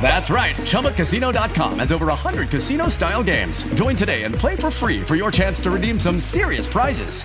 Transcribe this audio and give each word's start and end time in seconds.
That's 0.00 0.30
right. 0.30 0.56
ChumbaCasino.com 0.56 1.78
has 1.78 1.92
over 1.92 2.06
100 2.06 2.48
casino 2.48 2.88
style 2.88 3.22
games. 3.22 3.62
Join 3.74 3.94
today 3.94 4.24
and 4.24 4.34
play 4.34 4.56
for 4.56 4.70
free 4.70 5.00
for 5.00 5.16
your 5.16 5.30
chance 5.30 5.60
to 5.60 5.70
redeem 5.70 5.98
some 5.98 6.18
serious 6.18 6.66
prizes. 6.66 7.24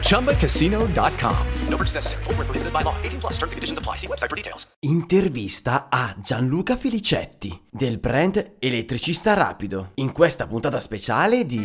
ChumbaCasino.com. 0.00 1.36
No 1.68 1.76
purchase 1.76 1.94
necessary. 1.94 2.24
Full 2.24 2.34
prohibited 2.34 2.72
by 2.72 2.82
law. 2.82 2.94
18 3.02 3.20
plus 3.20 3.34
terms 3.34 3.52
and 3.52 3.58
conditions 3.58 3.78
apply. 3.78 3.96
See 3.96 4.08
website 4.08 4.28
for 4.28 4.36
details. 4.36 4.66
Intervista 4.80 5.86
a 5.90 6.16
Gianluca 6.22 6.76
Felicetti 6.76 7.60
del 7.70 7.98
brand 7.98 8.54
Elettricista 8.58 9.34
Rapido. 9.34 9.90
In 9.96 10.12
questa 10.12 10.46
puntata 10.46 10.80
speciale 10.80 11.44
di 11.44 11.62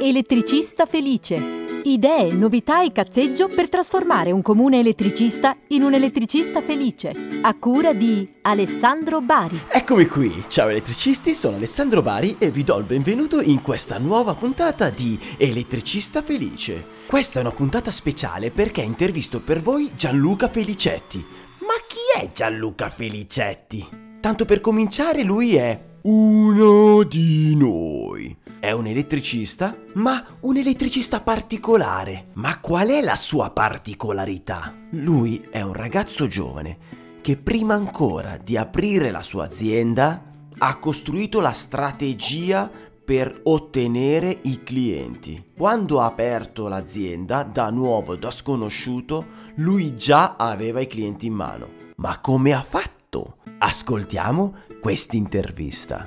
Elettricista 0.00 0.86
Felice. 0.86 1.57
Idee, 1.84 2.32
novità 2.32 2.82
e 2.82 2.92
cazzeggio 2.92 3.48
per 3.48 3.68
trasformare 3.68 4.32
un 4.32 4.42
comune 4.42 4.80
elettricista 4.80 5.56
in 5.68 5.82
un 5.82 5.94
elettricista 5.94 6.60
felice. 6.60 7.12
A 7.42 7.54
cura 7.54 7.92
di 7.92 8.28
Alessandro 8.42 9.20
Bari. 9.20 9.60
Eccomi 9.68 10.06
qui, 10.06 10.44
ciao 10.48 10.68
elettricisti, 10.68 11.34
sono 11.34 11.56
Alessandro 11.56 12.02
Bari 12.02 12.36
e 12.38 12.50
vi 12.50 12.64
do 12.64 12.76
il 12.78 12.84
benvenuto 12.84 13.40
in 13.40 13.62
questa 13.62 13.98
nuova 13.98 14.34
puntata 14.34 14.90
di 14.90 15.18
Elettricista 15.36 16.20
Felice. 16.20 16.84
Questa 17.06 17.38
è 17.38 17.42
una 17.42 17.52
puntata 17.52 17.90
speciale 17.90 18.50
perché 18.50 18.82
intervisto 18.82 19.40
per 19.40 19.62
voi 19.62 19.92
Gianluca 19.94 20.48
Felicetti. 20.48 21.24
Ma 21.60 21.74
chi 21.86 22.20
è 22.20 22.30
Gianluca 22.32 22.90
Felicetti? 22.90 23.86
Tanto 24.20 24.44
per 24.44 24.60
cominciare, 24.60 25.22
lui 25.22 25.54
è 25.54 25.87
uno 26.02 27.02
di 27.02 27.54
noi. 27.56 28.36
È 28.60 28.70
un 28.70 28.86
elettricista, 28.86 29.76
ma 29.94 30.24
un 30.40 30.56
elettricista 30.56 31.20
particolare. 31.20 32.28
Ma 32.34 32.60
qual 32.60 32.88
è 32.88 33.00
la 33.00 33.16
sua 33.16 33.50
particolarità? 33.50 34.74
Lui 34.90 35.46
è 35.50 35.60
un 35.60 35.72
ragazzo 35.72 36.26
giovane 36.26 36.96
che 37.20 37.36
prima 37.36 37.74
ancora 37.74 38.36
di 38.36 38.56
aprire 38.56 39.10
la 39.10 39.22
sua 39.22 39.44
azienda 39.44 40.22
ha 40.58 40.78
costruito 40.78 41.40
la 41.40 41.52
strategia 41.52 42.70
per 43.04 43.40
ottenere 43.44 44.38
i 44.42 44.62
clienti. 44.62 45.52
Quando 45.56 46.00
ha 46.00 46.06
aperto 46.06 46.68
l'azienda 46.68 47.42
da 47.42 47.70
nuovo, 47.70 48.16
da 48.16 48.30
sconosciuto, 48.30 49.26
lui 49.56 49.96
già 49.96 50.36
aveva 50.36 50.80
i 50.80 50.86
clienti 50.86 51.26
in 51.26 51.32
mano. 51.32 51.68
Ma 51.96 52.18
come 52.20 52.52
ha 52.52 52.62
fatto? 52.62 53.36
Ascoltiamo 53.58 54.54
questa 54.80 55.16
intervista. 55.16 56.06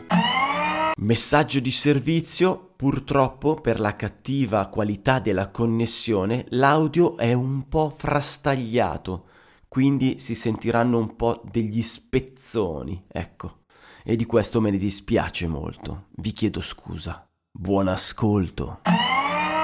Messaggio 0.97 1.59
di 1.59 1.71
servizio, 1.71 2.73
purtroppo 2.75 3.55
per 3.55 3.79
la 3.79 3.95
cattiva 3.95 4.67
qualità 4.67 5.19
della 5.19 5.49
connessione 5.49 6.45
l'audio 6.49 7.17
è 7.17 7.33
un 7.33 7.67
po' 7.67 7.89
frastagliato, 7.89 9.27
quindi 9.67 10.19
si 10.19 10.35
sentiranno 10.35 10.97
un 10.97 11.15
po' 11.15 11.41
degli 11.49 11.81
spezzoni, 11.81 13.05
ecco. 13.07 13.59
E 14.03 14.15
di 14.15 14.25
questo 14.25 14.61
me 14.61 14.71
ne 14.71 14.77
dispiace 14.77 15.47
molto, 15.47 16.07
vi 16.17 16.31
chiedo 16.31 16.61
scusa. 16.61 17.27
Buon 17.51 17.87
ascolto. 17.87 18.81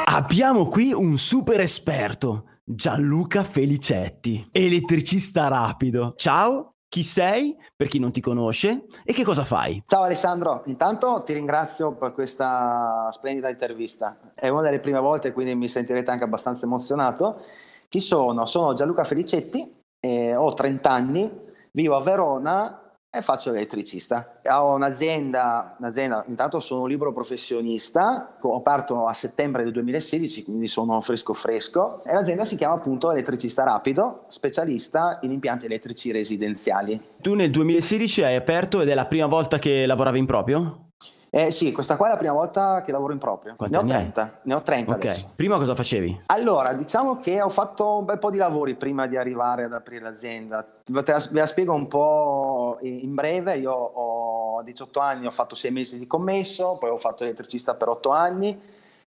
Abbiamo 0.05 0.67
qui 0.67 0.94
un 0.94 1.17
super 1.17 1.59
esperto, 1.59 2.49
Gianluca 2.64 3.44
Felicetti, 3.44 4.47
elettricista 4.52 5.47
rapido. 5.47 6.14
Ciao, 6.17 6.77
chi 6.89 7.03
sei, 7.03 7.57
per 7.75 7.88
chi 7.88 7.99
non 7.99 8.11
ti 8.11 8.21
conosce, 8.21 8.85
e 9.03 9.13
che 9.13 9.23
cosa 9.23 9.43
fai? 9.43 9.83
Ciao 9.85 10.03
Alessandro, 10.03 10.63
intanto 10.66 11.21
ti 11.23 11.33
ringrazio 11.33 11.93
per 11.93 12.13
questa 12.13 13.09
splendida 13.11 13.49
intervista. 13.49 14.17
È 14.33 14.48
una 14.48 14.61
delle 14.61 14.80
prime 14.80 14.99
volte, 14.99 15.33
quindi 15.33 15.53
mi 15.55 15.67
sentirete 15.67 16.09
anche 16.11 16.23
abbastanza 16.23 16.65
emozionato. 16.65 17.42
Chi 17.89 17.99
sono? 17.99 18.45
Sono 18.45 18.73
Gianluca 18.73 19.03
Felicetti, 19.03 19.75
ho 20.02 20.53
30 20.53 20.89
anni, 20.89 21.30
vivo 21.71 21.95
a 21.98 22.02
Verona 22.02 22.86
e 23.09 23.21
faccio 23.21 23.51
l'elettricista. 23.51 24.39
Ho 24.49 24.73
un'azienda, 24.73 25.75
un'azienda, 25.79 26.25
intanto 26.27 26.59
sono 26.59 26.81
un 26.81 26.89
libero 26.89 27.13
professionista, 27.13 28.37
ho 28.39 28.55
aperto 28.55 29.05
a 29.07 29.13
settembre 29.13 29.63
del 29.63 29.71
2016, 29.73 30.43
quindi 30.43 30.67
sono 30.67 30.99
fresco 31.01 31.33
fresco, 31.33 32.03
e 32.03 32.13
l'azienda 32.13 32.45
si 32.45 32.55
chiama 32.55 32.75
appunto 32.75 33.11
Elettricista 33.11 33.63
Rapido, 33.63 34.25
specialista 34.27 35.19
in 35.21 35.31
impianti 35.31 35.65
elettrici 35.65 36.11
residenziali. 36.11 37.01
Tu 37.21 37.33
nel 37.33 37.49
2016 37.49 38.23
hai 38.23 38.35
aperto 38.35 38.81
ed 38.81 38.89
è 38.89 38.93
la 38.93 39.05
prima 39.05 39.27
volta 39.27 39.57
che 39.57 39.85
lavoravi 39.85 40.19
in 40.19 40.25
proprio? 40.25 40.86
Eh 41.30 41.52
sì, 41.52 41.71
questa 41.71 41.98
qua 41.98 42.08
è 42.08 42.10
la 42.11 42.17
prima 42.17 42.33
volta 42.33 42.82
che 42.83 42.92
lavoro 42.92 43.11
in 43.11 43.20
proprio. 43.20 43.55
Quanti 43.55 43.76
ne 43.76 43.80
ho 43.80 43.83
anni 43.83 43.92
hai? 43.93 44.11
30, 44.11 44.39
ne 44.43 44.54
ho 44.54 44.61
30 44.61 44.92
Ok, 44.92 45.05
adesso. 45.05 45.32
prima 45.36 45.58
cosa 45.58 45.76
facevi? 45.76 46.23
Allora, 46.27 46.73
diciamo 46.73 47.20
che 47.20 47.42
ho 47.42 47.49
fatto 47.49 47.98
un 47.98 48.05
bel 48.05 48.17
po' 48.17 48.30
di 48.32 48.38
lavori 48.38 48.76
prima 48.76 49.08
di 49.08 49.17
arrivare 49.17 49.66
ad 49.66 49.73
aprire 49.73 50.04
l'azienda. 50.04 50.66
Ve 50.86 51.04
la, 51.05 51.27
ve 51.30 51.39
la 51.39 51.45
spiego 51.48 51.73
un 51.73 51.87
po' 51.87 52.77
in 52.82 53.14
breve. 53.14 53.58
Io 53.58 53.71
ho 53.71 54.61
18 54.64 54.99
anni, 54.99 55.26
ho 55.26 55.32
fatto 55.32 55.54
6 55.54 55.71
mesi 55.71 55.99
di 55.99 56.08
commesso, 56.08 56.77
poi 56.80 56.89
ho 56.89 56.98
fatto 56.98 57.23
elettricista 57.23 57.76
per 57.76 57.89
8 57.89 58.10
anni 58.10 58.60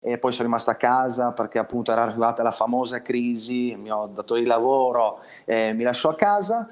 e 0.00 0.18
poi 0.18 0.30
sono 0.32 0.44
rimasto 0.44 0.70
a 0.70 0.74
casa 0.74 1.32
perché 1.32 1.58
appunto 1.58 1.90
era 1.90 2.02
arrivata 2.02 2.42
la 2.42 2.52
famosa 2.52 3.02
crisi, 3.02 3.70
il 3.70 3.78
mio 3.78 4.08
datore 4.12 4.40
di 4.40 4.46
lavoro 4.46 5.20
eh, 5.44 5.72
mi 5.72 5.84
lasciò 5.84 6.10
a 6.10 6.14
casa. 6.14 6.68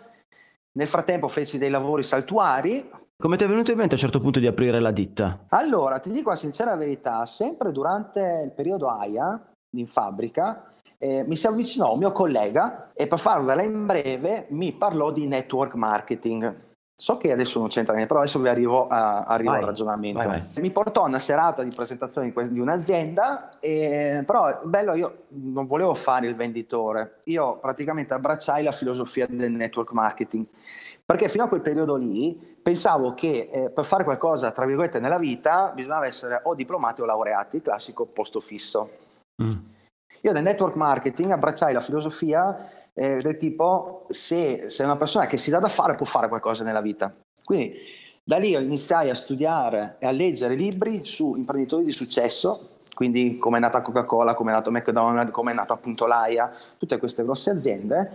Nel 0.73 0.87
frattempo 0.87 1.29
feci 1.29 1.56
dei 1.56 1.71
lavori 1.71 2.03
saltuari, 2.03 2.89
Come 3.19 3.38
ti 3.38 3.44
è 3.44 3.47
venuto 3.47 3.71
in 3.71 3.78
mente 3.78 3.94
a 3.94 3.97
un 3.97 4.03
certo 4.03 4.21
punto 4.21 4.38
di 4.38 4.47
aprire 4.47 4.78
la 4.78 4.91
ditta? 4.91 5.47
Allora, 5.49 5.99
ti 6.00 6.10
dico 6.10 6.28
la 6.28 6.37
sincera 6.37 6.77
verità, 6.77 7.25
sempre 7.25 7.72
durante 7.72 8.43
il 8.44 8.53
periodo 8.53 8.91
AIA 8.91 9.53
in 9.75 9.87
fabbrica 9.87 10.75
eh, 10.99 11.25
mi 11.26 11.34
si 11.34 11.47
avvicinò 11.47 11.94
un 11.94 11.99
mio 11.99 12.12
collega 12.12 12.91
e 12.93 13.06
per 13.06 13.19
farvela 13.19 13.62
in 13.62 13.87
breve 13.87 14.47
mi 14.50 14.72
parlò 14.75 15.12
di 15.12 15.26
network 15.26 15.75
marketing. 15.75 16.55
So 16.99 17.19
che 17.19 17.31
adesso 17.31 17.59
non 17.59 17.69
c'entra 17.69 17.93
niente, 17.93 18.09
però 18.11 18.23
adesso 18.25 18.41
vi 18.41 18.49
arrivo, 18.49 18.89
a- 18.89 19.25
arrivo 19.25 19.51
Vai, 19.51 19.61
al 19.61 19.67
ragionamento. 19.67 20.27
vai, 20.27 20.43
Mi 20.61 20.71
portò 20.71 21.05
a 21.05 21.09
una 21.09 21.19
serata 21.19 21.62
di 21.62 21.69
presentazione 21.75 22.29
di, 22.29 22.33
que- 22.33 22.51
di 22.51 22.59
un'azienda, 22.59 23.59
e, 23.61 24.23
però 24.25 24.61
bello, 24.65 24.95
io 24.95 25.19
non 25.29 25.67
volevo 25.67 25.93
fare 25.95 26.27
il 26.27 26.35
venditore, 26.35 27.21
io 27.25 27.59
praticamente 27.59 28.15
abbracciai 28.15 28.62
la 28.65 28.73
filosofia 28.73 29.27
del 29.29 29.53
network 29.53 29.93
marketing, 29.93 30.47
perché 31.05 31.29
fino 31.29 31.45
a 31.45 31.49
quel 31.49 31.61
periodo 31.61 31.97
lì 31.97 32.35
pensavo 32.62 33.12
che 33.12 33.51
eh, 33.53 33.69
per 33.69 33.85
fare 33.85 34.03
qualcosa, 34.03 34.51
tra 34.51 34.65
virgolette, 34.65 34.99
nella 34.99 35.19
vita 35.19 35.73
bisognava 35.75 36.06
essere 36.06 36.41
o 36.45 36.55
diplomati 36.55 37.03
o 37.03 37.05
laureati, 37.05 37.61
classico 37.61 38.06
posto 38.06 38.41
fisso. 38.41 38.89
Mm. 39.43 39.49
Io 40.26 40.32
nel 40.32 40.42
network 40.42 40.75
marketing 40.75 41.31
abbracciai 41.31 41.72
la 41.72 41.78
filosofia 41.78 42.69
eh, 42.94 43.19
del 43.19 43.37
tipo 43.37 44.06
se 44.10 44.64
sei 44.66 44.84
una 44.84 44.97
persona 44.97 45.26
che 45.26 45.38
si 45.38 45.50
dà 45.50 45.60
da 45.60 45.69
fare 45.69 45.94
può 45.94 46.04
fare 46.04 46.26
qualcosa 46.26 46.64
nella 46.64 46.81
vita. 46.81 47.14
Quindi 47.44 47.75
da 48.25 48.37
lì 48.37 48.53
iniziai 48.54 49.09
a 49.09 49.14
studiare 49.14 49.94
e 50.00 50.06
a 50.06 50.10
leggere 50.10 50.56
libri 50.56 51.04
su 51.04 51.37
imprenditori 51.37 51.84
di 51.84 51.92
successo, 51.92 52.70
quindi 52.92 53.38
come 53.38 53.59
è 53.59 53.60
nata 53.60 53.82
Coca-Cola, 53.82 54.34
come 54.34 54.50
è 54.50 54.54
nato 54.54 54.72
McDonald's, 54.72 55.31
come 55.31 55.53
è 55.53 55.54
nata 55.54 55.75
appunto 55.75 56.06
l'AIA, 56.06 56.50
tutte 56.76 56.98
queste 56.98 57.22
grosse 57.22 57.50
aziende. 57.50 58.10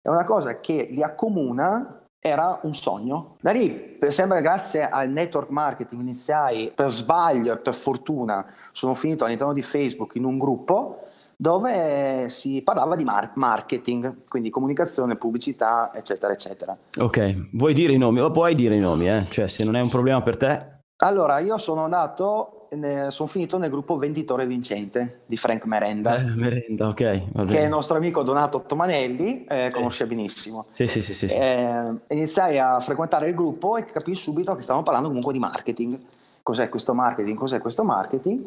E 0.00 0.08
una 0.08 0.24
cosa 0.24 0.60
che 0.60 0.86
li 0.88 1.02
accomuna 1.02 2.02
era 2.20 2.60
un 2.62 2.76
sogno. 2.76 3.38
Da 3.40 3.50
lì, 3.50 3.70
per 3.70 4.12
sempre 4.12 4.40
grazie 4.40 4.88
al 4.88 5.10
network 5.10 5.50
marketing, 5.50 6.00
iniziai 6.00 6.70
per 6.72 6.90
sbaglio 6.92 7.54
e 7.54 7.56
per 7.56 7.74
fortuna, 7.74 8.46
sono 8.70 8.94
finito 8.94 9.24
all'interno 9.24 9.52
di 9.52 9.62
Facebook 9.62 10.14
in 10.14 10.22
un 10.22 10.38
gruppo 10.38 11.00
dove 11.36 12.28
si 12.30 12.62
parlava 12.62 12.96
di 12.96 13.04
mar- 13.04 13.32
marketing, 13.34 14.22
quindi 14.28 14.50
comunicazione, 14.50 15.16
pubblicità, 15.16 15.90
eccetera, 15.94 16.32
eccetera. 16.32 16.76
Ok, 16.98 17.48
vuoi 17.52 17.74
dire 17.74 17.92
i 17.92 17.98
nomi? 17.98 18.20
O 18.20 18.30
puoi 18.30 18.54
dire 18.54 18.76
i 18.76 18.80
nomi, 18.80 19.08
eh? 19.08 19.26
Cioè, 19.28 19.46
se 19.46 19.64
non 19.64 19.76
è 19.76 19.80
un 19.80 19.88
problema 19.90 20.22
per 20.22 20.36
te... 20.36 20.74
Allora, 21.00 21.40
io 21.40 21.58
sono 21.58 21.84
andato, 21.84 22.68
sono 23.10 23.28
finito 23.28 23.58
nel 23.58 23.68
gruppo 23.68 23.98
Venditore 23.98 24.46
Vincente 24.46 25.20
di 25.26 25.36
Frank 25.36 25.66
Merenda, 25.66 26.16
Eh, 26.16 26.22
merenda, 26.34 26.88
ok, 26.88 27.32
va 27.32 27.42
che 27.44 27.52
bene. 27.52 27.64
il 27.64 27.68
nostro 27.68 27.98
amico 27.98 28.22
Donato 28.22 28.62
Tomanelli 28.62 29.44
eh, 29.44 29.66
Sì. 29.66 29.72
conosce 29.72 30.06
benissimo. 30.06 30.64
Sì, 30.70 30.86
sì, 30.88 31.02
sì, 31.02 31.12
sì. 31.12 31.28
sì. 31.28 31.34
Eh, 31.34 31.94
iniziai 32.08 32.58
a 32.58 32.80
frequentare 32.80 33.28
il 33.28 33.34
gruppo 33.34 33.76
e 33.76 33.84
capii 33.84 34.14
subito 34.14 34.54
che 34.54 34.62
stavamo 34.62 34.82
parlando 34.84 35.08
comunque 35.08 35.34
di 35.34 35.38
marketing. 35.38 35.98
Cos'è 36.42 36.70
questo 36.70 36.94
marketing? 36.94 37.36
Cos'è 37.36 37.60
questo 37.60 37.84
marketing? 37.84 38.42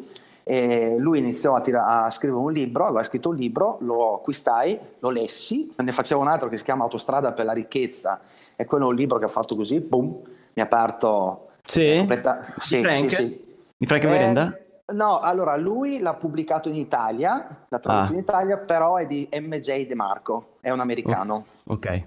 E 0.50 0.96
lui 0.98 1.20
iniziò 1.20 1.54
a, 1.54 1.60
tira- 1.60 1.86
a 2.04 2.10
scrivere 2.10 2.40
un 2.40 2.50
libro, 2.52 2.84
aveva 2.84 3.04
scritto 3.04 3.28
un 3.28 3.36
libro, 3.36 3.76
lo 3.82 4.16
acquistai, 4.16 4.76
lo 4.98 5.10
lessi, 5.10 5.72
ne 5.76 5.92
facevo 5.92 6.20
un 6.20 6.26
altro 6.26 6.48
che 6.48 6.56
si 6.56 6.64
chiama 6.64 6.82
Autostrada 6.82 7.32
per 7.32 7.44
la 7.44 7.52
ricchezza 7.52 8.18
e 8.56 8.64
quello 8.64 8.86
è 8.86 8.90
un 8.90 8.96
libro 8.96 9.18
che 9.18 9.26
ha 9.26 9.28
fatto 9.28 9.54
così, 9.54 9.78
boom, 9.78 10.06
mi 10.54 10.60
ha 10.60 10.64
aperto... 10.64 11.50
Sì? 11.64 11.94
completa- 11.98 12.46
Di 12.52 12.60
sì, 12.62 12.80
Frank? 12.80 13.10
sì, 13.10 13.14
sì. 13.14 13.44
Di 13.76 13.86
Frank 13.86 14.02
Eh, 14.02 14.08
Merenda? 14.08 14.58
No, 14.92 15.20
allora 15.20 15.54
lui 15.56 16.00
l'ha 16.00 16.14
pubblicato 16.14 16.68
in 16.68 16.74
Italia, 16.74 17.64
l'ha 17.68 17.78
tradotto 17.78 18.10
Ah. 18.10 18.12
in 18.14 18.18
Italia, 18.18 18.58
però 18.58 18.96
è 18.96 19.06
di 19.06 19.28
MJ 19.32 19.86
De 19.86 19.94
Marco, 19.94 20.56
è 20.60 20.70
un 20.70 20.80
americano. 20.80 21.44
Ok. 21.68 22.02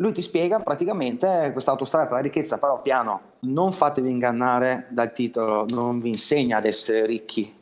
Lui 0.00 0.12
ti 0.12 0.22
spiega 0.22 0.60
praticamente 0.60 1.50
questa 1.52 1.70
autostrada 1.70 2.06
per 2.06 2.14
la 2.14 2.22
ricchezza, 2.22 2.58
però 2.58 2.80
piano, 2.82 3.20
non 3.40 3.70
fatevi 3.70 4.10
ingannare 4.10 4.86
dal 4.90 5.12
titolo, 5.12 5.66
non 5.68 6.00
vi 6.00 6.08
insegna 6.08 6.56
ad 6.56 6.64
essere 6.64 7.06
ricchi, 7.06 7.54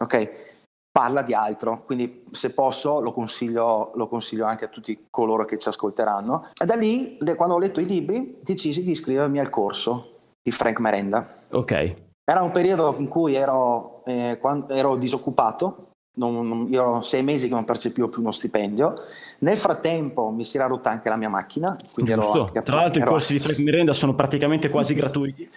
ok? 0.00 0.52
Parla 0.90 1.22
di 1.22 1.34
altro, 1.34 1.82
quindi 1.84 2.24
se 2.30 2.50
posso 2.50 3.00
lo 3.00 3.12
consiglio, 3.12 3.92
lo 3.94 4.08
consiglio 4.08 4.44
anche 4.44 4.64
a 4.64 4.68
tutti 4.68 5.06
coloro 5.10 5.44
che 5.44 5.58
ci 5.58 5.68
ascolteranno. 5.68 6.50
E 6.60 6.64
da 6.64 6.74
lì, 6.74 7.18
quando 7.36 7.54
ho 7.54 7.58
letto 7.58 7.80
i 7.80 7.86
libri, 7.86 8.38
decisi 8.42 8.82
di 8.82 8.92
iscrivermi 8.92 9.38
al 9.38 9.50
corso 9.50 10.10
di 10.42 10.52
Frank 10.52 10.78
Merenda. 10.78 11.36
Ok. 11.50 11.94
Era 12.24 12.42
un 12.42 12.52
periodo 12.52 12.94
in 12.98 13.08
cui 13.08 13.34
ero, 13.34 14.02
eh, 14.04 14.38
ero 14.68 14.96
disoccupato, 14.96 15.90
non, 16.14 16.46
non, 16.46 16.66
io 16.70 16.80
ero 16.80 17.02
sei 17.02 17.22
mesi 17.22 17.48
che 17.48 17.54
non 17.54 17.64
percepivo 17.64 18.08
più 18.08 18.20
uno 18.20 18.30
stipendio. 18.30 18.94
Nel 19.38 19.58
frattempo 19.58 20.30
mi 20.30 20.44
si 20.44 20.56
era 20.56 20.66
rotta 20.66 20.90
anche 20.90 21.08
la 21.08 21.16
mia 21.16 21.28
macchina. 21.28 21.76
Ero, 22.06 22.50
Tra 22.52 22.76
l'altro 22.76 23.00
ero... 23.00 23.10
i 23.10 23.12
corsi 23.12 23.32
di 23.32 23.38
Frank 23.40 23.58
Miranda 23.58 23.92
sono 23.92 24.14
praticamente 24.14 24.70
quasi 24.70 24.94
gratuiti. 24.94 25.48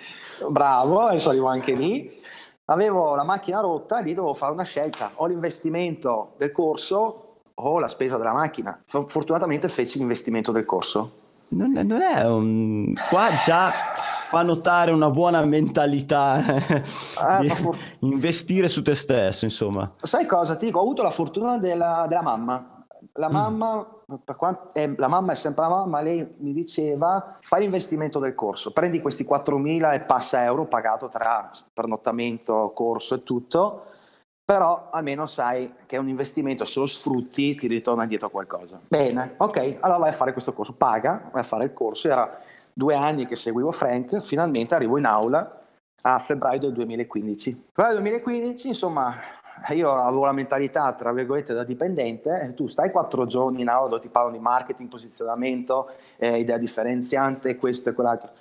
Bravo, 0.50 1.02
adesso 1.02 1.30
arrivo 1.30 1.48
anche 1.48 1.74
lì. 1.74 2.20
Avevo 2.66 3.16
la 3.16 3.24
macchina 3.24 3.62
rotta 3.62 4.00
e 4.00 4.04
lì 4.04 4.14
dovevo 4.14 4.34
fare 4.34 4.52
una 4.52 4.64
scelta. 4.64 5.12
O 5.16 5.28
l'investimento 5.28 6.34
del 6.38 6.52
corso 6.52 7.40
o 7.54 7.80
la 7.80 7.88
spesa 7.88 8.18
della 8.18 8.34
macchina. 8.34 8.80
Fortunatamente 8.86 9.70
feci 9.70 10.00
l'investimento 10.00 10.52
del 10.52 10.66
corso. 10.66 11.12
Non, 11.50 11.72
non 11.72 12.02
è 12.02 12.26
un... 12.26 12.94
Qua 13.10 13.30
già 13.46 13.72
fa 14.28 14.42
notare 14.42 14.92
una 14.92 15.10
buona 15.10 15.44
mentalità, 15.46 16.44
ah, 17.16 17.42
for... 17.56 17.78
investire 18.00 18.68
su 18.68 18.82
te 18.82 18.94
stesso, 18.94 19.46
insomma. 19.46 19.94
Sai 20.02 20.26
cosa? 20.26 20.58
Ti 20.58 20.66
dico, 20.66 20.80
ho 20.80 20.82
avuto 20.82 21.02
la 21.02 21.12
fortuna 21.12 21.58
della, 21.58 22.06
della 22.10 22.22
mamma. 22.22 22.86
La 23.14 23.30
mm. 23.30 23.34
mamma, 23.34 23.88
per 24.24 24.36
quanto, 24.36 24.68
eh, 24.74 24.94
la 24.98 25.08
mamma 25.08 25.32
è 25.32 25.36
sempre 25.36 25.64
la 25.64 25.70
mamma, 25.70 26.02
lei 26.02 26.36
mi 26.40 26.52
diceva 26.52 27.38
fai 27.40 27.62
l'investimento 27.62 28.20
del 28.20 28.36
corso, 28.36 28.72
prendi 28.74 29.00
questi 29.00 29.24
4.000 29.24 29.94
e 29.94 30.02
passa 30.02 30.44
euro 30.44 30.66
pagato 30.66 31.08
tra 31.08 31.50
pernottamento, 31.74 32.72
corso 32.76 33.16
e 33.16 33.24
tutto, 33.24 33.86
però 34.44 34.90
almeno 34.92 35.26
sai 35.26 35.74
che 35.86 35.96
è 35.96 36.00
un 36.00 36.10
investimento, 36.10 36.66
se 36.66 36.80
lo 36.80 36.86
sfrutti 36.86 37.56
ti 37.56 37.68
ritorna 37.68 38.04
indietro 38.04 38.30
qualcosa. 38.30 38.80
Bene, 38.88 39.36
ok, 39.38 39.78
allora 39.80 40.00
vai 40.00 40.10
a 40.10 40.14
fare 40.14 40.34
questo 40.34 40.54
corso, 40.54 40.74
paga, 40.74 41.30
vai 41.32 41.42
a 41.42 41.46
fare 41.46 41.64
il 41.64 41.74
corso, 41.74 42.10
era 42.10 42.42
due 42.78 42.94
anni 42.94 43.26
che 43.26 43.36
seguivo 43.36 43.72
Frank, 43.72 44.22
finalmente 44.22 44.76
arrivo 44.76 45.00
in 45.00 45.06
aula 45.06 45.50
a 46.04 46.20
febbraio 46.20 46.60
del 46.60 46.74
2015. 46.74 47.70
Febbraio 47.74 47.94
del 47.96 48.04
2015, 48.04 48.68
insomma, 48.68 49.16
io 49.70 49.92
avevo 49.92 50.26
la 50.26 50.32
mentalità, 50.32 50.94
tra 50.94 51.12
virgolette, 51.12 51.56
da 51.56 51.64
dipendente, 51.64 52.54
tu 52.56 52.68
stai 52.68 52.92
quattro 52.92 53.26
giorni 53.26 53.64
in 53.64 53.70
aula 53.70 53.90
dove 53.90 54.02
ti 54.02 54.10
parlano 54.10 54.36
di 54.36 54.44
marketing, 54.44 54.90
posizionamento, 54.90 55.90
eh, 56.18 56.38
idea 56.38 56.60
differenziante, 56.60 57.56
questo 57.56 57.90
e 57.90 57.94
quell'altro. 57.94 58.32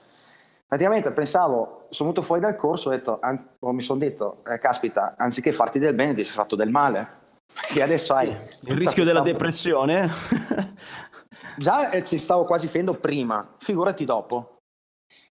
Praticamente 0.68 1.12
pensavo, 1.12 1.86
sono 1.88 2.10
venuto 2.10 2.20
fuori 2.20 2.42
dal 2.42 2.56
corso, 2.56 2.90
ho 2.90 2.92
detto, 2.92 3.16
anzi, 3.22 3.46
mi 3.60 3.80
sono 3.80 3.98
detto, 3.98 4.42
eh, 4.46 4.58
caspita, 4.58 5.14
anziché 5.16 5.50
farti 5.50 5.78
del 5.78 5.94
bene 5.94 6.12
ti 6.12 6.24
sei 6.24 6.34
fatto 6.34 6.56
del 6.56 6.68
male. 6.68 7.24
E 7.74 7.80
adesso 7.80 8.12
hai... 8.12 8.36
Il 8.64 8.76
rischio 8.76 9.04
della 9.04 9.20
depressione? 9.20 10.10
Già 11.58 11.90
eh, 11.90 12.04
ci 12.04 12.18
stavo 12.18 12.44
quasi 12.44 12.68
finendo 12.68 12.94
prima, 12.94 13.54
figurati 13.58 14.04
dopo. 14.04 14.56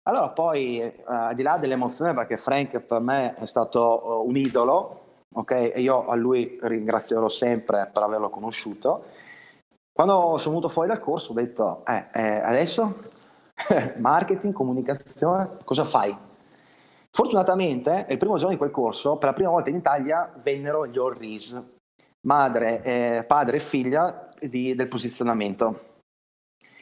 Allora 0.03 0.29
poi, 0.31 0.79
eh, 0.79 1.03
al 1.05 1.35
di 1.35 1.43
là 1.43 1.57
dell'emozione, 1.57 2.13
perché 2.15 2.37
Frank 2.37 2.79
per 2.79 3.01
me 3.01 3.35
è 3.35 3.45
stato 3.45 4.01
uh, 4.03 4.27
un 4.27 4.35
idolo, 4.35 5.25
ok? 5.31 5.51
E 5.51 5.81
io 5.81 6.07
a 6.07 6.15
lui 6.15 6.57
ringrazierò 6.59 7.27
sempre 7.27 7.89
per 7.93 8.01
averlo 8.01 8.29
conosciuto. 8.29 9.05
Quando 9.91 10.37
sono 10.37 10.55
venuto 10.55 10.69
fuori 10.69 10.87
dal 10.87 10.99
corso 10.99 11.31
ho 11.31 11.35
detto, 11.35 11.83
eh, 11.85 12.07
eh, 12.13 12.41
adesso 12.41 12.95
marketing, 13.97 14.53
comunicazione, 14.53 15.57
cosa 15.63 15.85
fai? 15.85 16.17
Fortunatamente, 17.11 18.07
il 18.09 18.17
primo 18.17 18.37
giorno 18.37 18.51
di 18.51 18.57
quel 18.57 18.71
corso, 18.71 19.17
per 19.17 19.29
la 19.29 19.35
prima 19.35 19.49
volta 19.51 19.69
in 19.69 19.75
Italia, 19.75 20.31
vennero 20.37 20.87
gli 20.87 20.97
All 20.97 21.15
madre, 22.21 22.81
eh, 22.83 23.23
padre 23.27 23.57
e 23.57 23.59
figlia 23.59 24.25
di, 24.39 24.73
del 24.73 24.87
posizionamento 24.87 25.87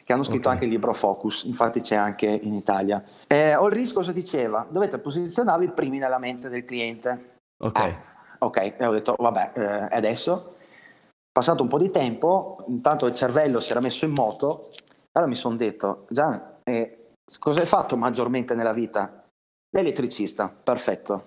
che 0.06 0.12
hanno 0.12 0.22
scritto 0.22 0.42
okay. 0.42 0.52
anche 0.52 0.64
il 0.66 0.70
libro 0.70 0.92
Focus, 0.92 1.42
infatti 1.44 1.80
c'è 1.80 1.96
anche 1.96 2.28
in 2.28 2.54
Italia. 2.54 3.02
Eh, 3.26 3.56
Olris 3.56 3.92
cosa 3.92 4.12
diceva? 4.12 4.64
Dovete 4.70 5.00
posizionarvi 5.00 5.70
primi 5.70 5.98
nella 5.98 6.20
mente 6.20 6.48
del 6.48 6.64
cliente. 6.64 7.38
Ok. 7.58 7.78
Ah, 7.80 7.94
ok, 8.38 8.76
e 8.78 8.86
ho 8.86 8.92
detto, 8.92 9.16
vabbè, 9.18 9.50
eh, 9.54 9.96
adesso? 9.96 10.54
Passato 11.32 11.62
un 11.62 11.68
po' 11.68 11.78
di 11.78 11.90
tempo, 11.90 12.64
intanto 12.68 13.06
il 13.06 13.16
cervello 13.16 13.58
si 13.58 13.72
era 13.72 13.80
messo 13.80 14.04
in 14.04 14.12
moto, 14.12 14.60
allora 15.10 15.28
mi 15.28 15.36
sono 15.36 15.56
detto, 15.56 16.06
Gian, 16.08 16.60
eh, 16.62 17.14
cosa 17.40 17.58
hai 17.58 17.66
fatto 17.66 17.96
maggiormente 17.96 18.54
nella 18.54 18.72
vita? 18.72 19.24
L'elettricista, 19.70 20.48
perfetto. 20.48 21.24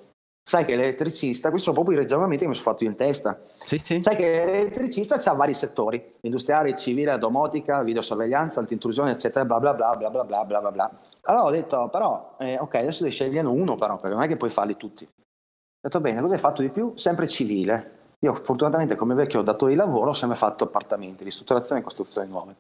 Sai 0.49 0.65
che 0.65 0.75
l'elettricista, 0.75 1.49
questi 1.49 1.67
sono 1.67 1.75
proprio 1.75 1.99
i 1.99 2.01
ragionamenti 2.01 2.41
che 2.41 2.49
mi 2.49 2.55
sono 2.55 2.71
fatto 2.71 2.83
io 2.83 2.89
in 2.89 2.95
testa. 2.95 3.37
Sì, 3.67 3.77
sì. 3.77 3.99
Sai 4.01 4.15
che 4.15 4.45
l'elettricista 4.45 5.21
ha 5.23 5.33
vari 5.33 5.53
settori, 5.53 6.15
industriale, 6.21 6.73
civile, 6.73 7.15
domotica, 7.19 7.83
videosorveglianza, 7.83 8.59
antintrusione, 8.59 9.11
eccetera, 9.11 9.45
bla 9.45 9.59
bla 9.59 9.75
bla 9.75 9.95
bla 9.95 10.09
bla 10.09 10.23
bla 10.23 10.45
bla 10.45 10.59
bla 10.59 10.71
bla. 10.71 10.91
Allora 11.25 11.43
ho 11.43 11.51
detto, 11.51 11.87
però, 11.89 12.35
eh, 12.39 12.57
ok, 12.57 12.73
adesso 12.73 13.03
devi 13.03 13.13
scegliere 13.13 13.45
uno 13.45 13.75
però, 13.75 13.97
perché 13.97 14.15
non 14.15 14.23
è 14.23 14.27
che 14.27 14.37
puoi 14.37 14.49
farli 14.49 14.75
tutti. 14.75 15.03
Ho 15.03 15.81
detto, 15.81 15.99
bene, 15.99 16.19
cosa 16.19 16.33
hai 16.33 16.39
fatto 16.39 16.63
di 16.63 16.69
più? 16.69 16.93
Sempre 16.95 17.27
civile. 17.27 17.91
Io 18.21 18.33
fortunatamente 18.33 18.95
come 18.95 19.13
vecchio 19.13 19.43
datore 19.43 19.73
di 19.73 19.77
lavoro 19.77 20.09
ho 20.09 20.13
sempre 20.13 20.35
fatto 20.35 20.63
appartamenti, 20.63 21.23
ristrutturazione 21.23 21.81
e 21.81 21.83
costruzioni 21.83 22.27
nuove. 22.27 22.55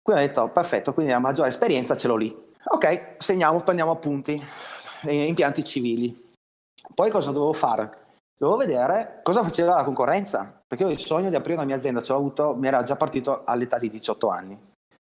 Quindi 0.00 0.22
ho 0.22 0.26
detto, 0.28 0.48
perfetto, 0.50 0.94
quindi 0.94 1.10
la 1.10 1.18
maggiore 1.18 1.48
esperienza 1.48 1.96
ce 1.96 2.06
l'ho 2.06 2.14
lì. 2.14 2.32
Ok, 2.66 3.14
segniamo, 3.18 3.58
prendiamo 3.58 3.90
appunti, 3.90 4.40
eh, 5.02 5.24
impianti 5.24 5.64
civili 5.64 6.26
poi 6.98 7.10
cosa 7.10 7.30
dovevo 7.30 7.52
fare? 7.52 8.06
Dovevo 8.36 8.58
vedere 8.58 9.20
cosa 9.22 9.44
faceva 9.44 9.76
la 9.76 9.84
concorrenza, 9.84 10.60
perché 10.66 10.82
io 10.82 10.90
il 10.90 10.98
sogno 10.98 11.28
di 11.28 11.36
aprire 11.36 11.54
una 11.54 11.64
mia 11.64 11.76
azienda 11.76 12.02
ce 12.02 12.10
l'ho 12.10 12.18
avuto, 12.18 12.56
mi 12.56 12.66
era 12.66 12.82
già 12.82 12.96
partito 12.96 13.42
all'età 13.44 13.78
di 13.78 13.88
18 13.88 14.28
anni. 14.28 14.58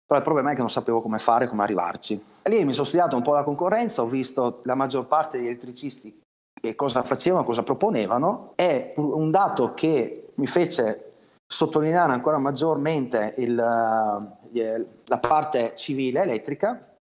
Però 0.04 0.18
il 0.18 0.22
problema 0.22 0.50
è 0.50 0.52
che 0.52 0.60
non 0.60 0.68
sapevo 0.68 1.00
come 1.00 1.18
fare, 1.18 1.48
come 1.48 1.62
arrivarci. 1.62 2.22
E 2.42 2.50
lì 2.50 2.66
mi 2.66 2.74
sono 2.74 2.84
studiato 2.84 3.16
un 3.16 3.22
po' 3.22 3.32
la 3.32 3.44
concorrenza, 3.44 4.02
ho 4.02 4.06
visto 4.06 4.60
la 4.64 4.74
maggior 4.74 5.06
parte 5.06 5.38
degli 5.38 5.46
elettricisti 5.46 6.20
e 6.60 6.74
cosa 6.74 7.02
facevano, 7.02 7.44
cosa 7.44 7.62
proponevano 7.62 8.50
e 8.56 8.92
un 8.96 9.30
dato 9.30 9.72
che 9.72 10.32
mi 10.34 10.46
fece 10.46 11.12
sottolineare 11.46 12.12
ancora 12.12 12.36
maggiormente 12.36 13.36
il, 13.38 13.58
eh, 14.52 14.86
la 15.06 15.18
parte 15.18 15.72
civile 15.76 16.24
elettrica 16.24 16.94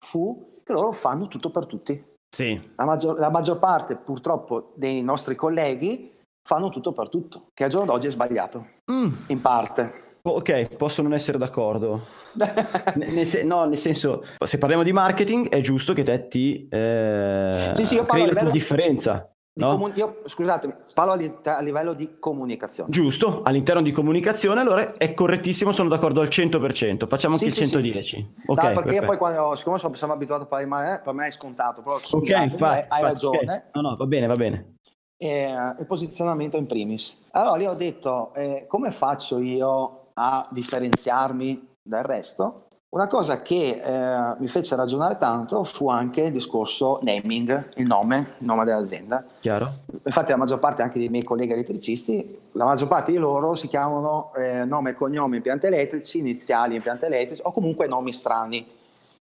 fu 0.00 0.58
che 0.64 0.72
loro 0.72 0.90
fanno 0.90 1.28
tutto 1.28 1.50
per 1.50 1.66
tutti. 1.66 2.13
Sì. 2.34 2.60
La, 2.74 2.84
maggior, 2.84 3.16
la 3.16 3.30
maggior 3.30 3.60
parte 3.60 3.94
purtroppo 3.94 4.72
dei 4.74 5.02
nostri 5.02 5.36
colleghi 5.36 6.12
fanno 6.42 6.68
tutto 6.68 6.92
per 6.92 7.08
tutto, 7.08 7.50
che 7.54 7.62
al 7.62 7.70
giorno 7.70 7.86
d'oggi 7.86 8.08
è 8.08 8.10
sbagliato, 8.10 8.66
mm. 8.90 9.12
in 9.28 9.40
parte. 9.40 10.18
Ok, 10.22 10.74
posso 10.74 11.00
non 11.00 11.14
essere 11.14 11.38
d'accordo. 11.38 12.06
nel, 12.96 13.24
se- 13.24 13.44
no, 13.44 13.64
nel 13.66 13.78
senso, 13.78 14.24
se 14.44 14.58
parliamo 14.58 14.82
di 14.82 14.92
marketing, 14.92 15.48
è 15.48 15.60
giusto 15.60 15.92
che 15.92 16.02
te 16.02 16.26
ti 16.26 16.66
eh, 16.68 17.70
sì, 17.74 17.86
sì, 17.86 18.02
crei 18.04 18.32
la 18.32 18.40
tua 18.40 18.50
differenza. 18.50 19.33
No? 19.56 19.68
Comun- 19.68 19.92
io, 19.94 20.22
scusatemi, 20.24 20.74
parlo 20.94 21.12
a, 21.12 21.60
livello 21.60 21.92
di 21.92 22.16
comunicazione. 22.18 22.90
Giusto, 22.90 23.42
all'interno 23.44 23.82
di 23.82 23.92
comunicazione, 23.92 24.60
allora 24.60 24.96
è 24.96 25.14
correttissimo, 25.14 25.70
sono 25.70 25.88
d'accordo 25.88 26.20
al 26.20 26.26
100%. 26.26 27.06
Facciamo 27.06 27.34
anche 27.34 27.50
sì, 27.50 27.62
il 27.62 27.68
110. 27.68 28.16
Sì. 28.16 28.42
Okay, 28.46 28.74
no, 28.74 28.80
perché 28.80 28.96
io 28.96 29.04
poi 29.04 29.16
quando, 29.16 29.54
siccome 29.54 29.78
sono 29.78 30.12
abituato 30.12 30.42
a 30.42 30.46
parlare, 30.46 31.00
per 31.04 31.12
me 31.12 31.28
è 31.28 31.30
scontato, 31.30 31.82
però 31.82 32.00
scusate, 32.02 32.46
okay, 32.46 32.58
vai, 32.58 32.80
hai 32.80 32.86
vai, 32.88 33.02
ragione. 33.02 33.38
Okay. 33.38 33.60
No, 33.74 33.80
no, 33.80 33.94
va 33.96 34.06
bene, 34.06 34.26
va 34.26 34.32
bene. 34.32 34.74
E, 35.16 35.54
il 35.78 35.86
posizionamento 35.86 36.56
in 36.56 36.66
primis. 36.66 37.24
Allora 37.30 37.56
lì 37.56 37.66
ho 37.66 37.74
detto, 37.74 38.34
eh, 38.34 38.64
come 38.66 38.90
faccio 38.90 39.38
io 39.38 40.08
a 40.14 40.48
differenziarmi 40.50 41.76
dal 41.80 42.02
resto? 42.02 42.66
Una 42.94 43.08
cosa 43.08 43.42
che 43.42 43.82
eh, 43.84 44.34
mi 44.38 44.46
fece 44.46 44.76
ragionare 44.76 45.16
tanto 45.16 45.64
fu 45.64 45.88
anche 45.88 46.20
il 46.20 46.32
discorso 46.32 47.00
naming, 47.02 47.70
il 47.74 47.86
nome, 47.86 48.34
il 48.38 48.46
nome 48.46 48.64
dell'azienda. 48.64 49.24
Chiaro. 49.40 49.78
Infatti 50.04 50.30
la 50.30 50.36
maggior 50.36 50.60
parte 50.60 50.82
anche 50.82 51.00
dei 51.00 51.08
miei 51.08 51.24
colleghi 51.24 51.54
elettricisti, 51.54 52.30
la 52.52 52.64
maggior 52.64 52.86
parte 52.86 53.10
di 53.10 53.18
loro 53.18 53.56
si 53.56 53.66
chiamano 53.66 54.32
eh, 54.36 54.64
nome 54.64 54.90
e 54.90 54.94
cognome 54.94 55.38
impianti 55.38 55.66
elettrici, 55.66 56.18
iniziali 56.18 56.76
impianti 56.76 57.06
elettrici 57.06 57.42
o 57.44 57.50
comunque 57.50 57.88
nomi 57.88 58.12
strani. 58.12 58.64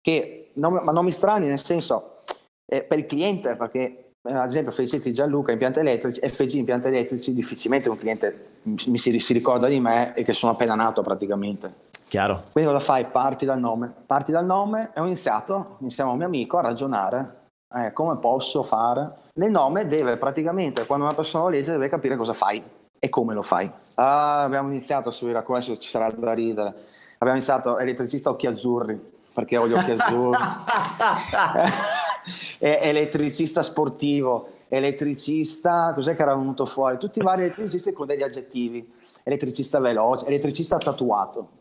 Che, 0.02 0.50
nome, 0.56 0.82
ma 0.82 0.92
nomi 0.92 1.12
strani 1.12 1.48
nel 1.48 1.64
senso 1.64 2.18
eh, 2.66 2.84
per 2.84 2.98
il 3.00 3.06
cliente, 3.06 3.56
perché 3.56 4.16
eh, 4.22 4.34
ad 4.34 4.50
esempio 4.50 4.74
Felicetti 4.74 5.14
Gianluca 5.14 5.54
impianti 5.54 5.80
elettrici, 5.80 6.20
FG 6.20 6.56
impianti 6.56 6.88
elettrici, 6.88 7.34
difficilmente 7.34 7.88
un 7.88 7.98
cliente 7.98 8.48
mi 8.64 8.98
si, 8.98 9.18
si 9.18 9.32
ricorda 9.32 9.68
di 9.68 9.80
me 9.80 10.14
e 10.14 10.24
che 10.24 10.34
sono 10.34 10.52
appena 10.52 10.76
nato 10.76 11.02
praticamente. 11.02 11.88
Chiaro. 12.12 12.44
Quindi 12.52 12.70
cosa 12.70 12.84
fai? 12.84 13.06
Parti 13.06 13.46
dal 13.46 13.58
nome. 13.58 13.90
Parti 14.06 14.34
dal 14.34 14.44
nome 14.44 14.92
e 14.94 15.00
ho 15.00 15.06
iniziato, 15.06 15.78
insieme 15.80 16.10
a 16.10 16.12
un 16.12 16.20
mio 16.20 16.28
amico, 16.28 16.58
a 16.58 16.62
ragionare. 16.62 17.52
Eh, 17.74 17.94
come 17.94 18.18
posso 18.18 18.64
fare? 18.64 19.14
Nel 19.36 19.50
nome 19.50 19.86
deve 19.86 20.18
praticamente, 20.18 20.86
quando 20.86 21.06
una 21.06 21.14
persona 21.14 21.46
lo 21.46 21.52
legge, 21.52 21.72
deve 21.72 21.88
capire 21.88 22.18
cosa 22.18 22.34
fai 22.34 22.62
e 23.00 23.08
come 23.08 23.34
lo 23.34 23.42
fai. 23.42 23.72
Ah, 23.96 24.44
abbiamo 24.44 24.68
iniziato 24.68 25.08
a 25.08 25.14
seguire, 25.14 25.38
adesso 25.38 25.78
ci 25.78 25.88
sarà 25.88 26.12
da 26.12 26.34
ridere. 26.34 26.76
Abbiamo 27.14 27.36
iniziato 27.36 27.78
elettricista 27.78 28.30
occhi 28.30 28.46
azzurri. 28.46 29.00
perché 29.34 29.56
ho 29.56 29.66
gli 29.66 29.74
occhi 29.74 29.92
azzurri, 29.92 30.44
elettricista 32.60 33.64
sportivo, 33.64 34.50
elettricista, 34.68 35.94
cos'è 35.96 36.18
che 36.18 36.22
era 36.22 36.36
venuto 36.36 36.66
fuori? 36.66 36.98
Tutti 36.98 37.20
i 37.20 37.24
vari 37.24 37.44
elettricisti 37.44 37.94
con 37.94 38.08
degli 38.08 38.22
aggettivi, 38.22 38.86
elettricista 39.24 39.80
veloce, 39.80 40.26
elettricista 40.26 40.78
tatuato. 40.78 41.60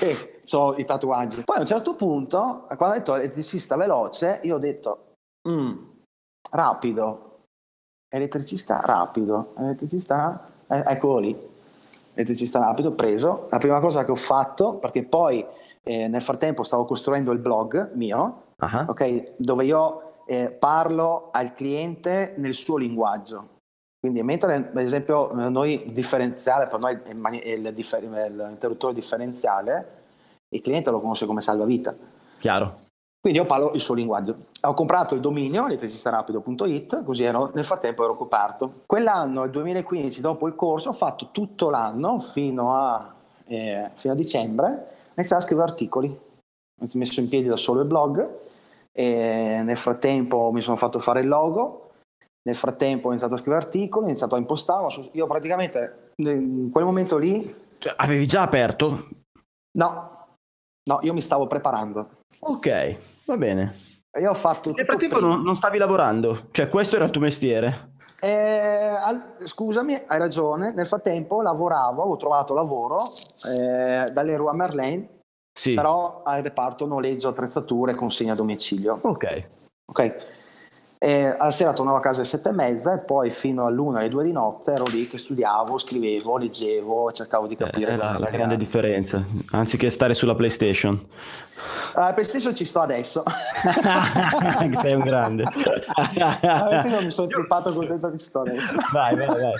E 0.00 0.40
ho 0.52 0.74
i 0.76 0.84
tatuaggi. 0.84 1.42
Poi 1.42 1.56
a 1.56 1.60
un 1.60 1.66
certo 1.66 1.94
punto, 1.94 2.66
quando 2.76 2.94
ha 2.94 2.98
detto 2.98 3.14
elettricista 3.14 3.76
veloce, 3.76 4.40
io 4.42 4.56
ho 4.56 4.58
detto, 4.58 5.14
mm, 5.48 5.76
rapido, 6.50 7.40
elettricista 8.08 8.80
rapido, 8.84 9.54
elettricista, 9.58 10.48
eh, 10.68 10.82
eccolo 10.86 11.18
lì, 11.18 11.38
elettricista 12.14 12.60
rapido, 12.60 12.92
preso. 12.92 13.48
La 13.50 13.58
prima 13.58 13.80
cosa 13.80 14.04
che 14.04 14.10
ho 14.10 14.16
fatto, 14.16 14.76
perché 14.76 15.04
poi 15.04 15.44
eh, 15.82 16.08
nel 16.08 16.22
frattempo 16.22 16.62
stavo 16.62 16.84
costruendo 16.84 17.32
il 17.32 17.38
blog 17.38 17.92
mio, 17.94 18.42
uh-huh. 18.56 18.84
okay, 18.88 19.34
dove 19.36 19.64
io 19.64 20.02
eh, 20.26 20.50
parlo 20.50 21.28
al 21.32 21.54
cliente 21.54 22.34
nel 22.38 22.54
suo 22.54 22.76
linguaggio. 22.76 23.54
Quindi 23.98 24.22
mentre 24.22 24.54
ad 24.54 24.78
esempio 24.78 25.32
noi 25.32 25.90
differenziale, 25.92 26.66
per 26.66 26.78
noi 26.78 27.00
il, 27.44 27.72
differ- 27.74 28.02
l'interruttore 28.04 28.94
differenziale, 28.94 30.04
il 30.50 30.60
cliente 30.60 30.90
lo 30.90 31.00
conosce 31.00 31.26
come 31.26 31.40
salvavita. 31.40 31.94
Chiaro. 32.38 32.84
Quindi 33.26 33.42
io 33.42 33.46
parlo 33.46 33.72
il 33.72 33.80
suo 33.80 33.94
linguaggio. 33.94 34.36
Ho 34.60 34.74
comprato 34.74 35.16
il 35.16 35.20
dominio 35.20 35.66
elettricistarapido.it, 35.66 37.02
così 37.02 37.24
ero, 37.24 37.50
nel 37.54 37.64
frattempo 37.64 38.04
ero 38.04 38.16
coperto. 38.16 38.82
Quell'anno, 38.86 39.42
il 39.42 39.50
2015, 39.50 40.20
dopo 40.20 40.46
il 40.46 40.54
corso, 40.54 40.90
ho 40.90 40.92
fatto 40.92 41.30
tutto 41.32 41.68
l'anno 41.68 42.20
fino 42.20 42.76
a, 42.76 43.12
eh, 43.46 43.90
fino 43.94 44.12
a 44.12 44.16
dicembre, 44.16 44.66
ho 44.66 45.12
iniziato 45.16 45.42
a 45.42 45.44
scrivere 45.44 45.68
articoli. 45.68 46.06
Ho 46.08 46.86
messo 46.94 47.18
in 47.18 47.28
piedi 47.28 47.48
da 47.48 47.56
solo 47.56 47.80
il 47.80 47.86
blog 47.88 48.28
e 48.92 49.60
nel 49.64 49.76
frattempo 49.76 50.50
mi 50.52 50.60
sono 50.60 50.76
fatto 50.76 51.00
fare 51.00 51.20
il 51.20 51.26
logo, 51.26 51.85
nel 52.46 52.54
frattempo 52.54 53.08
ho 53.08 53.10
iniziato 53.10 53.34
a 53.34 53.38
scrivere 53.38 53.64
articoli, 53.64 54.04
ho 54.04 54.08
iniziato 54.08 54.36
a 54.36 54.38
impostarlo. 54.38 55.10
Io 55.12 55.26
praticamente 55.26 56.12
in 56.16 56.70
quel 56.70 56.84
momento 56.84 57.18
lì... 57.18 57.64
Cioè, 57.78 57.94
avevi 57.96 58.26
già 58.26 58.42
aperto? 58.42 59.08
No, 59.76 60.26
no, 60.84 60.98
io 61.02 61.12
mi 61.12 61.20
stavo 61.20 61.48
preparando. 61.48 62.10
Ok, 62.38 62.96
va 63.24 63.36
bene. 63.36 63.74
Io 64.20 64.30
ho 64.30 64.34
fatto... 64.34 64.72
Nel 64.72 64.86
frattempo 64.86 65.18
non, 65.18 65.42
non, 65.42 65.56
stavi 65.56 65.76
lavorando? 65.76 66.46
Cioè 66.52 66.68
questo 66.68 66.94
era 66.94 67.04
il 67.04 67.10
tuo 67.10 67.20
mestiere? 67.20 67.94
Eh, 68.20 68.94
scusami, 69.44 70.04
hai 70.06 70.18
ragione. 70.18 70.72
Nel 70.72 70.86
frattempo 70.86 71.42
lavoravo, 71.42 72.02
avevo 72.02 72.16
trovato 72.16 72.54
lavoro 72.54 72.98
eh, 73.58 74.36
Rua 74.36 74.54
Merlin 74.54 75.06
sì. 75.52 75.74
però 75.74 76.22
al 76.22 76.42
reparto 76.42 76.86
noleggio 76.86 77.28
attrezzature 77.28 77.92
e 77.92 77.94
consegna 77.96 78.34
a 78.34 78.36
domicilio. 78.36 79.00
Ok. 79.02 79.48
Ok. 79.86 80.34
E 80.98 81.34
alla 81.38 81.50
sera 81.50 81.72
tornavo 81.72 81.98
a 81.98 82.00
casa 82.00 82.18
alle 82.18 82.26
sette 82.26 82.48
e 82.48 82.52
mezza 82.52 82.94
e 82.94 82.98
poi 82.98 83.30
fino 83.30 83.66
all'una 83.66 83.98
alle 83.98 84.08
due 84.08 84.24
di 84.24 84.32
notte 84.32 84.72
ero 84.72 84.84
lì 84.86 85.08
che 85.08 85.18
studiavo, 85.18 85.76
scrivevo, 85.76 86.38
leggevo 86.38 87.12
cercavo 87.12 87.46
di 87.46 87.54
eh, 87.54 87.58
capire. 87.58 87.92
È 87.92 87.96
la, 87.96 88.18
la 88.18 88.30
grande 88.30 88.56
differenza, 88.56 89.22
anziché 89.52 89.90
stare 89.90 90.14
sulla 90.14 90.34
PlayStation. 90.34 91.08
La 91.94 92.08
uh, 92.08 92.12
PlayStation 92.12 92.54
ci 92.54 92.64
sto 92.64 92.80
adesso. 92.80 93.22
Sei 94.80 94.94
un 94.94 95.00
grande. 95.00 95.44
Adesso 95.48 96.88
non 96.88 97.04
mi 97.04 97.10
sono 97.10 97.28
trippato 97.28 97.72
contento 97.72 98.10
che 98.10 98.18
ci 98.18 98.26
sto 98.26 98.40
adesso. 98.40 98.74
Vai, 98.92 99.16
vai, 99.16 99.26
vai. 99.26 99.52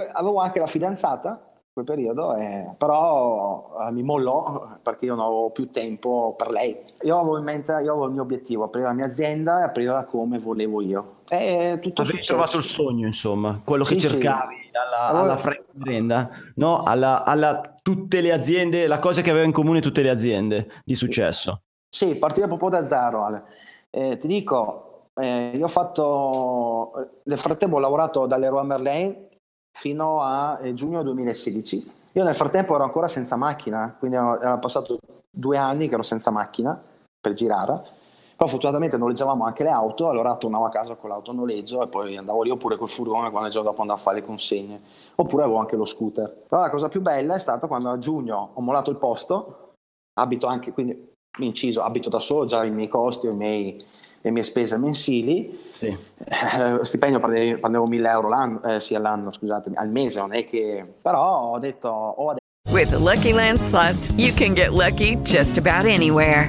Avevo 0.14 0.40
anche 0.40 0.58
la 0.58 0.66
fidanzata 0.66 1.53
quel 1.74 1.84
periodo, 1.84 2.36
eh, 2.36 2.72
però 2.78 3.76
eh, 3.80 3.90
mi 3.90 4.04
mollò 4.04 4.78
perché 4.80 5.06
io 5.06 5.16
non 5.16 5.24
avevo 5.24 5.50
più 5.50 5.70
tempo 5.70 6.32
per 6.38 6.52
lei. 6.52 6.78
Io 7.02 7.18
avevo 7.18 7.36
in 7.36 7.42
mente, 7.42 7.72
io 7.72 7.78
avevo 7.90 8.06
il 8.06 8.12
mio 8.12 8.22
obiettivo, 8.22 8.62
aprire 8.62 8.86
la 8.86 8.92
mia 8.92 9.06
azienda 9.06 9.58
e 9.58 9.64
aprirla 9.64 10.04
come 10.04 10.38
volevo 10.38 10.80
io. 10.80 11.16
E 11.28 11.80
tutto 11.82 12.02
Avevi 12.02 12.20
trovato 12.20 12.58
il 12.58 12.62
sogno, 12.62 13.06
insomma, 13.06 13.58
quello 13.64 13.82
sì, 13.82 13.94
che 13.94 14.02
cercavi 14.02 14.54
sì. 14.54 14.70
alla, 14.76 15.06
allora, 15.08 15.32
alla 15.32 15.56
azienda, 15.80 16.30
no? 16.54 16.82
Alla, 16.84 17.24
alla, 17.24 17.60
tutte 17.82 18.20
le 18.20 18.32
aziende, 18.32 18.86
la 18.86 19.00
cosa 19.00 19.20
che 19.20 19.30
aveva 19.30 19.44
in 19.44 19.52
comune 19.52 19.80
tutte 19.80 20.02
le 20.02 20.10
aziende 20.10 20.70
di 20.84 20.94
successo. 20.94 21.62
Sì, 21.88 22.14
partire 22.14 22.46
proprio 22.46 22.68
da 22.68 22.84
zero, 22.84 23.24
Ale. 23.24 23.42
Eh, 23.90 24.16
ti 24.16 24.28
dico, 24.28 25.08
eh, 25.14 25.50
io 25.56 25.64
ho 25.64 25.68
fatto, 25.68 27.18
nel 27.24 27.38
frattempo 27.38 27.76
ho 27.76 27.80
lavorato 27.80 28.26
dalle 28.26 28.48
Roi 28.48 28.64
Merlin 28.64 29.32
fino 29.74 30.20
a 30.22 30.58
eh, 30.62 30.72
giugno 30.72 31.02
2016. 31.02 31.92
Io 32.12 32.22
nel 32.22 32.34
frattempo 32.34 32.74
ero 32.74 32.84
ancora 32.84 33.08
senza 33.08 33.36
macchina, 33.36 33.94
quindi 33.98 34.16
erano 34.16 34.58
passati 34.60 34.96
due 35.28 35.56
anni 35.56 35.88
che 35.88 35.94
ero 35.94 36.04
senza 36.04 36.30
macchina 36.30 36.80
per 37.20 37.32
girare. 37.32 37.82
Poi 38.36 38.48
fortunatamente 38.48 38.96
noleggiavamo 38.96 39.44
anche 39.44 39.62
le 39.62 39.70
auto, 39.70 40.08
allora 40.08 40.36
tornavo 40.36 40.64
a 40.64 40.70
casa 40.70 40.94
con 40.94 41.10
l'auto 41.10 41.32
a 41.32 41.34
noleggio 41.34 41.82
e 41.82 41.88
poi 41.88 42.16
andavo 42.16 42.42
lì 42.42 42.50
oppure 42.50 42.76
col 42.76 42.88
furgone 42.88 43.30
quando 43.30 43.46
il 43.46 43.52
giorno 43.52 43.68
dopo 43.68 43.82
andavo 43.82 43.98
a 43.98 44.02
fare 44.02 44.20
le 44.20 44.26
consegne. 44.26 44.80
Oppure 45.16 45.42
avevo 45.42 45.58
anche 45.58 45.76
lo 45.76 45.84
scooter. 45.84 46.44
Però 46.48 46.60
la 46.60 46.70
cosa 46.70 46.88
più 46.88 47.00
bella 47.00 47.34
è 47.34 47.38
stata 47.38 47.66
quando 47.66 47.90
a 47.90 47.98
giugno 47.98 48.50
ho 48.54 48.60
mollato 48.60 48.90
il 48.90 48.96
posto, 48.96 49.74
abito 50.14 50.46
anche, 50.46 50.72
quindi 50.72 51.13
inciso, 51.38 51.82
abito 51.82 52.08
da 52.08 52.20
solo, 52.20 52.44
già 52.44 52.64
i 52.64 52.70
miei 52.70 52.88
costi, 52.88 53.26
i 53.26 53.34
miei, 53.34 53.76
le 54.20 54.30
mie 54.30 54.42
spese 54.42 54.76
mensili. 54.76 55.58
Sì. 55.72 55.86
Eh, 55.86 56.84
stipendio 56.84 57.20
prendevo, 57.20 57.58
prendevo 57.58 57.86
1000 57.86 58.08
euro 58.08 58.28
l'anno, 58.28 58.62
eh, 58.62 58.80
sì, 58.80 58.94
all'anno, 58.94 59.32
scusatemi, 59.32 59.76
al 59.76 59.88
mese, 59.88 60.20
non 60.20 60.32
è 60.32 60.46
che... 60.46 60.84
Però 61.02 61.52
ho 61.52 61.58
detto... 61.58 61.88
Ho 61.88 62.30
adesso... 62.30 62.42
With 62.70 62.90
the 62.90 62.98
Lucky 62.98 63.32
Land 63.32 63.58
slots, 63.58 64.12
you 64.16 64.32
can 64.32 64.54
get 64.54 64.72
lucky 64.72 65.16
just 65.22 65.58
about 65.58 65.86
anywhere. 65.86 66.48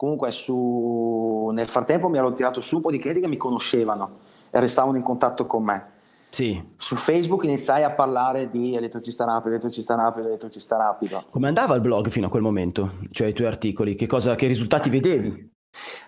Comunque 0.00 0.30
su... 0.30 1.50
nel 1.52 1.68
frattempo 1.68 2.08
mi 2.08 2.16
ero 2.16 2.32
tirato 2.32 2.62
su 2.62 2.76
un 2.76 2.80
po' 2.80 2.90
di 2.90 2.96
clienti 2.96 3.20
che 3.20 3.28
mi 3.28 3.36
conoscevano 3.36 4.12
e 4.48 4.58
restavano 4.58 4.96
in 4.96 5.02
contatto 5.02 5.44
con 5.44 5.62
me. 5.62 5.90
Sì. 6.30 6.58
Su 6.78 6.96
Facebook 6.96 7.44
iniziai 7.44 7.82
a 7.82 7.90
parlare 7.90 8.48
di 8.48 8.74
elettricista 8.74 9.26
rapido, 9.26 9.50
elettricista 9.50 9.96
rapido, 9.96 10.28
elettricista 10.28 10.78
rapido. 10.78 11.26
Come 11.28 11.48
andava 11.48 11.74
il 11.74 11.82
blog 11.82 12.08
fino 12.08 12.28
a 12.28 12.30
quel 12.30 12.40
momento? 12.40 12.92
Cioè 13.10 13.26
i 13.26 13.34
tuoi 13.34 13.48
articoli, 13.48 13.94
che, 13.94 14.06
cosa, 14.06 14.36
che 14.36 14.46
risultati 14.46 14.88
vedevi? 14.88 15.52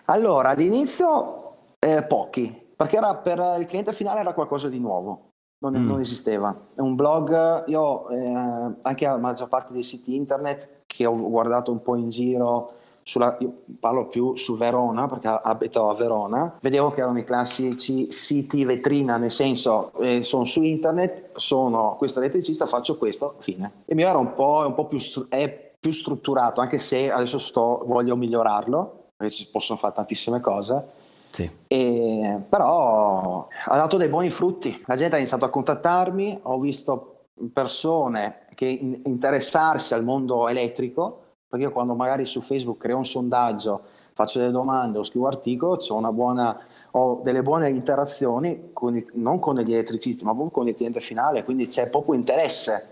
Allora, 0.05 0.49
all'inizio 0.49 1.75
eh, 1.77 2.01
pochi, 2.01 2.71
perché 2.75 2.97
era 2.97 3.13
per 3.13 3.57
il 3.59 3.67
cliente 3.67 3.93
finale 3.93 4.21
era 4.21 4.33
qualcosa 4.33 4.69
di 4.69 4.79
nuovo. 4.79 5.27
Non, 5.59 5.79
mm. 5.79 5.85
non 5.85 5.99
esisteva. 5.99 6.69
È 6.73 6.81
un 6.81 6.95
blog, 6.95 7.65
io 7.67 8.09
eh, 8.09 8.75
anche 8.81 9.05
la 9.05 9.19
maggior 9.19 9.49
parte 9.49 9.71
dei 9.71 9.83
siti 9.83 10.15
internet 10.15 10.81
che 10.87 11.05
ho 11.05 11.15
guardato 11.15 11.71
un 11.71 11.83
po' 11.83 11.95
in 11.95 12.09
giro, 12.09 12.65
sulla, 13.03 13.37
parlo 13.79 14.07
più 14.07 14.35
su 14.35 14.55
Verona 14.55 15.07
perché 15.07 15.27
abito 15.27 15.89
a 15.89 15.95
Verona, 15.95 16.57
vedevo 16.61 16.91
che 16.91 17.01
erano 17.01 17.19
i 17.19 17.23
classici 17.23 18.11
siti 18.11 18.65
vetrina, 18.65 19.17
nel 19.17 19.31
senso 19.31 19.91
eh, 19.99 20.23
sono 20.23 20.45
su 20.45 20.63
internet, 20.63 21.37
sono 21.37 21.95
questo 21.97 22.19
elettricista, 22.19 22.65
faccio 22.65 22.97
questo, 22.97 23.35
fine. 23.39 23.83
Il 23.85 23.95
mio 23.95 24.07
era 24.07 24.17
un 24.17 24.33
po', 24.33 24.63
un 24.65 24.73
po 24.73 24.87
più, 24.87 24.97
stru- 24.97 25.27
è 25.29 25.73
più 25.79 25.91
strutturato, 25.91 26.61
anche 26.61 26.77
se 26.77 27.11
adesso 27.11 27.39
sto, 27.39 27.83
voglio 27.85 28.15
migliorarlo, 28.15 29.11
perché 29.15 29.33
si 29.33 29.49
possono 29.49 29.77
fare 29.77 29.93
tantissime 29.93 30.39
cose. 30.39 31.01
Sì. 31.29 31.49
E, 31.67 32.39
però 32.47 33.47
ha 33.65 33.75
dato 33.75 33.97
dei 33.97 34.07
buoni 34.07 34.29
frutti, 34.29 34.81
la 34.85 34.95
gente 34.95 35.15
ha 35.15 35.17
iniziato 35.17 35.45
a 35.45 35.49
contattarmi, 35.49 36.39
ho 36.43 36.59
visto 36.59 37.25
persone 37.51 38.45
che 38.53 38.65
in- 38.65 39.01
interessarsi 39.05 39.93
al 39.93 40.03
mondo 40.03 40.47
elettrico 40.47 41.22
perché 41.53 41.67
io 41.67 41.71
quando 41.71 41.93
magari 41.93 42.25
su 42.25 42.41
Facebook 42.41 42.79
creo 42.79 42.97
un 42.97 43.05
sondaggio, 43.05 43.81
faccio 44.13 44.39
delle 44.39 44.49
domande 44.49 44.97
o 44.97 45.03
scrivo 45.03 45.27
articolo, 45.27 45.77
ho, 45.87 46.11
buona, 46.11 46.59
ho 46.89 47.19
delle 47.21 47.43
buone 47.43 47.69
interazioni 47.69 48.71
con 48.73 48.95
i, 48.95 49.05
non 49.13 49.37
con 49.37 49.59
gli 49.59 49.71
elettricisti, 49.71 50.23
ma 50.23 50.31
proprio 50.31 50.49
con 50.49 50.67
il 50.67 50.73
cliente 50.73 50.99
finale, 50.99 51.43
quindi 51.43 51.67
c'è 51.67 51.91
proprio 51.91 52.15
interesse 52.15 52.87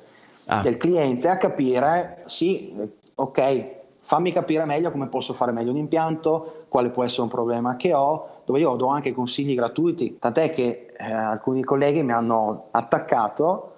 ah. 0.46 0.62
del 0.62 0.78
cliente 0.78 1.28
a 1.28 1.38
capire, 1.38 2.22
sì, 2.28 2.72
ok, 3.16 3.70
fammi 4.02 4.32
capire 4.32 4.66
meglio 4.66 4.92
come 4.92 5.08
posso 5.08 5.34
fare 5.34 5.52
meglio 5.52 5.72
un 5.72 5.78
impianto, 5.78 6.66
quale 6.68 6.92
può 6.92 7.04
essere 7.04 7.24
un 7.24 7.30
problema 7.30 7.76
che 7.78 7.96
ho, 7.96 8.42
dove 8.46 8.60
io 8.60 8.76
do 8.76 8.86
anche 8.86 9.12
consigli 9.12 9.56
gratuiti, 9.56 10.20
tant'è 10.20 10.52
che 10.52 10.94
eh, 10.96 11.12
alcuni 11.12 11.64
colleghi 11.64 12.04
mi 12.04 12.12
hanno 12.12 12.66
attaccato 12.70 13.71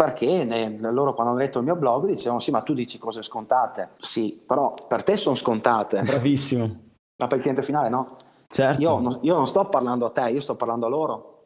perché 0.00 0.44
ne, 0.44 0.78
loro 0.90 1.12
quando 1.12 1.32
hanno 1.32 1.40
letto 1.40 1.58
il 1.58 1.64
mio 1.64 1.76
blog 1.76 2.06
dicevano 2.06 2.40
sì 2.40 2.50
ma 2.50 2.62
tu 2.62 2.72
dici 2.72 2.98
cose 2.98 3.22
scontate 3.22 3.90
sì 3.98 4.42
però 4.46 4.74
per 4.88 5.02
te 5.02 5.16
sono 5.16 5.34
scontate 5.34 6.02
bravissimo 6.02 6.64
ma 7.16 7.26
per 7.26 7.36
il 7.36 7.42
cliente 7.42 7.62
finale 7.62 7.88
no 7.88 8.16
Certo. 8.52 8.80
Io 8.82 8.98
non, 8.98 9.18
io 9.22 9.36
non 9.36 9.46
sto 9.46 9.64
parlando 9.66 10.06
a 10.06 10.10
te, 10.10 10.28
io 10.28 10.40
sto 10.40 10.56
parlando 10.56 10.86
a 10.86 10.88
loro. 10.88 11.44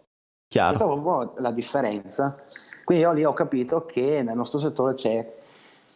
Chiaro. 0.48 0.68
Questa 0.68 0.84
è 0.84 0.88
proprio 0.88 1.34
la 1.42 1.50
differenza. 1.50 2.40
Quindi 2.82 3.04
io 3.04 3.12
lì 3.12 3.24
ho 3.24 3.34
capito 3.34 3.84
che 3.84 4.22
nel 4.22 4.36
nostro 4.36 4.58
settore 4.58 4.94
c'è 4.94 5.42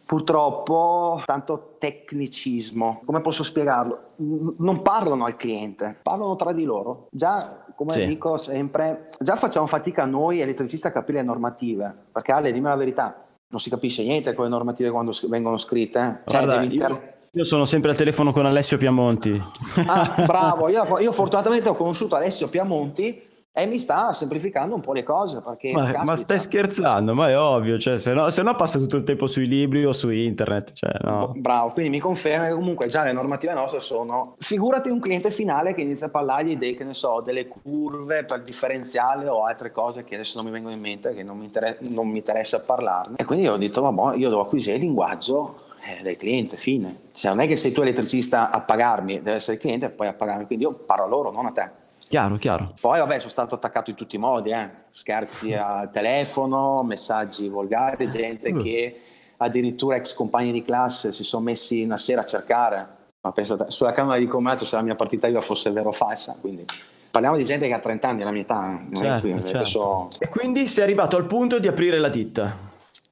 purtroppo 0.05 1.21
tanto 1.25 1.75
tecnicismo. 1.77 3.01
Come 3.05 3.21
posso 3.21 3.43
spiegarlo? 3.43 3.99
Non 4.17 4.81
parlano 4.81 5.25
al 5.25 5.35
cliente, 5.35 5.97
parlano 6.01 6.35
tra 6.35 6.51
di 6.53 6.63
loro. 6.63 7.07
Già, 7.11 7.65
come 7.75 7.93
Sì. 7.93 8.05
dico 8.05 8.37
sempre, 8.37 9.09
già 9.19 9.35
facciamo 9.35 9.65
fatica 9.67 10.05
noi 10.05 10.41
elettricisti 10.41 10.87
a 10.87 10.91
capire 10.91 11.19
le 11.19 11.25
normative. 11.25 11.93
Perché 12.11 12.31
Ale, 12.31 12.51
dimmi 12.51 12.67
la 12.67 12.75
verità, 12.75 13.23
non 13.49 13.59
si 13.59 13.69
capisce 13.69 14.03
niente 14.03 14.33
con 14.33 14.45
le 14.45 14.49
normative 14.51 14.89
quando 14.91 15.11
vengono 15.27 15.57
scritte. 15.57 15.99
eh. 15.99 16.29
Cioè, 16.31 16.43
Guarda, 16.43 16.61
devi 16.61 16.75
io, 16.75 16.87
inter- 16.87 17.13
io 17.31 17.43
sono 17.43 17.65
sempre 17.65 17.91
al 17.91 17.95
telefono 17.97 18.31
con 18.31 18.45
Alessio 18.45 18.77
Piamonti. 18.77 19.41
Ah, 19.87 20.23
bravo, 20.25 20.67
io, 20.69 20.99
io 20.99 21.11
fortunatamente 21.11 21.69
ho 21.69 21.75
conosciuto 21.75 22.15
Alessio 22.15 22.47
Piamonti 22.47 23.27
e 23.51 23.65
mi 23.65 23.79
sta 23.79 24.13
semplificando 24.13 24.75
un 24.75 24.81
po' 24.81 24.93
le 24.93 25.03
cose 25.03 25.41
perché 25.41 25.71
Ma, 25.71 26.03
ma 26.03 26.15
stai 26.15 26.39
scherzando? 26.39 27.13
Ma 27.13 27.29
è 27.29 27.37
ovvio, 27.37 27.77
cioè, 27.77 27.97
se 27.97 28.13
no, 28.13 28.29
se 28.29 28.41
no 28.41 28.55
passo 28.55 28.77
tutto 28.79 28.95
il 28.95 29.03
tempo 29.03 29.27
sui 29.27 29.47
libri 29.47 29.83
o 29.85 29.91
su 29.91 30.09
internet. 30.09 30.71
Cioè, 30.73 30.91
no. 31.01 31.33
Bravo, 31.35 31.71
quindi 31.71 31.91
mi 31.91 31.99
conferma 31.99 32.47
che 32.47 32.53
comunque 32.53 32.87
già 32.87 33.03
le 33.03 33.11
normative 33.11 33.53
nostre 33.53 33.79
sono. 33.79 34.35
Figurati 34.39 34.89
un 34.89 34.99
cliente 34.99 35.31
finale 35.31 35.73
che 35.73 35.81
inizia 35.81 36.07
a 36.07 36.09
parlargli 36.09 36.57
dei, 36.57 36.75
che 36.75 36.83
ne 36.83 36.93
so, 36.93 37.21
delle 37.21 37.47
curve 37.47 38.23
per 38.23 38.41
differenziale 38.43 39.27
o 39.27 39.41
altre 39.41 39.71
cose 39.71 40.03
che 40.03 40.15
adesso 40.15 40.37
non 40.37 40.45
mi 40.45 40.51
vengono 40.51 40.75
in 40.75 40.81
mente, 40.81 41.13
che 41.13 41.23
non 41.23 41.37
mi, 41.37 41.45
inter- 41.45 41.79
non 41.89 42.07
mi 42.07 42.17
interessa 42.17 42.61
parlarne. 42.61 43.15
E 43.17 43.25
quindi 43.25 43.47
ho 43.47 43.57
detto, 43.57 43.81
vabbè, 43.81 44.15
io 44.15 44.29
devo 44.29 44.41
acquisire 44.41 44.77
il 44.77 44.83
linguaggio 44.83 45.67
eh, 45.81 46.01
del 46.03 46.17
cliente, 46.17 46.55
fine. 46.55 47.07
Cioè, 47.11 47.31
non 47.31 47.43
è 47.43 47.47
che 47.47 47.55
sei 47.55 47.71
tu 47.71 47.81
elettricista 47.81 48.51
a 48.51 48.61
pagarmi, 48.61 49.17
deve 49.21 49.33
essere 49.33 49.55
il 49.55 49.59
cliente 49.59 49.87
e 49.87 49.89
poi 49.89 50.07
a 50.07 50.13
pagarmi. 50.13 50.45
Quindi 50.45 50.65
io 50.65 50.73
parlo 50.85 51.03
a 51.03 51.07
loro, 51.07 51.31
non 51.31 51.45
a 51.45 51.51
te. 51.51 51.78
Chiaro, 52.09 52.37
chiaro. 52.37 52.73
Poi 52.81 52.97
vabbè 52.99 53.19
sono 53.19 53.29
stato 53.29 53.53
attaccato 53.55 53.91
in 53.91 53.95
tutti 53.95 54.15
i 54.15 54.19
modi, 54.19 54.49
eh. 54.49 54.67
scherzi 54.89 55.53
al 55.53 55.91
telefono, 55.91 56.81
messaggi 56.81 57.47
volgari, 57.47 58.07
gente 58.07 58.51
Mm. 58.51 58.61
che 58.63 58.99
addirittura 59.37 59.95
ex 59.95 60.15
compagni 60.15 60.51
di 60.51 60.63
classe 60.63 61.13
si 61.13 61.23
sono 61.23 61.43
messi 61.43 61.83
una 61.83 61.97
sera 61.97 62.21
a 62.21 62.25
cercare, 62.25 62.87
ma 63.21 63.31
penso 63.31 63.63
sulla 63.69 63.91
Camera 63.91 64.17
di 64.17 64.25
Commercio 64.25 64.65
se 64.65 64.75
la 64.75 64.81
mia 64.81 64.95
partita 64.95 65.27
IVA 65.27 65.39
fosse 65.41 65.69
vera 65.69 65.87
o 65.89 65.91
falsa, 65.91 66.35
quindi 66.41 66.65
parliamo 67.11 67.37
di 67.37 67.45
gente 67.45 67.67
che 67.67 67.73
ha 67.73 67.79
30 67.79 68.07
anni, 68.09 68.23
la 68.23 68.31
mia 68.31 68.41
età, 68.41 68.79
eh. 68.91 68.95
Certo, 68.95 69.29
qui, 69.29 69.33
certo. 69.41 69.57
adesso- 69.57 70.07
E 70.19 70.27
quindi 70.29 70.67
sei 70.67 70.83
arrivato 70.83 71.15
al 71.15 71.25
punto 71.27 71.59
di 71.59 71.67
aprire 71.67 71.99
la 71.99 72.09
ditta. 72.09 72.57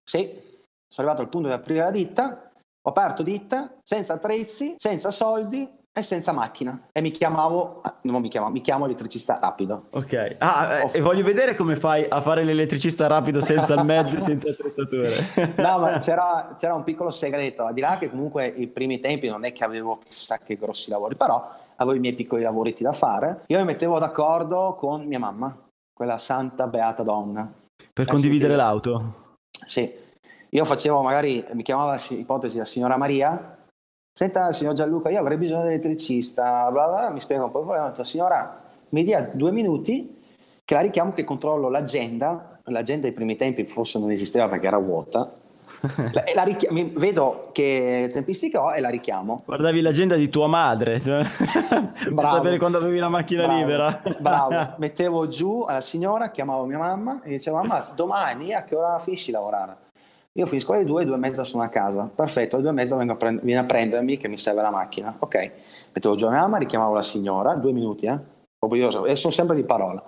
sì, 0.04 0.22
sono 0.88 1.08
arrivato 1.08 1.22
al 1.22 1.30
punto 1.30 1.48
di 1.50 1.54
aprire 1.54 1.82
la 1.82 1.92
ditta, 1.92 2.50
ho 2.82 2.89
aperto 2.89 3.22
ditta, 3.22 3.75
senza 3.84 4.13
attrezzi, 4.13 4.74
senza 4.77 5.12
soldi 5.12 5.70
e 5.98 6.04
senza 6.04 6.32
macchina 6.32 6.80
e 6.92 7.01
mi 7.01 7.10
chiamavo, 7.10 7.82
non 8.01 8.22
mi 8.22 8.30
chiamavo, 8.30 8.54
mi 8.54 8.62
chiamo 8.62 8.86
elettricista 8.86 9.39
rapido. 9.42 9.86
Ok. 9.92 10.36
Ah, 10.38 10.82
eh, 10.84 10.98
e 10.98 11.01
voglio 11.01 11.24
vedere 11.24 11.56
come 11.56 11.75
fai 11.75 12.06
a 12.08 12.22
fare 12.22 12.44
l'elettricista 12.44 13.08
rapido 13.08 13.42
senza 13.42 13.74
il 13.74 13.84
mezzo 13.84 14.18
e 14.18 14.22
senza 14.22 14.50
attrezzature. 14.50 15.56
No, 15.58 15.80
ma 15.80 15.98
c'era, 15.98 16.54
c'era 16.56 16.75
un 16.75 16.84
piccolo 16.84 17.10
segreto, 17.10 17.66
al 17.66 17.74
di 17.74 17.82
là 17.82 17.98
che 17.98 18.12
comunque 18.12 18.46
i 18.46 18.68
primi 18.68 19.00
tempi 19.00 19.27
non 19.27 19.44
è 19.44 19.51
che 19.54 19.63
avevo 19.63 20.00
chissà 20.08 20.38
che 20.38 20.56
grossi 20.56 20.92
lavori, 20.92 21.16
però 21.18 21.50
avevo 21.77 21.96
i 21.98 22.00
miei 22.00 22.13
piccoli 22.13 22.44
lavoretti 22.44 22.84
da 22.84 22.92
fare. 22.92 23.42
Io 23.48 23.58
mi 23.58 23.66
mettevo 23.66 23.98
d'accordo 23.98 24.75
con 24.77 25.04
mia 25.06 25.18
mamma, 25.20 25.56
quella 25.94 26.20
santa 26.20 26.68
beata 26.68 27.01
donna. 27.01 27.51
per 27.92 28.06
Eh, 28.08 28.10
condividere 28.12 28.51
sì, 28.54 28.58
l'auto. 28.58 29.13
Sì, 29.66 29.92
io 30.50 30.63
facevo 30.66 31.01
magari, 31.01 31.44
mi 31.54 31.63
chiamava 31.63 32.00
ipotesi 32.10 32.60
la 32.60 32.66
signora 32.66 32.98
Maria, 32.98 33.56
senta 34.17 34.51
signor 34.51 34.74
Gianluca, 34.74 35.12
io 35.12 35.19
avrei 35.19 35.38
bisogno 35.38 35.59
di 35.59 35.67
un 35.67 35.71
elettricista, 35.74 36.71
bla 36.71 36.88
bla, 36.88 37.09
mi 37.12 37.19
spiega 37.19 37.43
un 37.43 37.51
po', 37.51 37.62
poi 37.62 37.77
ho 37.77 37.86
detto 37.86 38.03
signora 38.03 38.62
mi 38.89 39.03
dia 39.03 39.29
due 39.31 39.51
minuti 39.51 40.24
che 40.65 40.74
la 40.74 40.79
richiamo 40.79 41.12
che 41.12 41.24
controllo 41.24 41.69
l'agenda, 41.69 42.57
l'agenda 42.63 43.05
ai 43.05 43.13
primi 43.13 43.35
tempi 43.35 43.63
forse 43.65 44.00
non 44.00 44.09
esisteva 44.09 44.48
perché 44.48 44.65
era 44.65 44.79
vuota, 44.79 45.31
e 46.25 46.33
la 46.33 46.48
mi- 46.72 46.92
vedo 46.96 47.50
che 47.51 48.09
tempistica 48.11 48.63
ho 48.63 48.74
e 48.74 48.81
la 48.81 48.89
richiamo. 48.89 49.44
Guardavi 49.46 49.81
l'agenda 49.81 50.15
di 50.15 50.29
tua 50.29 50.48
madre 50.48 50.98
per 51.00 52.25
sapere 52.25 52.57
quando 52.57 52.79
avevi 52.79 52.98
la 52.98 53.09
macchina 53.09 53.44
Bravo, 53.44 53.59
libera. 53.59 54.01
Bravo, 54.18 54.74
mettevo 54.79 55.27
giù 55.27 55.63
alla 55.68 55.81
signora, 55.81 56.31
chiamavo 56.31 56.65
mia 56.65 56.79
mamma 56.79 57.22
e 57.22 57.29
dicevo 57.29 57.57
mamma 57.57 57.92
domani 57.94 58.51
a 58.55 58.63
che 58.63 58.75
ora 58.75 58.98
finisci 58.98 59.29
lavorare? 59.29 59.85
Io 60.37 60.45
finisco 60.45 60.73
alle 60.73 60.83
due, 60.83 61.03
due 61.03 61.15
e 61.15 61.17
mezza 61.17 61.43
sono 61.43 61.63
a 61.63 61.67
casa. 61.67 62.09
Perfetto, 62.13 62.55
alle 62.55 62.63
due 62.63 62.73
e 62.73 62.75
mezza 62.75 62.95
vengo 62.95 63.13
a 63.13 63.15
prend- 63.15 63.41
vieni 63.41 63.59
a 63.59 63.65
prendermi 63.65 64.17
che 64.17 64.27
mi 64.27 64.37
serve 64.37 64.61
la 64.61 64.69
macchina. 64.69 65.15
Ok, 65.17 65.51
mettevo 65.93 66.15
giù 66.15 66.25
la 66.25 66.31
mia 66.31 66.41
mamma, 66.41 66.57
richiamavo 66.57 66.93
la 66.93 67.01
signora, 67.01 67.55
due 67.55 67.71
minuti, 67.71 68.05
eh? 68.05 68.17
Io 68.71 69.05
e 69.05 69.15
sono 69.15 69.33
sempre 69.33 69.55
di 69.55 69.63
parola. 69.63 70.03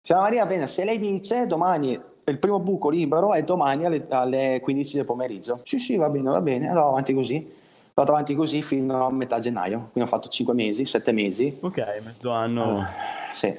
Signora 0.00 0.24
Maria, 0.24 0.44
bene, 0.44 0.68
se 0.68 0.84
lei 0.84 1.00
dice 1.00 1.46
domani 1.46 2.00
il 2.28 2.38
primo 2.38 2.60
buco 2.60 2.90
libero 2.90 3.32
è 3.32 3.42
domani 3.42 3.84
alle, 3.84 4.06
alle 4.08 4.60
15 4.62 4.96
del 4.96 5.04
pomeriggio. 5.04 5.60
Sì, 5.64 5.80
sì, 5.80 5.96
va 5.96 6.08
bene, 6.08 6.30
va 6.30 6.40
bene. 6.40 6.68
Allora 6.68 6.86
avanti 6.86 7.12
così. 7.12 7.52
Fatto 7.92 8.10
avanti 8.12 8.34
così 8.36 8.62
fino 8.62 9.04
a 9.04 9.10
metà 9.10 9.40
gennaio. 9.40 9.88
Quindi 9.90 10.02
ho 10.02 10.12
fatto 10.12 10.28
5 10.28 10.54
mesi, 10.54 10.84
7 10.84 11.10
mesi. 11.10 11.56
Ok, 11.60 11.78
mezzo 12.04 12.30
anno. 12.30 12.84
Sì. 13.32 13.54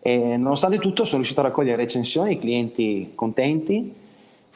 E 0.00 0.36
nonostante 0.36 0.78
tutto 0.78 1.04
sono 1.04 1.16
riuscito 1.16 1.40
a 1.40 1.44
raccogliere 1.44 1.76
recensioni, 1.76 2.38
clienti 2.38 3.12
contenti. 3.14 4.02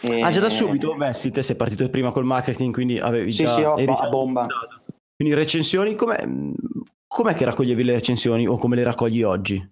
E- 0.01 0.23
Ah, 0.23 0.31
già 0.31 0.41
da 0.41 0.51
subito? 0.51 0.95
Beh, 0.95 1.15
sì, 1.15 1.31
te 1.31 1.43
sei 1.43 1.57
partito 1.57 1.89
prima 1.91 2.13
col 2.13 2.25
marketing, 2.25 2.73
quindi 2.73 2.99
avevi 2.99 3.33
Sì, 3.33 3.45
già... 3.45 3.49
sì, 3.49 3.61
eri 3.63 3.95
a 3.97 4.09
bomba. 4.09 4.47
Quindi 5.17 5.35
recensioni, 5.35 5.97
com'è, 5.97 6.25
com'è 7.07 7.35
che 7.35 7.45
raccoglievi 7.45 7.83
le 7.83 7.95
recensioni 7.95 8.47
o 8.47 8.57
come 8.59 8.77
le 8.77 8.85
raccogli 8.85 9.23
oggi? 9.23 9.71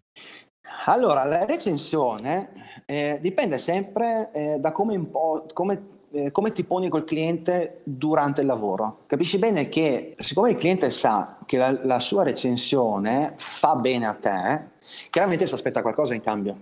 Allora, 0.86 1.24
la 1.24 1.44
recensione 1.44 2.82
eh, 2.84 3.18
dipende 3.20 3.58
sempre 3.58 4.30
eh, 4.32 4.56
da 4.58 4.72
come, 4.72 4.94
impo- 4.94 5.46
come, 5.52 5.86
eh, 6.10 6.30
come 6.32 6.52
ti 6.52 6.64
poni 6.64 6.88
col 6.88 7.04
cliente 7.04 7.80
durante 7.84 8.40
il 8.40 8.46
lavoro. 8.48 9.02
Capisci 9.06 9.38
bene 9.38 9.68
che 9.68 10.16
siccome 10.18 10.50
il 10.50 10.56
cliente 10.56 10.90
sa 10.90 11.38
che 11.46 11.56
la, 11.56 11.76
la 11.84 11.98
sua 12.00 12.24
recensione 12.24 13.34
fa 13.36 13.76
bene 13.76 14.06
a 14.06 14.14
te, 14.14 14.64
chiaramente 15.10 15.46
si 15.46 15.54
aspetta 15.54 15.82
qualcosa 15.82 16.14
in 16.14 16.22
cambio. 16.22 16.56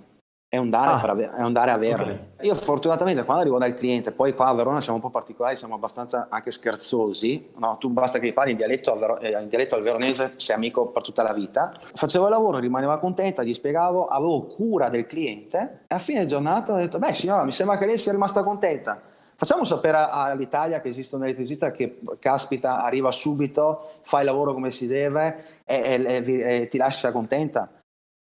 È 0.55 0.57
un 0.57 0.71
dare, 0.71 0.91
Ah. 1.09 1.11
ave- 1.11 1.31
è 1.37 1.43
un 1.43 1.53
dare 1.53 1.73
avere. 1.73 2.35
Io 2.43 2.55
fortunatamente 2.55 3.25
quando 3.25 3.43
arrivo 3.43 3.59
dal 3.59 3.75
cliente, 3.75 4.13
poi 4.13 4.35
qua 4.35 4.47
a 4.47 4.55
Verona 4.55 4.81
siamo 4.81 4.99
un 4.99 5.03
po' 5.03 5.11
particolari, 5.11 5.57
siamo 5.57 5.75
abbastanza 5.75 6.29
anche 6.31 6.53
scherzosi, 6.53 7.51
no? 7.57 7.77
tu 7.79 7.89
basta 7.89 8.21
che 8.21 8.33
parli 8.33 8.53
in 8.53 8.57
dialetto, 8.57 8.93
al 8.93 8.99
vero- 9.01 9.19
eh, 9.19 9.31
in 9.43 9.49
dialetto 9.49 9.75
al 9.75 9.83
veronese, 9.83 10.35
sei 10.37 10.55
amico 10.55 10.87
per 10.93 11.03
tutta 11.03 11.25
la 11.25 11.33
vita. 11.33 11.73
Facevo 11.95 12.27
il 12.27 12.31
lavoro, 12.31 12.59
rimaneva 12.59 13.01
contenta, 13.01 13.43
gli 13.43 13.53
spiegavo, 13.53 14.07
avevo 14.07 14.45
cura 14.47 14.89
del 14.91 15.07
cliente 15.07 15.81
e 15.89 15.95
a 15.97 15.99
fine 15.99 16.25
giornata 16.25 16.73
ho 16.73 16.77
detto, 16.77 17.01
beh 17.01 17.13
signora, 17.13 17.43
mi 17.43 17.51
sembra 17.51 17.77
che 17.77 17.87
lei 17.87 17.99
sia 17.99 18.13
rimasta 18.13 18.45
contenta. 18.45 19.01
Facciamo 19.37 19.65
sapere 19.65 19.97
all'Italia 20.09 20.81
che 20.81 20.89
esiste 20.91 21.17
un 21.17 21.25
elettricista 21.25 21.73
che 21.73 21.99
caspita, 22.21 22.85
arriva 22.85 23.11
subito, 23.11 23.91
fa 24.03 24.21
il 24.21 24.27
lavoro 24.27 24.53
come 24.55 24.71
si 24.71 24.87
deve 24.87 25.43
e, 25.65 25.77
e- 26.07 26.25
e 26.25 26.61
e 26.63 26.69
ti 26.69 26.79
lascia 26.79 27.11
contenta. 27.11 27.69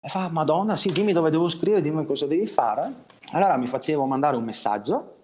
E 0.05 0.09
fa, 0.09 0.29
Madonna, 0.31 0.77
sì, 0.77 0.93
dimmi 0.93 1.13
dove 1.13 1.31
devo 1.31 1.49
scrivere, 1.49 1.81
dimmi 1.81 2.05
cosa 2.05 2.27
devi 2.27 2.47
fare. 2.47 2.93
Allora 3.33 3.57
mi 3.57 3.67
facevo 3.67 4.05
mandare 4.05 4.37
un 4.37 4.45
messaggio, 4.45 5.15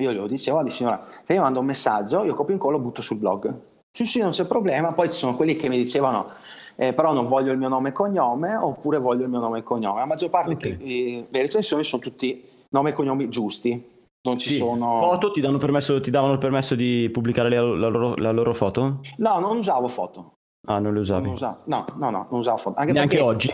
io 0.00 0.12
glielo 0.12 0.28
dicevo, 0.28 0.62
di 0.62 0.70
signora, 0.70 1.02
se 1.06 1.34
io 1.34 1.40
mando 1.42 1.58
un 1.58 1.66
messaggio, 1.66 2.22
io 2.22 2.34
copio 2.34 2.52
e 2.52 2.56
incollo, 2.56 2.78
butto 2.78 3.02
sul 3.02 3.16
blog. 3.16 3.52
Sì, 3.90 4.06
sì, 4.06 4.20
non 4.20 4.30
c'è 4.30 4.44
problema. 4.44 4.92
Poi 4.92 5.10
ci 5.10 5.16
sono 5.18 5.34
quelli 5.34 5.56
che 5.56 5.68
mi 5.68 5.76
dicevano, 5.76 6.28
eh, 6.76 6.92
però 6.92 7.12
non 7.12 7.26
voglio 7.26 7.50
il 7.50 7.58
mio 7.58 7.66
nome 7.66 7.88
e 7.88 7.92
cognome, 7.92 8.54
oppure 8.54 8.98
voglio 8.98 9.24
il 9.24 9.28
mio 9.28 9.40
nome 9.40 9.58
e 9.58 9.62
cognome. 9.64 9.98
La 9.98 10.06
maggior 10.06 10.30
parte 10.30 10.52
Ok. 10.52 10.58
che, 10.58 10.76
eh, 10.80 11.26
le 11.28 11.40
recensioni 11.42 11.82
sono 11.82 12.00
tutti 12.00 12.48
nomi 12.70 12.90
e 12.90 12.92
cognomi 12.92 13.28
giusti. 13.28 13.96
Non 14.22 14.38
ci 14.38 14.50
Sì. 14.50 14.58
sono... 14.58 15.00
Foto 15.00 15.32
ti, 15.32 15.40
danno 15.40 15.58
permesso, 15.58 16.00
ti 16.00 16.10
davano 16.12 16.34
il 16.34 16.38
permesso 16.38 16.76
di 16.76 17.10
pubblicare 17.12 17.48
la, 17.48 17.60
la 17.62 17.88
loro, 17.88 18.14
la 18.14 18.30
loro 18.30 18.54
foto? 18.54 19.00
No, 19.16 19.38
non 19.40 19.56
usavo 19.56 19.88
foto. 19.88 20.34
Ah, 20.68 20.78
non 20.78 20.94
le 20.94 21.00
usavi. 21.00 21.24
Non 21.24 21.32
usavo- 21.32 21.60
No, 21.64 21.84
no, 21.96 22.10
no, 22.10 22.26
non 22.30 22.38
usavo 22.40 22.56
foto. 22.58 22.78
Anche 22.78 22.92
Neanche 22.92 23.16
perché- 23.16 23.30
oggi? 23.32 23.52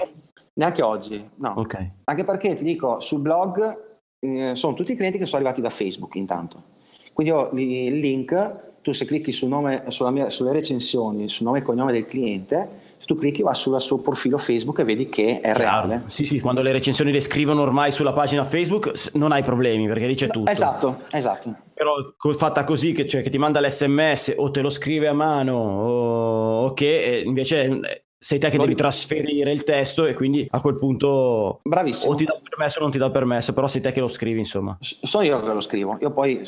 Neanche 0.55 0.83
oggi, 0.83 1.29
no. 1.37 1.55
Ok. 1.57 1.91
Anche 2.05 2.25
perché 2.25 2.55
ti 2.55 2.65
dico, 2.65 3.01
sul 3.01 3.21
blog 3.21 3.95
eh, 4.21 4.53
sono 4.55 4.75
tutti 4.75 4.93
i 4.93 4.97
clienti 4.97 5.19
che 5.19 5.27
sono 5.27 5.43
arrivati 5.43 5.61
da 5.61 5.71
Facebook 5.71 6.15
intanto. 6.15 6.73
Quindi 7.13 7.33
ho 7.33 7.51
il 7.53 7.99
link, 7.99 8.73
tu 8.81 8.93
se 8.93 9.05
clicchi 9.05 9.33
sul 9.33 9.49
nome, 9.49 9.85
sulla 9.89 10.11
mia- 10.11 10.31
sulle 10.31 10.53
recensioni, 10.53 11.29
sul 11.29 11.47
nome 11.47 11.59
e 11.59 11.63
cognome 11.63 11.93
del 11.93 12.07
cliente, 12.07 12.69
se 12.99 13.07
tu 13.07 13.17
clicchi 13.17 13.43
va 13.43 13.55
sul 13.55 13.81
suo 13.81 13.99
profilo 13.99 14.37
Facebook 14.37 14.79
e 14.79 14.85
vedi 14.85 15.09
che 15.09 15.41
è 15.41 15.55
reale. 15.55 16.05
Sì, 16.09 16.25
sì, 16.25 16.41
quando 16.41 16.63
le 16.63 16.73
recensioni 16.73 17.13
le 17.13 17.21
scrivono 17.21 17.63
ormai 17.63 17.93
sulla 17.93 18.13
pagina 18.13 18.45
Facebook 18.45 19.11
non 19.15 19.33
hai 19.33 19.43
problemi 19.43 19.87
perché 19.87 20.07
lì 20.07 20.15
c'è 20.15 20.29
tutto. 20.29 20.51
Esatto, 20.51 21.01
esatto. 21.11 21.55
Però 21.75 21.95
fatta 22.35 22.65
così 22.65 22.93
che, 22.93 23.07
cioè, 23.07 23.23
che 23.23 23.31
ti 23.31 23.39
manda 23.39 23.61
l'SMS 23.61 24.35
o 24.37 24.51
te 24.51 24.61
lo 24.61 24.71
scrive 24.71 25.09
a 25.09 25.13
mano 25.13 25.55
o, 25.57 26.73
che 26.73 27.23
invece 27.25 27.65
eh, 27.65 28.04
sei 28.25 28.39
te 28.39 28.49
che 28.49 28.57
devi 28.57 28.71
ri- 28.71 28.75
trasferire 28.75 29.53
il 29.53 29.65
testo 29.65 30.07
e 30.07 30.15
quindi 30.15 30.49
a 30.51 30.59
quel 30.63 30.77
punto 30.77 31.61
Bravissimo. 31.63 32.11
o 32.11 32.15
ti 32.15 32.25
dà 32.25 32.41
permesso 32.43 32.79
o 32.79 32.83
non 32.83 32.91
ti 32.91 32.97
dà 32.97 33.11
permesso, 33.11 33.53
però 33.53 33.69
sei 33.69 33.83
te 33.83 33.93
che 33.93 34.01
lo 34.01 34.09
scrivi 34.09 34.39
insomma. 34.39 34.79
Sono 34.81 35.25
io 35.25 35.39
che 35.43 35.53
lo 35.53 35.61
scrivo, 35.61 35.99
io 36.01 36.11
poi 36.11 36.41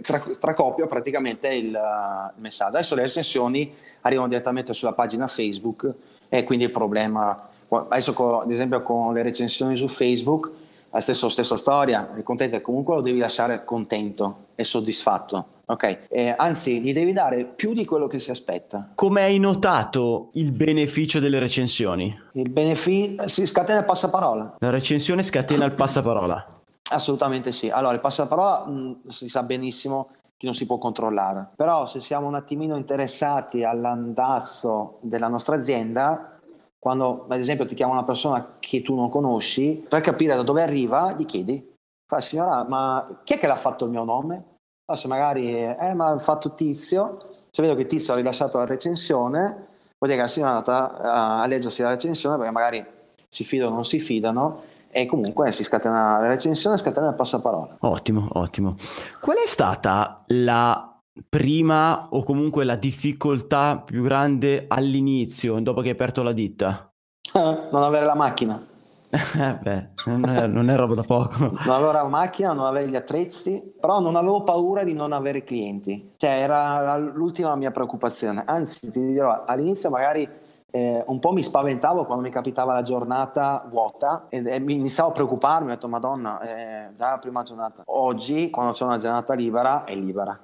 tra- 0.00 0.22
tracopio 0.38 0.86
praticamente 0.86 1.52
il, 1.52 1.64
il 1.70 2.32
messaggio. 2.36 2.76
Adesso 2.76 2.94
le 2.94 3.02
recensioni 3.02 3.74
arrivano 4.02 4.28
direttamente 4.28 4.72
sulla 4.74 4.92
pagina 4.92 5.26
Facebook 5.26 5.92
e 6.28 6.44
quindi 6.44 6.66
il 6.66 6.70
problema 6.70 7.48
adesso 7.68 8.12
con, 8.12 8.42
ad 8.42 8.52
esempio 8.52 8.80
con 8.82 9.12
le 9.12 9.22
recensioni 9.22 9.74
su 9.74 9.88
Facebook, 9.88 10.52
la 10.94 11.00
stessa, 11.00 11.28
stessa 11.28 11.56
storia, 11.56 12.12
il 12.16 12.22
contento 12.22 12.60
comunque 12.60 12.94
lo 12.94 13.00
devi 13.00 13.18
lasciare 13.18 13.64
contento 13.64 14.46
e 14.54 14.62
soddisfatto. 14.62 15.46
Ok, 15.66 16.06
eh, 16.08 16.34
anzi, 16.36 16.80
gli 16.80 16.92
devi 16.92 17.12
dare 17.12 17.46
più 17.46 17.74
di 17.74 17.84
quello 17.84 18.06
che 18.06 18.20
si 18.20 18.30
aspetta. 18.30 18.90
Come 18.94 19.22
hai 19.22 19.38
notato 19.40 20.30
il 20.34 20.52
beneficio 20.52 21.18
delle 21.18 21.40
recensioni? 21.40 22.16
Il 22.34 22.50
beneficio 22.50 23.26
si 23.26 23.44
scatena 23.44 23.80
il 23.80 23.84
passaparola. 23.84 24.56
La 24.60 24.70
recensione 24.70 25.24
scatena 25.24 25.64
il 25.64 25.74
passaparola. 25.74 26.46
Assolutamente 26.90 27.50
sì. 27.50 27.70
Allora, 27.70 27.94
il 27.94 28.00
passaparola 28.00 28.66
mh, 28.66 29.08
si 29.08 29.28
sa 29.28 29.42
benissimo 29.42 30.10
che 30.36 30.46
non 30.46 30.54
si 30.54 30.66
può 30.66 30.78
controllare, 30.78 31.48
però 31.56 31.86
se 31.86 32.00
siamo 32.00 32.28
un 32.28 32.34
attimino 32.36 32.76
interessati 32.76 33.64
all'andazzo 33.64 34.98
della 35.00 35.28
nostra 35.28 35.56
azienda, 35.56 36.33
quando 36.84 37.24
ad 37.30 37.40
esempio 37.40 37.64
ti 37.64 37.74
chiama 37.74 37.94
una 37.94 38.04
persona 38.04 38.56
che 38.60 38.82
tu 38.82 38.94
non 38.94 39.08
conosci, 39.08 39.82
per 39.88 40.02
capire 40.02 40.36
da 40.36 40.42
dove 40.42 40.60
arriva, 40.60 41.14
gli 41.16 41.24
chiedi, 41.24 41.72
fa 42.06 42.20
signora, 42.20 42.62
ma 42.68 43.22
chi 43.24 43.32
è 43.32 43.38
che 43.38 43.46
l'ha 43.46 43.56
fatto 43.56 43.86
il 43.86 43.90
mio 43.90 44.04
nome? 44.04 44.56
No, 44.86 44.94
se 44.94 45.08
magari, 45.08 45.64
eh, 45.64 45.94
ma 45.94 46.10
l'ha 46.10 46.18
fatto 46.18 46.52
Tizio, 46.52 47.16
se 47.30 47.62
vedo 47.62 47.74
che 47.74 47.86
Tizio 47.86 48.12
ha 48.12 48.16
rilasciato 48.16 48.58
la 48.58 48.66
recensione, 48.66 49.40
vuol 49.98 50.10
dire 50.10 50.16
che 50.16 50.20
la 50.20 50.28
signora 50.28 50.52
è 50.52 50.54
andata 50.56 51.40
a 51.40 51.46
leggersi 51.46 51.80
la 51.80 51.88
recensione 51.88 52.36
perché 52.36 52.52
magari 52.52 52.84
si 53.26 53.44
fidano 53.44 53.70
o 53.70 53.74
non 53.76 53.86
si 53.86 53.98
fidano 53.98 54.60
e 54.90 55.06
comunque 55.06 55.52
si 55.52 55.64
scatena 55.64 56.18
la 56.18 56.28
recensione, 56.28 56.76
scatena 56.76 57.08
il 57.08 57.14
passaparola. 57.14 57.78
Ottimo, 57.80 58.28
ottimo. 58.32 58.76
Qual 59.22 59.38
è 59.38 59.46
stata 59.46 60.22
la 60.26 60.93
prima 61.28 62.08
o 62.10 62.22
comunque 62.22 62.64
la 62.64 62.76
difficoltà 62.76 63.78
più 63.78 64.02
grande 64.02 64.64
all'inizio, 64.68 65.60
dopo 65.60 65.80
che 65.80 65.88
hai 65.88 65.94
aperto 65.94 66.22
la 66.22 66.32
ditta? 66.32 66.90
non 67.34 67.82
avere 67.82 68.04
la 68.04 68.14
macchina. 68.14 68.66
Eh 69.14 69.58
beh, 69.62 69.90
non 70.06 70.28
è, 70.28 70.46
non 70.48 70.68
è, 70.68 70.74
roba 70.74 70.94
da 70.94 71.02
poco. 71.02 71.38
Non 71.38 71.70
avevo 71.70 71.92
la 71.92 72.04
macchina, 72.04 72.52
non 72.52 72.66
avevo 72.66 72.90
gli 72.90 72.96
attrezzi, 72.96 73.62
però 73.80 74.00
non 74.00 74.16
avevo 74.16 74.42
paura 74.42 74.82
di 74.82 74.92
non 74.92 75.12
avere 75.12 75.44
clienti. 75.44 76.14
Cioè, 76.16 76.30
era 76.30 76.96
l'ultima 76.96 77.54
mia 77.54 77.70
preoccupazione. 77.70 78.42
Anzi, 78.44 78.90
ti 78.90 79.00
dirò, 79.00 79.44
all'inizio 79.44 79.88
magari 79.88 80.28
eh, 80.72 81.04
un 81.06 81.20
po' 81.20 81.30
mi 81.30 81.44
spaventavo 81.44 82.06
quando 82.06 82.24
mi 82.24 82.30
capitava 82.30 82.72
la 82.72 82.82
giornata 82.82 83.64
vuota 83.70 84.26
e, 84.28 84.42
e 84.44 84.58
mi 84.58 84.74
iniziavo 84.74 85.10
a 85.10 85.12
preoccuparmi, 85.12 85.70
ho 85.70 85.74
detto 85.74 85.86
Madonna, 85.86 86.40
è 86.40 86.90
già 86.96 87.10
la 87.10 87.18
prima 87.18 87.44
giornata. 87.44 87.84
Oggi, 87.86 88.50
quando 88.50 88.72
c'è 88.72 88.82
una 88.82 88.98
giornata 88.98 89.34
libera, 89.34 89.84
è 89.84 89.94
libera 89.94 90.36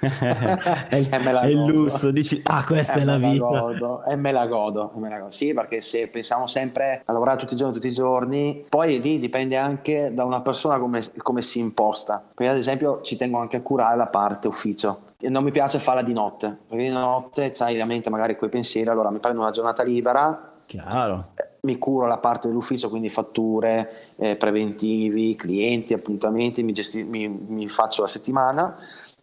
è, 0.00 0.88
è 0.88 1.46
il 1.46 1.64
lusso, 1.64 2.10
dici, 2.10 2.40
ah, 2.44 2.64
questa 2.64 2.94
è, 2.94 3.00
è 3.00 3.04
la 3.04 3.18
vita. 3.18 3.44
Godo, 3.44 4.04
e 4.04 4.16
me 4.16 4.32
la 4.32 4.46
godo, 4.46 4.92
me 4.96 5.08
la 5.08 5.18
godo. 5.18 5.30
Sì, 5.30 5.52
perché 5.52 5.80
se 5.80 6.08
pensiamo 6.08 6.46
sempre 6.46 7.02
a 7.04 7.12
lavorare 7.12 7.38
tutti 7.38 7.54
i 7.54 7.56
giorni, 7.56 7.74
tutti 7.74 7.88
i 7.88 7.92
giorni, 7.92 8.64
poi 8.68 9.00
lì 9.00 9.18
dipende 9.18 9.56
anche 9.56 10.12
da 10.12 10.24
una 10.24 10.40
persona 10.40 10.78
come, 10.78 11.02
come 11.18 11.42
si 11.42 11.58
imposta. 11.58 12.22
Perché, 12.34 12.52
ad 12.52 12.58
esempio, 12.58 13.00
ci 13.02 13.16
tengo 13.16 13.38
anche 13.38 13.56
a 13.56 13.62
curare 13.62 13.96
la 13.96 14.06
parte 14.06 14.48
ufficio. 14.48 15.00
E 15.20 15.28
non 15.28 15.42
mi 15.42 15.50
piace 15.50 15.78
farla 15.80 16.02
di 16.02 16.12
notte, 16.12 16.56
perché 16.68 16.84
di 16.84 16.90
notte 16.90 17.50
c'hai 17.50 17.76
la 17.76 17.84
mente 17.84 18.08
magari 18.08 18.36
quei 18.36 18.50
pensieri, 18.50 18.88
allora 18.88 19.10
mi 19.10 19.18
prendo 19.18 19.40
una 19.40 19.50
giornata 19.50 19.82
libera. 19.82 20.52
Chiaro 20.64 21.24
mi 21.60 21.76
curo 21.76 22.06
la 22.06 22.18
parte 22.18 22.46
dell'ufficio, 22.46 22.88
quindi 22.88 23.08
fatture, 23.08 24.12
eh, 24.16 24.36
preventivi, 24.36 25.34
clienti, 25.34 25.92
appuntamenti, 25.92 26.62
mi, 26.62 26.72
gesti- 26.72 27.04
mi, 27.04 27.28
mi 27.28 27.68
faccio 27.68 28.02
la 28.02 28.08
settimana 28.08 28.76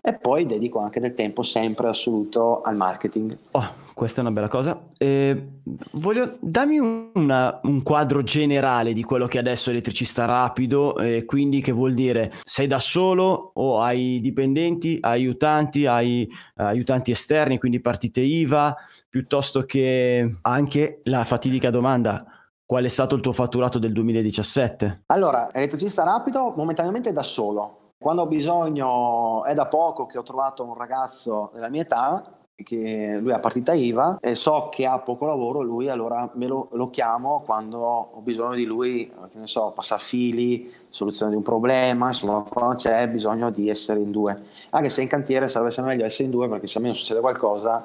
e 0.07 0.13
poi 0.13 0.45
dedico 0.45 0.77
anche 0.77 0.99
del 0.99 1.15
tempo 1.15 1.41
sempre 1.41 1.87
assoluto 1.87 2.61
al 2.61 2.75
marketing. 2.75 3.35
Oh, 3.51 3.73
questa 3.95 4.19
è 4.19 4.21
una 4.21 4.29
bella 4.29 4.47
cosa. 4.47 4.85
Eh, 4.99 5.47
voglio, 5.93 6.37
dammi 6.41 6.77
una, 7.15 7.59
un 7.63 7.81
quadro 7.81 8.21
generale 8.21 8.93
di 8.93 9.01
quello 9.01 9.25
che 9.25 9.39
adesso 9.39 9.69
è 9.69 9.73
elettricista 9.73 10.25
rapido, 10.25 10.95
eh, 10.99 11.25
quindi 11.25 11.59
che 11.59 11.71
vuol 11.71 11.95
dire 11.95 12.31
sei 12.43 12.67
da 12.67 12.79
solo 12.79 13.53
o 13.55 13.81
hai 13.81 14.19
dipendenti, 14.21 14.99
hai 15.01 15.21
aiutanti, 15.21 15.87
hai 15.87 16.21
eh, 16.21 16.63
aiutanti 16.63 17.09
esterni, 17.09 17.57
quindi 17.57 17.79
partite 17.79 18.21
IVA, 18.21 18.75
piuttosto 19.09 19.63
che 19.63 20.35
anche 20.43 20.99
la 21.05 21.23
fatidica 21.23 21.71
domanda. 21.71 22.27
Qual 22.63 22.83
è 22.83 22.89
stato 22.89 23.15
il 23.15 23.21
tuo 23.21 23.31
fatturato 23.31 23.79
del 23.79 23.91
2017? 23.91 25.03
Allora, 25.07 25.51
elettricista 25.51 26.03
rapido 26.03 26.53
momentaneamente 26.55 27.11
da 27.11 27.21
solo, 27.23 27.84
quando 28.05 28.21
ho 28.21 28.27
bisogno, 28.27 29.43
è 29.45 29.55
da 29.55 29.65
poco 29.65 30.05
che 30.05 30.19
ho 30.19 30.21
trovato 30.21 30.63
un 30.63 30.75
ragazzo 30.75 31.49
della 31.55 31.69
mia 31.69 31.81
età 31.81 32.21
che 32.53 33.17
lui 33.19 33.31
ha 33.31 33.39
partita 33.39 33.73
IVA 33.73 34.19
e 34.21 34.35
so 34.35 34.69
che 34.69 34.85
ha 34.85 34.99
poco 34.99 35.25
lavoro 35.25 35.61
lui 35.61 35.89
allora 35.89 36.29
me 36.35 36.45
lo, 36.45 36.67
lo 36.73 36.91
chiamo 36.91 37.41
quando 37.43 37.79
ho 37.79 38.19
bisogno 38.21 38.53
di 38.53 38.65
lui 38.65 39.07
che 39.07 39.39
ne 39.39 39.47
so 39.47 39.71
passare 39.71 40.03
fili 40.03 40.71
soluzione 40.87 41.31
di 41.31 41.37
un 41.37 41.43
problema 41.43 42.09
insomma 42.09 42.43
quando 42.47 42.75
c'è 42.75 43.09
bisogno 43.09 43.49
di 43.49 43.69
essere 43.69 43.99
in 43.99 44.11
due. 44.11 44.39
Anche 44.69 44.91
se 44.91 45.01
in 45.01 45.07
cantiere 45.07 45.47
sarebbe 45.47 45.71
sempre 45.71 45.95
meglio 45.95 46.05
essere 46.05 46.25
in 46.25 46.29
due 46.29 46.47
perché 46.47 46.67
se 46.67 46.77
a 46.77 46.81
me 46.81 46.87
non 46.89 46.95
succede 46.95 47.21
qualcosa 47.21 47.83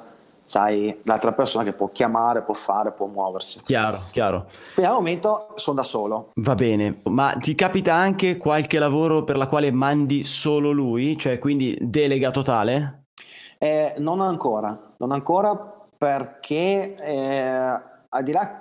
c'hai 0.51 0.99
l'altra 1.03 1.31
persona 1.31 1.63
che 1.63 1.71
può 1.71 1.89
chiamare, 1.89 2.41
può 2.41 2.53
fare, 2.53 2.91
può 2.91 3.05
muoversi. 3.05 3.61
Chiaro, 3.63 4.01
chiaro. 4.11 4.47
Quindi 4.73 4.91
al 4.91 4.97
momento 4.97 5.53
sono 5.55 5.77
da 5.77 5.83
solo. 5.83 6.31
Va 6.35 6.55
bene, 6.55 7.01
ma 7.05 7.33
ti 7.39 7.55
capita 7.55 7.93
anche 7.93 8.35
qualche 8.35 8.77
lavoro 8.77 9.23
per 9.23 9.37
la 9.37 9.47
quale 9.47 9.71
mandi 9.71 10.25
solo 10.25 10.71
lui, 10.71 11.17
cioè 11.17 11.39
quindi 11.39 11.77
delega 11.79 12.31
totale? 12.31 13.05
Eh, 13.57 13.95
non 13.99 14.19
ancora, 14.21 14.93
non 14.97 15.11
ancora 15.11 15.55
perché 15.97 16.95
eh, 16.95 17.81
al 18.09 18.23
di 18.23 18.31
là... 18.31 18.57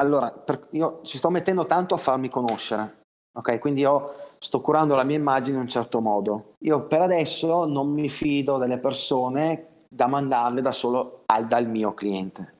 Allora, 0.00 0.30
per, 0.30 0.68
io 0.70 1.00
ci 1.02 1.18
sto 1.18 1.28
mettendo 1.28 1.66
tanto 1.66 1.94
a 1.94 1.98
farmi 1.98 2.30
conoscere. 2.30 2.96
Ok, 3.38 3.58
quindi 3.58 3.82
io 3.82 4.08
sto 4.38 4.60
curando 4.60 4.94
la 4.94 5.04
mia 5.04 5.16
immagine 5.16 5.56
in 5.56 5.62
un 5.62 5.68
certo 5.68 6.00
modo. 6.00 6.54
Io 6.64 6.86
per 6.86 7.02
adesso 7.02 7.66
non 7.66 7.92
mi 7.92 8.08
fido 8.08 8.56
delle 8.56 8.78
persone 8.78 9.76
da 9.88 10.06
mandarle 10.06 10.60
da 10.60 10.72
solo 10.72 11.22
al, 11.26 11.46
dal 11.46 11.66
mio 11.68 11.94
cliente. 11.94 12.56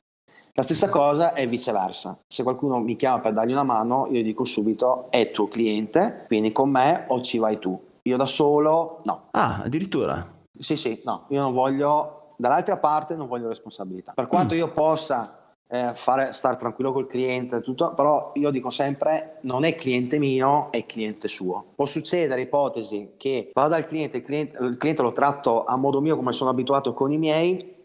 La 0.53 0.63
stessa 0.63 0.89
cosa 0.89 1.33
è 1.33 1.47
viceversa. 1.47 2.19
Se 2.27 2.43
qualcuno 2.43 2.79
mi 2.79 2.95
chiama 2.95 3.19
per 3.19 3.33
dargli 3.33 3.51
una 3.51 3.63
mano, 3.63 4.07
io 4.11 4.21
dico 4.21 4.43
subito 4.43 5.09
è 5.09 5.31
tuo 5.31 5.47
cliente, 5.47 6.25
vieni 6.27 6.51
con 6.51 6.69
me 6.69 7.05
o 7.07 7.21
ci 7.21 7.37
vai 7.37 7.59
tu. 7.59 7.79
Io 8.03 8.17
da 8.17 8.25
solo 8.25 9.01
no. 9.05 9.27
Ah, 9.31 9.61
addirittura. 9.63 10.37
Sì, 10.59 10.75
sì, 10.75 11.01
no, 11.05 11.25
io 11.29 11.41
non 11.41 11.53
voglio, 11.53 12.33
dall'altra 12.35 12.77
parte 12.77 13.15
non 13.15 13.27
voglio 13.27 13.47
responsabilità. 13.47 14.11
Per 14.13 14.27
quanto 14.27 14.53
mm. 14.53 14.57
io 14.57 14.71
possa 14.73 15.21
eh, 15.71 15.91
fare, 15.93 16.33
stare 16.33 16.57
tranquillo 16.57 16.91
col 16.91 17.07
cliente, 17.07 17.61
tutto, 17.61 17.93
però 17.93 18.31
io 18.35 18.49
dico 18.49 18.71
sempre 18.71 19.37
non 19.41 19.63
è 19.63 19.75
cliente 19.75 20.17
mio, 20.17 20.71
è 20.71 20.85
cliente 20.85 21.27
suo. 21.27 21.73
Può 21.75 21.85
succedere 21.85 22.41
ipotesi 22.41 23.13
che 23.17 23.51
vado 23.53 23.69
dal 23.69 23.85
cliente, 23.85 24.17
il 24.17 24.23
cliente, 24.23 24.57
il 24.63 24.77
cliente 24.77 25.01
lo 25.01 25.11
tratto 25.11 25.65
a 25.65 25.75
modo 25.75 26.01
mio 26.01 26.15
come 26.15 26.31
sono 26.31 26.49
abituato 26.49 26.93
con 26.93 27.11
i 27.11 27.17
miei, 27.17 27.77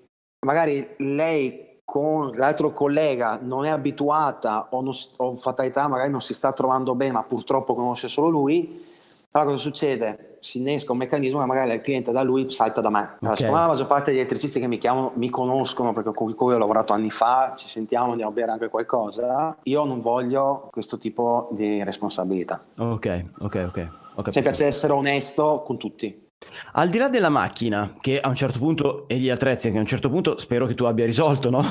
magari 0.47 0.95
lei 0.99 1.81
con 1.85 2.31
l'altro 2.33 2.71
collega 2.71 3.39
non 3.41 3.67
è 3.67 3.69
abituata 3.69 4.69
o, 4.71 4.81
non, 4.81 4.95
o 5.19 5.37
fatalità 5.37 5.87
magari 5.87 6.11
non 6.11 6.23
si 6.23 6.33
sta 6.33 6.53
trovando 6.53 6.95
bene 6.95 7.13
ma 7.13 7.23
purtroppo 7.23 7.75
conosce 7.75 8.09
solo 8.09 8.29
lui 8.31 8.93
allora 9.37 9.51
cosa 9.51 9.65
succede? 9.65 10.37
Si 10.39 10.59
innesca 10.59 10.93
un 10.93 10.99
meccanismo 10.99 11.41
che 11.41 11.47
magari 11.47 11.73
il 11.73 11.81
cliente 11.81 12.13
da 12.13 12.23
lui 12.23 12.51
salta 12.51 12.81
da 12.81 12.89
me. 12.89 13.17
Allora, 13.21 13.33
okay. 13.33 13.51
La 13.51 13.67
maggior 13.67 13.87
parte 13.89 14.11
degli 14.11 14.21
elettricisti 14.21 14.61
che 14.61 14.69
mi 14.69 14.79
chiamano 14.79 15.11
mi 15.17 15.29
conoscono 15.29 15.93
perché 15.93 16.13
con 16.13 16.33
cui 16.35 16.55
ho 16.55 16.59
lavorato 16.59 16.93
anni 16.93 17.11
fa, 17.11 17.53
ci 17.57 17.67
sentiamo, 17.67 18.11
andiamo 18.11 18.31
a 18.31 18.35
bere 18.35 18.53
anche 18.53 18.69
qualcosa, 18.69 19.57
io 19.65 19.85
non 19.85 19.99
voglio 19.99 20.69
questo 20.71 20.99
tipo 20.99 21.49
di 21.51 21.83
responsabilità. 21.83 22.63
Ok, 22.79 23.25
ok, 23.41 23.73
ok. 24.15 24.31
Cioè 24.31 24.43
piace 24.43 24.67
essere 24.67 24.93
onesto 24.93 25.65
con 25.67 25.79
tutti. 25.79 26.24
Al 26.73 26.89
di 26.89 26.99
là 26.99 27.09
della 27.09 27.29
macchina, 27.29 27.95
che 28.01 28.21
a 28.21 28.29
un 28.29 28.35
certo 28.35 28.59
punto, 28.59 29.07
e 29.09 29.19
gli 29.19 29.31
attrezzi, 29.31 29.71
che 29.71 29.77
a 29.77 29.81
un 29.81 29.87
certo 29.87 30.11
punto 30.11 30.39
spero 30.39 30.67
che 30.67 30.75
tu 30.75 30.85
abbia 30.85 31.05
risolto, 31.05 31.51
no? 31.51 31.65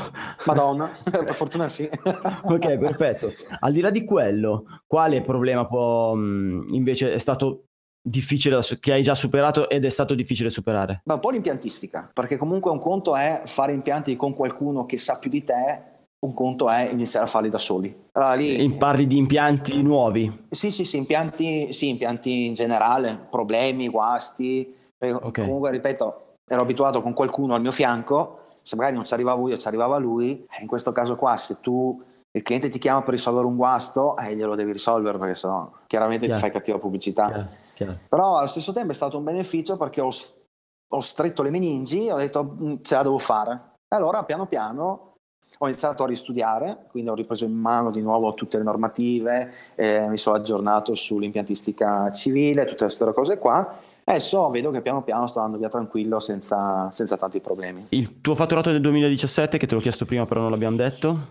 Madonna, 0.46 0.92
per 1.04 1.34
fortuna 1.34 1.68
sì. 1.68 1.90
ok, 1.94 2.78
perfetto. 2.78 3.32
Al 3.60 3.72
di 3.72 3.82
là 3.82 3.90
di 3.90 4.04
quello, 4.04 4.66
quale 4.88 5.22
problema 5.22 5.66
può 5.66 6.16
invece 6.16 7.14
è 7.14 7.18
stato 7.20 7.66
difficile 8.06 8.60
che 8.80 8.92
hai 8.92 9.02
già 9.02 9.16
superato 9.16 9.70
ed 9.70 9.86
è 9.86 9.90
stato 9.90 10.14
difficile 10.14 10.50
superare? 10.50 11.02
Beh, 11.06 11.14
un 11.14 11.20
po' 11.20 11.30
l'impiantistica, 11.30 12.10
perché 12.14 12.38
comunque 12.38 12.70
un 12.72 12.80
conto 12.80 13.16
è 13.16 13.44
fare 13.46 13.72
impianti 13.72 14.16
con 14.16 14.34
qualcuno 14.34 14.86
che 14.86 14.98
sa 14.98 15.18
più 15.20 15.30
di 15.30 15.44
te 15.44 15.92
un 16.24 16.34
conto 16.34 16.70
è 16.70 16.90
iniziare 16.90 17.26
a 17.26 17.30
farli 17.30 17.50
da 17.50 17.58
soli. 17.58 17.94
Allora, 18.14 18.34
lì... 18.34 18.74
Parli 18.76 19.08
di 19.08 19.18
impianti 19.18 19.82
nuovi? 19.82 20.46
Sì, 20.50 20.72
sì, 20.72 20.86
sì, 20.86 20.98
impianti, 20.98 21.74
sì, 21.74 21.90
impianti 21.90 22.46
in 22.48 22.54
generale, 22.54 23.28
problemi, 23.30 23.90
guasti. 23.90 24.74
Okay. 24.98 25.46
Comunque, 25.46 25.72
ripeto, 25.72 26.36
ero 26.48 26.62
abituato 26.62 27.02
con 27.02 27.14
qualcuno 27.14 27.56
al 27.56 27.62
mio 27.62 27.72
fianco, 27.72 28.40
se 28.62 28.76
magari 28.78 28.96
non 28.96 29.04
ci 29.04 29.14
arrivavo 29.14 29.50
io, 29.50 29.58
ci 29.58 29.68
arrivava 29.68 29.98
lui. 29.98 30.46
In 30.60 30.68
questo 30.68 30.94
caso 30.94 31.18
qua, 31.18 31.36
se 31.36 31.60
tu 31.60 32.02
il 32.32 32.42
cliente 32.42 32.70
ti 32.70 32.80
chiama 32.80 33.02
per 33.02 33.12
risolvere 33.12 33.46
un 33.46 33.58
guasto, 33.58 34.16
eh, 34.18 34.36
glielo 34.36 34.56
devi 34.56 34.72
risolvere 34.72 35.18
perché 35.18 35.36
sennò 35.36 35.72
chiaramente 35.88 36.26
chiaro. 36.26 36.40
ti 36.40 36.46
fai 36.46 36.54
cattiva 36.54 36.80
pubblicità. 36.80 37.28
Chiaro. 37.28 37.50
Chiaro. 37.76 37.98
Però 38.08 38.38
allo 38.38 38.48
stesso 38.48 38.72
tempo 38.72 38.94
è 38.94 38.96
stato 38.96 39.18
un 39.18 39.24
beneficio 39.26 39.76
perché 39.76 40.00
ho, 40.00 40.10
ho 40.10 41.02
stretto 41.02 41.44
le 41.44 41.50
meningi, 41.50 42.10
ho 42.10 42.18
detto 42.18 42.56
mm, 42.60 42.74
ce 42.82 42.96
la 42.96 43.04
devo 43.04 43.20
fare. 43.20 43.74
E 43.94 43.96
allora 43.96 44.24
piano 44.24 44.46
piano 44.46 45.13
ho 45.58 45.68
iniziato 45.68 46.04
a 46.04 46.08
ristudiare, 46.08 46.86
quindi 46.90 47.10
ho 47.10 47.16
ripreso 47.16 47.46
in 47.46 47.54
mano 47.54 47.92
di 47.92 48.02
nuovo 48.02 48.34
tutte 48.34 48.58
le 48.58 48.64
normative, 48.64 49.54
eh, 49.76 50.08
mi 50.08 50.18
sono 50.18 50.36
aggiornato 50.36 50.96
sull'impiantistica 50.96 52.12
civile, 52.12 52.66
tutte 52.66 52.86
queste 52.86 53.14
cose 53.14 53.38
qua. 53.38 53.80
Adesso 54.06 54.50
vedo 54.50 54.72
che 54.72 54.82
piano 54.82 55.02
piano 55.02 55.28
sto 55.28 55.40
andando 55.40 55.60
via 55.60 55.70
tranquillo 55.70 56.20
senza, 56.20 56.92
senza 56.92 57.16
tanti 57.16 57.40
problemi. 57.40 57.86
Il 57.90 58.20
tuo 58.20 58.36
fatturato 58.36 58.72
del 58.72 58.82
2017, 58.82 59.58
che 59.58 59.66
te 59.66 59.76
l'ho 59.76 59.82
chiesto 59.82 60.06
prima 60.06 60.26
però 60.26 60.42
non 60.42 60.52
l'abbiamo 60.52 60.76
detto? 60.76 61.28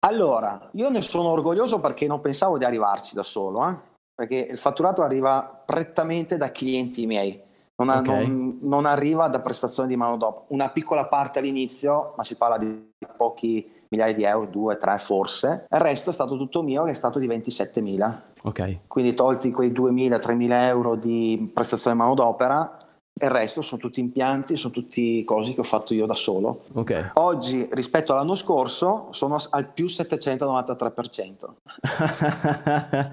Allora, 0.00 0.68
io 0.72 0.90
ne 0.90 1.00
sono 1.00 1.28
orgoglioso 1.28 1.78
perché 1.78 2.06
non 2.06 2.20
pensavo 2.20 2.58
di 2.58 2.64
arrivarci 2.64 3.14
da 3.14 3.22
solo, 3.22 3.68
eh? 3.68 3.74
perché 4.14 4.48
il 4.50 4.58
fatturato 4.58 5.02
arriva 5.02 5.62
prettamente 5.64 6.36
da 6.36 6.50
clienti 6.52 7.06
miei, 7.06 7.40
non, 7.84 7.94
ha, 7.94 7.98
okay. 7.98 8.26
non, 8.26 8.58
non, 8.62 8.86
arriva 8.86 9.28
da 9.28 9.40
prestazioni 9.40 9.88
di 9.88 9.96
mano 9.96 10.16
dopo. 10.16 10.44
Una 10.48 10.70
piccola 10.70 11.06
parte 11.06 11.38
all'inizio, 11.38 12.14
ma 12.16 12.24
si 12.24 12.36
parla 12.36 12.58
di 12.58 12.90
pochi 13.16 13.70
migliaia 13.88 14.14
di 14.14 14.24
euro, 14.24 14.46
due, 14.46 14.76
tre 14.76 14.98
forse. 14.98 15.66
Il 15.70 15.78
resto 15.78 16.10
è 16.10 16.12
stato 16.12 16.36
tutto 16.36 16.62
mio, 16.62 16.84
che 16.84 16.92
è 16.92 16.94
stato 16.94 17.18
di 17.18 17.26
27.000. 17.26 18.18
Ok. 18.44 18.78
Quindi 18.86 19.14
tolti 19.14 19.50
quei 19.50 19.70
2.000-3.000 19.70 20.50
euro 20.50 20.94
di 20.96 21.50
prestazione 21.52 21.96
di 21.96 22.02
manodopera, 22.02 22.76
e 22.78 22.81
il 23.20 23.28
resto 23.28 23.60
sono 23.60 23.80
tutti 23.80 24.00
impianti, 24.00 24.56
sono 24.56 24.72
tutti 24.72 25.22
cose 25.24 25.52
che 25.52 25.60
ho 25.60 25.64
fatto 25.64 25.92
io 25.92 26.06
da 26.06 26.14
solo. 26.14 26.64
Okay. 26.72 27.10
Oggi 27.14 27.68
rispetto 27.70 28.12
all'anno 28.12 28.34
scorso 28.34 29.08
sono 29.10 29.38
al 29.50 29.68
più 29.68 29.84
793%. 29.84 31.34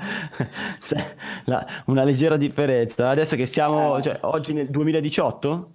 cioè, 0.87 1.15
la, 1.45 1.65
una 1.85 2.03
leggera 2.03 2.37
differenza. 2.37 3.09
Adesso 3.09 3.35
che 3.35 3.45
siamo, 3.45 3.97
eh. 3.97 4.01
cioè, 4.01 4.19
oggi 4.21 4.53
nel 4.53 4.69
2018? 4.69 5.73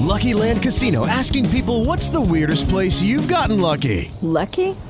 Lucky 0.00 0.34
Land 0.34 0.60
Casino 0.60 1.06
asking 1.06 1.48
people 1.48 1.84
what's 1.84 2.10
the 2.10 2.20
weirdest 2.20 2.68
place 2.68 3.00
you've 3.00 3.28
gotten 3.28 3.60
lucky? 3.60 4.10
Lucky? 4.20 4.74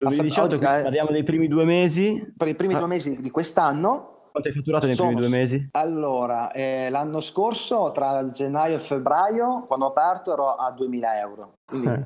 2018, 0.00 0.54
oggi, 0.54 0.64
parliamo 0.64 1.10
dei 1.10 1.22
primi 1.22 1.46
due 1.46 1.64
mesi. 1.64 2.32
Per 2.34 2.48
i 2.48 2.54
primi 2.54 2.74
ah. 2.74 2.78
due 2.78 2.86
mesi 2.86 3.20
di 3.20 3.30
quest'anno. 3.30 4.28
Quanto 4.30 4.48
hai 4.48 4.54
fatturato 4.54 4.86
nei 4.86 4.94
sono, 4.94 5.08
primi 5.08 5.22
due 5.22 5.36
mesi? 5.36 5.68
Allora, 5.72 6.52
eh, 6.52 6.88
l'anno 6.88 7.20
scorso, 7.20 7.90
tra 7.92 8.30
gennaio 8.30 8.76
e 8.76 8.78
febbraio, 8.78 9.64
quando 9.66 9.86
ho 9.86 9.88
aperto, 9.88 10.32
ero 10.32 10.54
a 10.54 10.70
2000 10.70 11.18
euro. 11.18 11.58
Quindi 11.66 11.88
eh. 11.88 12.04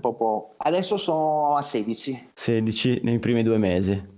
Adesso 0.56 0.96
sono 0.96 1.54
a 1.54 1.62
16. 1.62 2.30
16 2.34 3.00
nei 3.04 3.18
primi 3.18 3.42
due 3.42 3.58
mesi 3.58 4.13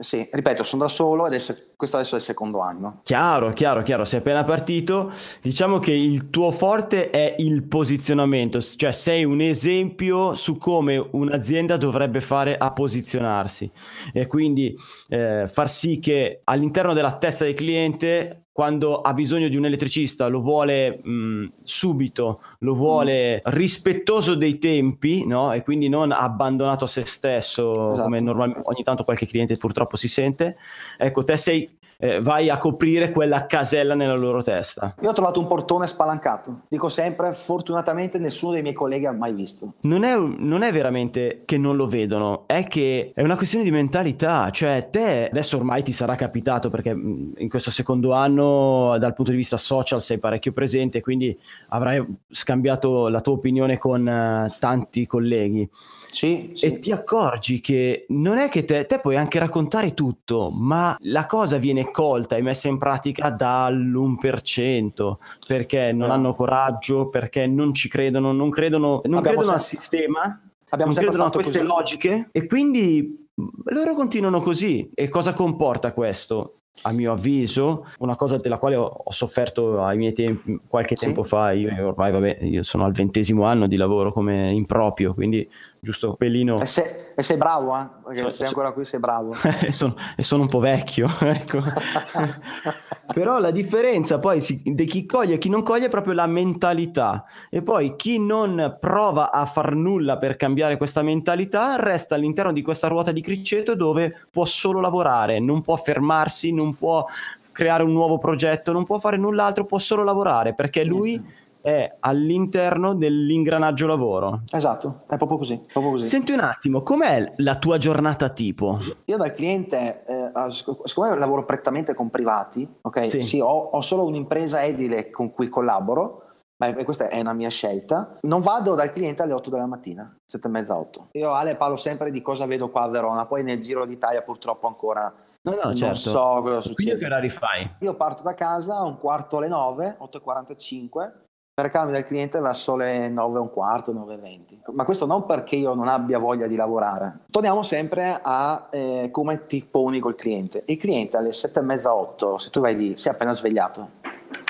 sì, 0.00 0.26
ripeto, 0.30 0.62
sono 0.62 0.82
da 0.82 0.88
solo 0.88 1.26
ed 1.26 1.34
è, 1.34 1.54
questo 1.76 1.96
adesso 1.96 2.14
è 2.14 2.18
il 2.18 2.24
secondo 2.24 2.60
anno. 2.60 3.00
Chiaro, 3.02 3.52
chiaro, 3.52 3.82
chiaro, 3.82 4.04
sei 4.04 4.20
appena 4.20 4.44
partito. 4.44 5.12
Diciamo 5.42 5.78
che 5.78 5.92
il 5.92 6.30
tuo 6.30 6.50
forte 6.52 7.10
è 7.10 7.34
il 7.38 7.64
posizionamento, 7.64 8.60
cioè 8.60 8.92
sei 8.92 9.24
un 9.24 9.40
esempio 9.40 10.34
su 10.34 10.56
come 10.56 10.96
un'azienda 10.96 11.76
dovrebbe 11.76 12.20
fare 12.20 12.56
a 12.56 12.72
posizionarsi 12.72 13.70
e 14.12 14.26
quindi 14.26 14.74
eh, 15.08 15.46
far 15.46 15.68
sì 15.68 15.98
che 15.98 16.40
all'interno 16.44 16.94
della 16.94 17.16
testa 17.18 17.44
del 17.44 17.54
cliente 17.54 18.46
quando 18.60 19.00
ha 19.00 19.14
bisogno 19.14 19.48
di 19.48 19.56
un 19.56 19.64
elettricista 19.64 20.26
lo 20.26 20.42
vuole 20.42 21.00
mh, 21.02 21.52
subito, 21.62 22.42
lo 22.58 22.74
vuole 22.74 23.36
mm. 23.36 23.52
rispettoso 23.54 24.34
dei 24.34 24.58
tempi, 24.58 25.24
no? 25.24 25.50
E 25.54 25.62
quindi 25.62 25.88
non 25.88 26.12
abbandonato 26.12 26.84
a 26.84 26.86
se 26.86 27.06
stesso, 27.06 27.92
esatto. 27.92 28.02
come 28.02 28.20
normalmente 28.20 28.60
ogni 28.64 28.82
tanto 28.82 29.04
qualche 29.04 29.26
cliente 29.26 29.56
purtroppo 29.56 29.96
si 29.96 30.08
sente. 30.08 30.58
Ecco, 30.98 31.24
te 31.24 31.38
sei 31.38 31.78
eh, 32.00 32.20
vai 32.20 32.48
a 32.48 32.58
coprire 32.58 33.10
quella 33.10 33.46
casella 33.46 33.94
nella 33.94 34.16
loro 34.16 34.42
testa. 34.42 34.94
Io 35.02 35.10
ho 35.10 35.12
trovato 35.12 35.38
un 35.38 35.46
portone 35.46 35.86
spalancato, 35.86 36.62
dico 36.68 36.88
sempre, 36.88 37.34
fortunatamente 37.34 38.18
nessuno 38.18 38.52
dei 38.52 38.62
miei 38.62 38.74
colleghi 38.74 39.06
ha 39.06 39.12
mai 39.12 39.34
visto. 39.34 39.74
Non 39.82 40.04
è, 40.04 40.16
non 40.16 40.62
è 40.62 40.72
veramente 40.72 41.42
che 41.44 41.58
non 41.58 41.76
lo 41.76 41.86
vedono, 41.86 42.44
è 42.46 42.64
che 42.64 43.12
è 43.14 43.22
una 43.22 43.36
questione 43.36 43.64
di 43.64 43.70
mentalità, 43.70 44.50
cioè 44.50 44.88
te 44.90 45.28
adesso 45.30 45.58
ormai 45.58 45.82
ti 45.82 45.92
sarà 45.92 46.14
capitato 46.14 46.70
perché 46.70 46.94
mm, 46.94 47.32
in 47.36 47.48
questo 47.50 47.70
secondo 47.70 48.12
anno 48.12 48.96
dal 48.98 49.12
punto 49.12 49.30
di 49.30 49.36
vista 49.36 49.58
social 49.58 50.00
sei 50.00 50.18
parecchio 50.18 50.52
presente, 50.52 51.02
quindi 51.02 51.38
avrai 51.68 52.02
scambiato 52.30 53.08
la 53.08 53.20
tua 53.20 53.34
opinione 53.34 53.76
con 53.76 54.06
uh, 54.06 54.50
tanti 54.58 55.06
colleghi. 55.06 55.68
Sì, 56.10 56.50
sì. 56.54 56.66
E 56.66 56.78
ti 56.78 56.92
accorgi 56.92 57.60
che 57.60 58.06
non 58.08 58.38
è 58.38 58.48
che 58.48 58.64
te, 58.64 58.86
te 58.86 58.98
puoi 58.98 59.16
anche 59.16 59.38
raccontare 59.38 59.94
tutto, 59.94 60.50
ma 60.50 60.96
la 61.00 61.26
cosa 61.26 61.56
viene 61.56 61.90
colta 61.90 62.36
e 62.36 62.42
messa 62.42 62.68
in 62.68 62.78
pratica 62.78 63.30
dall'1% 63.30 65.16
perché 65.46 65.92
non 65.92 66.08
no. 66.08 66.14
hanno 66.14 66.34
coraggio, 66.34 67.08
perché 67.08 67.46
non 67.46 67.72
ci 67.74 67.88
credono, 67.88 68.32
non 68.32 68.50
credono, 68.50 69.00
non 69.04 69.20
credono 69.20 69.42
sempre, 69.42 69.54
al 69.54 69.60
sistema, 69.62 70.40
abbiamo 70.70 70.92
non 70.92 71.02
credono 71.02 71.24
a 71.24 71.30
queste 71.30 71.58
così. 71.58 71.64
logiche 71.64 72.28
e 72.32 72.46
quindi 72.46 73.28
loro 73.64 73.94
continuano 73.94 74.40
così. 74.40 74.90
E 74.94 75.08
cosa 75.08 75.32
comporta 75.32 75.92
questo? 75.92 76.56
a 76.82 76.92
mio 76.92 77.12
avviso, 77.12 77.86
una 77.98 78.16
cosa 78.16 78.38
della 78.38 78.56
quale 78.56 78.76
ho, 78.76 78.84
ho 78.84 79.12
sofferto 79.12 79.82
ai 79.82 79.96
miei 79.96 80.12
tempi, 80.12 80.60
qualche 80.66 80.96
sì. 80.96 81.06
tempo 81.06 81.24
fa, 81.24 81.52
io 81.52 81.86
ormai 81.86 82.12
vabbè, 82.12 82.38
io 82.42 82.62
sono 82.62 82.84
al 82.84 82.92
ventesimo 82.92 83.44
anno 83.44 83.66
di 83.66 83.76
lavoro 83.76 84.12
come 84.12 84.50
improprio, 84.52 85.12
quindi 85.12 85.48
giusto 85.80 86.14
pelino. 86.14 86.56
E 86.58 86.66
sei, 86.66 86.84
e 87.16 87.22
sei 87.22 87.36
bravo, 87.36 87.76
eh? 87.76 87.88
Perché 88.04 88.20
so, 88.22 88.30
sei 88.30 88.46
ancora 88.48 88.72
qui, 88.72 88.84
sei 88.84 89.00
bravo. 89.00 89.34
e, 89.60 89.72
sono, 89.72 89.94
e 90.16 90.22
sono 90.22 90.42
un 90.42 90.48
po' 90.48 90.60
vecchio, 90.60 91.08
ecco. 91.20 91.62
Però 93.12 93.38
la 93.38 93.50
differenza 93.50 94.18
poi 94.18 94.40
si, 94.40 94.62
di 94.64 94.84
chi 94.84 95.06
coglie 95.06 95.34
e 95.34 95.38
chi 95.38 95.48
non 95.48 95.62
coglie 95.62 95.86
è 95.86 95.90
proprio 95.90 96.12
la 96.12 96.26
mentalità. 96.26 97.24
E 97.48 97.62
poi 97.62 97.96
chi 97.96 98.18
non 98.18 98.76
prova 98.78 99.32
a 99.32 99.46
far 99.46 99.74
nulla 99.74 100.18
per 100.18 100.36
cambiare 100.36 100.76
questa 100.76 101.02
mentalità 101.02 101.76
resta 101.76 102.14
all'interno 102.14 102.52
di 102.52 102.62
questa 102.62 102.88
ruota 102.88 103.10
di 103.10 103.22
criceto 103.22 103.74
dove 103.74 104.26
può 104.30 104.44
solo 104.44 104.80
lavorare, 104.80 105.40
non 105.40 105.62
può 105.62 105.76
fermarsi, 105.76 106.52
non 106.52 106.74
può 106.74 107.04
creare 107.52 107.82
un 107.82 107.92
nuovo 107.92 108.18
progetto, 108.18 108.70
non 108.72 108.84
può 108.84 108.98
fare 108.98 109.16
null'altro, 109.16 109.64
può 109.64 109.78
solo 109.78 110.04
lavorare 110.04 110.54
perché 110.54 110.84
lui 110.84 111.20
è 111.62 111.96
all'interno 112.00 112.94
dell'ingranaggio 112.94 113.86
lavoro. 113.86 114.42
Esatto, 114.52 115.02
è 115.08 115.16
proprio 115.16 115.38
così, 115.38 115.60
proprio 115.72 115.92
così. 115.92 116.08
Senti 116.08 116.32
un 116.32 116.40
attimo, 116.40 116.82
com'è 116.82 117.34
la 117.36 117.56
tua 117.56 117.78
giornata 117.78 118.28
tipo? 118.30 118.78
Io 119.04 119.16
dal 119.16 119.32
cliente, 119.32 120.04
eh, 120.06 120.30
siccome 120.50 121.16
lavoro 121.16 121.44
prettamente 121.44 121.94
con 121.94 122.10
privati, 122.10 122.68
ok? 122.80 123.10
Sì, 123.10 123.22
sì 123.22 123.40
ho, 123.40 123.46
ho, 123.46 123.80
solo 123.80 124.04
un'impresa 124.04 124.62
edile 124.62 125.10
con 125.10 125.30
cui 125.30 125.48
collaboro, 125.48 126.22
ma 126.56 126.72
questa 126.84 127.08
è 127.08 127.20
una 127.20 127.32
mia 127.32 127.48
scelta. 127.48 128.18
Non 128.22 128.40
vado 128.40 128.74
dal 128.74 128.90
cliente 128.90 129.22
alle 129.22 129.32
8 129.32 129.50
della 129.50 129.66
mattina, 129.66 130.14
7 130.24 130.46
e 130.46 130.50
mezza, 130.50 130.76
8. 130.76 131.08
Io 131.12 131.32
Ale 131.32 131.56
parlo 131.56 131.76
sempre 131.76 132.10
di 132.10 132.22
cosa 132.22 132.46
vedo 132.46 132.70
qua 132.70 132.82
a 132.82 132.88
Verona, 132.88 133.26
poi 133.26 133.42
nel 133.42 133.60
Giro 133.60 133.84
d'Italia 133.84 134.22
purtroppo 134.22 134.66
ancora 134.66 135.12
No, 135.42 135.52
no, 135.52 135.60
non 135.62 135.76
certo. 135.76 135.96
so 135.96 136.40
cosa 136.42 136.60
succede. 136.60 136.74
Quindi 136.74 136.98
che 136.98 137.06
orari 137.06 137.30
fai? 137.30 137.70
Io 137.80 137.94
parto 137.94 138.22
da 138.22 138.34
casa 138.34 138.76
a 138.76 138.82
un 138.82 138.98
quarto 138.98 139.38
alle 139.38 139.48
9, 139.48 139.96
8.45, 140.00 141.12
per 141.60 141.70
cambio 141.70 141.94
del 141.94 142.06
cliente 142.06 142.40
verso 142.40 142.74
le 142.74 143.10
9 143.10 143.36
e 143.36 143.40
un 143.40 143.50
quarto, 143.50 143.92
9 143.92 144.14
e 144.14 144.16
20. 144.16 144.60
Ma 144.72 144.84
questo 144.84 145.04
non 145.04 145.26
perché 145.26 145.56
io 145.56 145.74
non 145.74 145.88
abbia 145.88 146.18
voglia 146.18 146.46
di 146.46 146.56
lavorare. 146.56 147.20
Torniamo 147.30 147.62
sempre 147.62 148.18
a 148.22 148.68
eh, 148.70 149.10
come 149.12 149.44
ti 149.44 149.66
poni 149.70 149.98
col 149.98 150.14
cliente. 150.14 150.62
Il 150.66 150.78
cliente 150.78 151.18
alle 151.18 151.32
7 151.32 151.58
e 151.58 151.62
mezza, 151.62 151.94
8, 151.94 152.38
se 152.38 152.48
tu 152.48 152.60
vai 152.60 152.74
lì, 152.74 152.96
sei 152.96 153.12
appena 153.12 153.34
svegliato, 153.34 153.90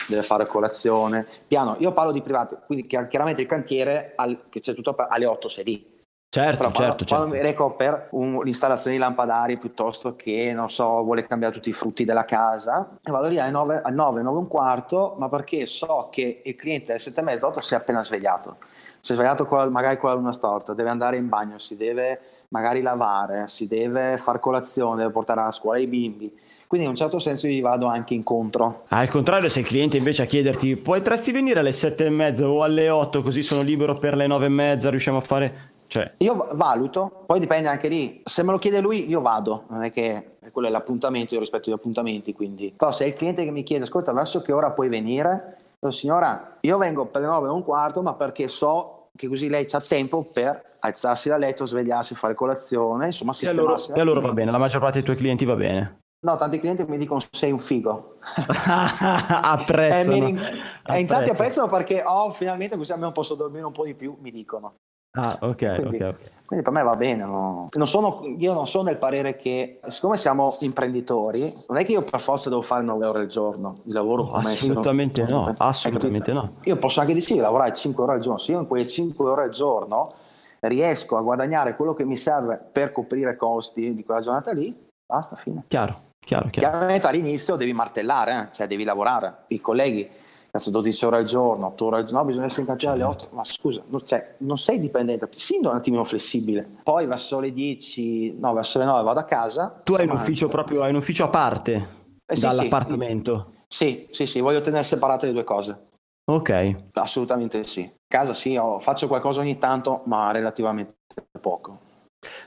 deve 0.09 0.23
fare 0.23 0.47
colazione, 0.47 1.27
piano. 1.49 1.75
Io 1.81 1.93
parlo 1.93 2.13
di 2.13 2.23
privati, 2.23 2.57
quindi 2.65 2.87
chiaramente 2.87 3.41
il 3.41 3.49
cantiere, 3.49 4.13
al, 4.15 4.45
che 4.49 4.61
c'è 4.61 4.73
tutto 4.73 4.95
alle 4.97 5.27
8 5.27 5.49
sei 5.49 5.65
lì. 5.65 5.90
Certo, 6.33 6.59
Però 6.59 6.71
quando, 6.71 6.97
certo, 6.97 7.05
quando 7.07 7.35
certo. 7.35 7.43
mi 7.43 7.51
reco 7.51 7.75
per 7.75 8.07
un- 8.13 8.41
l'installazione 8.45 8.95
di 8.95 9.03
lampadari 9.03 9.59
piuttosto 9.59 10.15
che, 10.15 10.53
non 10.55 10.71
so, 10.71 11.03
vuole 11.03 11.27
cambiare 11.27 11.53
tutti 11.53 11.71
i 11.71 11.73
frutti 11.73 12.05
della 12.05 12.25
casa, 12.25 12.99
e 13.03 13.11
vado 13.11 13.27
lì 13.27 13.41
alle 13.41 13.51
9, 13.51 13.81
alle 13.83 13.97
9, 13.97 14.23
9 14.23 14.37
e 14.37 14.41
un 14.41 14.47
quarto, 14.47 15.17
ma 15.19 15.29
perché 15.29 15.67
so 15.67 16.07
che 16.09 16.43
il 16.45 16.55
cliente 16.55 16.93
alle 16.93 17.01
7 17.01 17.19
e 17.19 17.23
mezza, 17.25 17.49
8 17.49 17.61
si 17.61 17.75
è 17.75 17.77
appena 17.77 18.01
svegliato. 18.05 18.59
Si 19.01 19.11
è 19.11 19.15
svegliato 19.17 19.45
con, 19.45 19.71
magari 19.71 19.97
con 19.97 20.11
la 20.11 20.15
luna 20.15 20.31
storta, 20.31 20.73
deve 20.73 20.91
andare 20.91 21.17
in 21.17 21.29
bagno, 21.29 21.59
si 21.59 21.77
deve 21.77 22.21
magari 22.51 22.81
lavare, 22.81 23.49
si 23.49 23.67
deve 23.67 24.17
far 24.17 24.39
colazione, 24.39 24.99
deve 24.99 25.11
portare 25.11 25.41
a 25.41 25.51
scuola 25.51 25.79
i 25.79 25.89
bimbi. 25.89 26.33
Quindi 26.69 26.87
in 26.87 26.93
un 26.93 26.97
certo 26.97 27.19
senso 27.19 27.49
gli 27.49 27.61
vado 27.61 27.87
anche 27.87 28.15
incontro. 28.15 28.85
Al 28.89 29.09
contrario, 29.09 29.49
se 29.49 29.61
il 29.61 29.67
cliente 29.67 29.97
invece 29.97 30.23
a 30.23 30.27
chiederti 30.27 30.77
potresti 30.77 31.33
venire 31.33 31.59
alle 31.59 31.73
sette 31.73 32.07
e 32.07 32.11
mezza 32.11 32.47
o 32.49 32.63
alle 32.63 32.89
8 32.89 33.23
così 33.23 33.43
sono 33.43 33.63
libero 33.63 33.95
per 33.95 34.15
le 34.15 34.29
nove 34.29 34.47
e 34.47 34.51
mezza, 34.51 34.91
riusciamo 34.91 35.19
a 35.19 35.23
fare... 35.23 35.70
Cioè, 35.91 36.15
Io 36.19 36.37
va- 36.37 36.51
valuto, 36.53 37.25
poi 37.27 37.41
dipende 37.41 37.69
anche 37.69 37.89
lì. 37.89 38.21
Se 38.25 38.45
me 38.45 38.53
lo 38.53 38.59
chiede 38.59 38.81
lui, 38.81 39.09
io 39.09 39.21
vado. 39.21 39.65
Non 39.71 39.83
è 39.83 39.91
che 39.91 40.37
quello 40.53 40.69
è 40.69 40.71
l'appuntamento, 40.71 41.35
io 41.35 41.41
rispetto 41.41 41.69
gli 41.69 41.75
appuntamenti. 41.75 42.33
Quindi. 42.33 42.73
Però 42.77 42.93
se 42.93 43.05
è 43.05 43.09
il 43.09 43.15
cliente 43.15 43.43
che 43.43 43.51
mi 43.51 43.65
chiede, 43.65 43.83
ascolta, 43.83 44.13
verso 44.13 44.41
che 44.41 44.53
ora 44.53 44.71
puoi 44.71 44.89
venire? 44.89 45.57
Dico, 45.81 45.93
signora, 45.93 46.59
io 46.61 46.79
vengo 46.79 47.07
per 47.07 47.23
le 47.23 47.27
9 47.27 47.49
e 47.49 47.51
un 47.51 47.65
quarto, 47.65 48.03
ma 48.03 48.15
perché 48.15 48.47
so 48.47 49.09
che 49.17 49.27
così 49.27 49.49
lei 49.49 49.67
ha 49.69 49.81
tempo 49.81 50.25
per 50.33 50.75
alzarsi 50.79 51.29
da 51.29 51.37
letto, 51.37 51.67
svegliarsi, 51.67 52.15
fare 52.15 52.35
colazione, 52.35 53.07
insomma, 53.07 53.33
e 53.33 53.49
allora, 53.49 53.77
sistemarsi. 53.77 53.93
e 53.93 54.01
allora 54.01 54.21
va 54.21 54.33
bene, 54.33 54.51
la 54.53 54.59
maggior 54.59 54.81
parte 54.81 54.99
dei 54.99 55.03
tuoi 55.03 55.17
clienti 55.17 55.45
va 55.45 55.57
bene. 55.57 55.99
No, 56.25 56.37
tanti 56.37 56.61
clienti 56.61 56.85
mi 56.87 56.99
dicono 56.99 57.21
sei 57.33 57.51
un 57.51 57.59
figo. 57.59 58.19
Apprezzano. 58.23 60.13
Eh, 60.15 60.21
mi 60.21 60.25
rin- 60.27 60.39
e 60.39 60.99
in 61.01 61.07
tanti 61.07 61.31
Apprezzano. 61.31 61.31
apprezzano 61.33 61.69
perché, 61.69 62.03
oh, 62.07 62.31
finalmente 62.31 62.77
così 62.77 62.93
almeno 62.93 63.11
posso 63.13 63.35
dormire 63.35 63.65
un 63.65 63.73
po' 63.73 63.85
di 63.85 63.95
più, 63.95 64.17
mi 64.21 64.31
dicono. 64.31 64.75
Ah, 65.13 65.37
ok, 65.41 65.75
Quindi, 65.75 65.97
ok, 66.03 66.09
ok. 66.15 66.31
quindi 66.47 66.65
per 66.65 66.73
me 66.73 66.83
va 66.85 66.95
bene. 66.95 67.25
no? 67.25 67.69
Non 67.73 67.87
sono- 67.89 68.21
io 68.39 68.53
non 68.53 68.69
sono 68.69 68.85
del 68.85 68.97
parere 68.97 69.35
che, 69.35 69.81
siccome 69.89 70.17
siamo 70.17 70.55
imprenditori, 70.61 71.53
non 71.69 71.79
è 71.79 71.85
che 71.85 71.93
io 71.93 72.03
per 72.03 72.21
forza 72.21 72.49
devo 72.49 72.63
fare 72.63 72.85
9 72.85 73.07
ore 73.07 73.21
al 73.21 73.27
giorno 73.27 73.81
di 73.83 73.93
lavoro. 73.93 74.25
No, 74.25 74.33
assolutamente 74.35 75.25
no, 75.25 75.47
Hai 75.47 75.55
assolutamente 75.59 76.33
no. 76.33 76.53
Io 76.63 76.77
posso 76.77 77.01
anche 77.01 77.13
di 77.15 77.21
sì 77.21 77.37
lavorare 77.37 77.73
5 77.73 78.05
ore 78.05 78.13
al 78.15 78.21
giorno. 78.21 78.39
Se 78.39 78.53
io 78.53 78.61
in 78.61 78.69
quelle 78.69 78.87
5 78.87 79.29
ore 79.29 79.43
al 79.45 79.51
giorno 79.51 80.13
riesco 80.61 81.17
a 81.17 81.23
guadagnare 81.23 81.75
quello 81.75 81.95
che 81.95 82.05
mi 82.05 82.17
serve 82.17 82.61
per 82.71 82.93
coprire 82.93 83.33
i 83.33 83.37
costi 83.37 83.95
di 83.95 84.05
quella 84.05 84.21
giornata 84.21 84.53
lì, 84.53 84.73
basta, 85.07 85.35
fine. 85.35 85.65
Chiaro, 85.67 85.95
chiaro, 86.25 86.51
chiaro. 86.51 86.69
Chiaramente 86.71 87.07
all'inizio 87.09 87.57
devi 87.57 87.73
martellare, 87.73 88.33
eh, 88.43 88.49
cioè 88.53 88.69
devi 88.69 88.85
lavorare. 88.85 89.45
I 89.49 89.61
colleghi, 89.61 90.09
cazzo, 90.51 90.71
12 90.71 91.05
ore 91.05 91.17
al 91.19 91.25
giorno, 91.25 91.67
8 91.67 91.85
ore 91.87 91.97
al 91.99 92.03
giorno, 92.05 92.19
no, 92.21 92.25
bisogna 92.25 92.47
essere 92.47 92.63
in 92.63 92.67
cantiere 92.67 92.95
alle 92.95 93.05
8. 93.05 93.29
Ma 93.33 93.45
scusa, 93.45 93.83
non, 93.87 94.05
cioè, 94.05 94.35
non 94.39 94.57
sei 94.59 94.79
dipendente, 94.81 95.29
sì, 95.37 95.59
un 95.61 95.67
attimino 95.67 96.05
flessibile. 96.05 96.69
Poi 96.83 97.07
verso 97.07 97.41
le 97.41 97.53
10, 97.53 98.39
no, 98.39 98.53
verso 98.53 98.79
le 98.79 98.85
9 98.85 99.03
vado 99.05 99.21
a 99.21 99.25
casa. 99.25 99.81
Tu 99.85 99.95
hai 99.95 100.07
un 100.07 100.13
ufficio 100.13 100.49
proprio, 100.49 100.83
hai 100.83 100.91
un 100.91 100.97
ufficio 100.97 101.25
a 101.25 101.29
parte 101.29 101.89
Eh 102.27 102.35
sì, 102.37 102.43
dall'appartamento. 102.43 103.53
Sì, 103.69 104.09
sì, 104.11 104.27
sì, 104.27 104.41
voglio 104.41 104.61
tenere 104.61 104.83
separate 104.83 105.27
le 105.27 105.33
due 105.33 105.45
cose. 105.45 105.87
Ok, 106.31 106.75
Assolutamente 106.95 107.65
sì. 107.67 107.83
A 107.83 107.99
casa 108.07 108.35
sì, 108.35 108.57
ho- 108.57 108.79
faccio 108.81 109.07
qualcosa 109.09 109.41
ogni 109.41 109.59
tanto, 109.59 110.03
ma 110.05 110.31
relativamente 110.33 110.95
poco. 111.41 111.81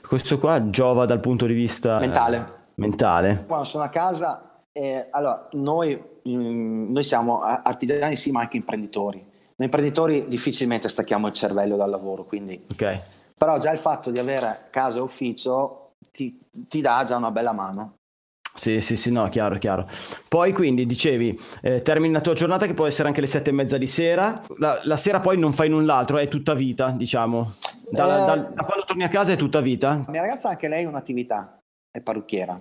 questo 0.06 0.38
qua 0.38 0.70
giova 0.70 1.04
dal 1.06 1.20
punto 1.20 1.46
di 1.46 1.54
vista 1.54 1.96
eh, 1.96 2.00
Mentale. 2.00 2.54
mentale. 2.76 3.44
Quando 3.46 3.64
sono 3.66 3.84
a 3.84 3.88
casa, 3.88 4.53
eh, 4.76 5.06
allora, 5.10 5.48
noi, 5.52 6.02
mm, 6.28 6.92
noi 6.92 7.02
siamo 7.04 7.42
artigiani 7.42 8.16
sì, 8.16 8.30
ma 8.30 8.40
anche 8.40 8.56
imprenditori. 8.56 9.18
Noi 9.18 9.68
imprenditori 9.68 10.26
difficilmente 10.26 10.88
stacchiamo 10.88 11.28
il 11.28 11.32
cervello 11.32 11.76
dal 11.76 11.88
lavoro, 11.90 12.24
quindi... 12.24 12.66
Ok. 12.72 13.00
Però 13.36 13.58
già 13.58 13.70
il 13.70 13.78
fatto 13.78 14.10
di 14.10 14.18
avere 14.18 14.66
casa 14.70 14.98
e 14.98 15.00
ufficio 15.00 15.92
ti, 16.10 16.36
ti 16.68 16.80
dà 16.80 17.04
già 17.04 17.16
una 17.16 17.30
bella 17.30 17.52
mano. 17.52 17.94
Sì, 18.56 18.80
sì, 18.80 18.96
sì, 18.96 19.10
no, 19.10 19.28
chiaro, 19.28 19.58
chiaro. 19.58 19.88
Poi 20.28 20.52
quindi 20.52 20.86
dicevi, 20.86 21.38
eh, 21.60 21.82
termini 21.82 22.12
la 22.12 22.20
tua 22.20 22.34
giornata 22.34 22.66
che 22.66 22.74
può 22.74 22.86
essere 22.86 23.08
anche 23.08 23.20
le 23.20 23.26
sette 23.26 23.50
e 23.50 23.52
mezza 23.52 23.76
di 23.76 23.88
sera. 23.88 24.40
La, 24.58 24.80
la 24.84 24.96
sera 24.96 25.18
poi 25.18 25.36
non 25.38 25.52
fai 25.52 25.68
null'altro, 25.68 26.18
è 26.18 26.28
tutta 26.28 26.54
vita, 26.54 26.90
diciamo. 26.90 27.54
Da, 27.90 28.04
Eh. 28.04 28.26
da- 28.26 28.36
da 28.54 28.64
quando 28.64 28.84
torni 28.86 29.02
a 29.02 29.08
casa 29.08 29.32
è 29.32 29.36
tutta 29.36 29.60
vita. 29.60 30.02
La 30.06 30.12
mia 30.12 30.20
ragazza 30.20 30.48
anche 30.48 30.68
lei 30.68 30.84
ha 30.84 30.88
un'attività, 30.88 31.58
è 31.90 32.00
parrucchiera. 32.00 32.60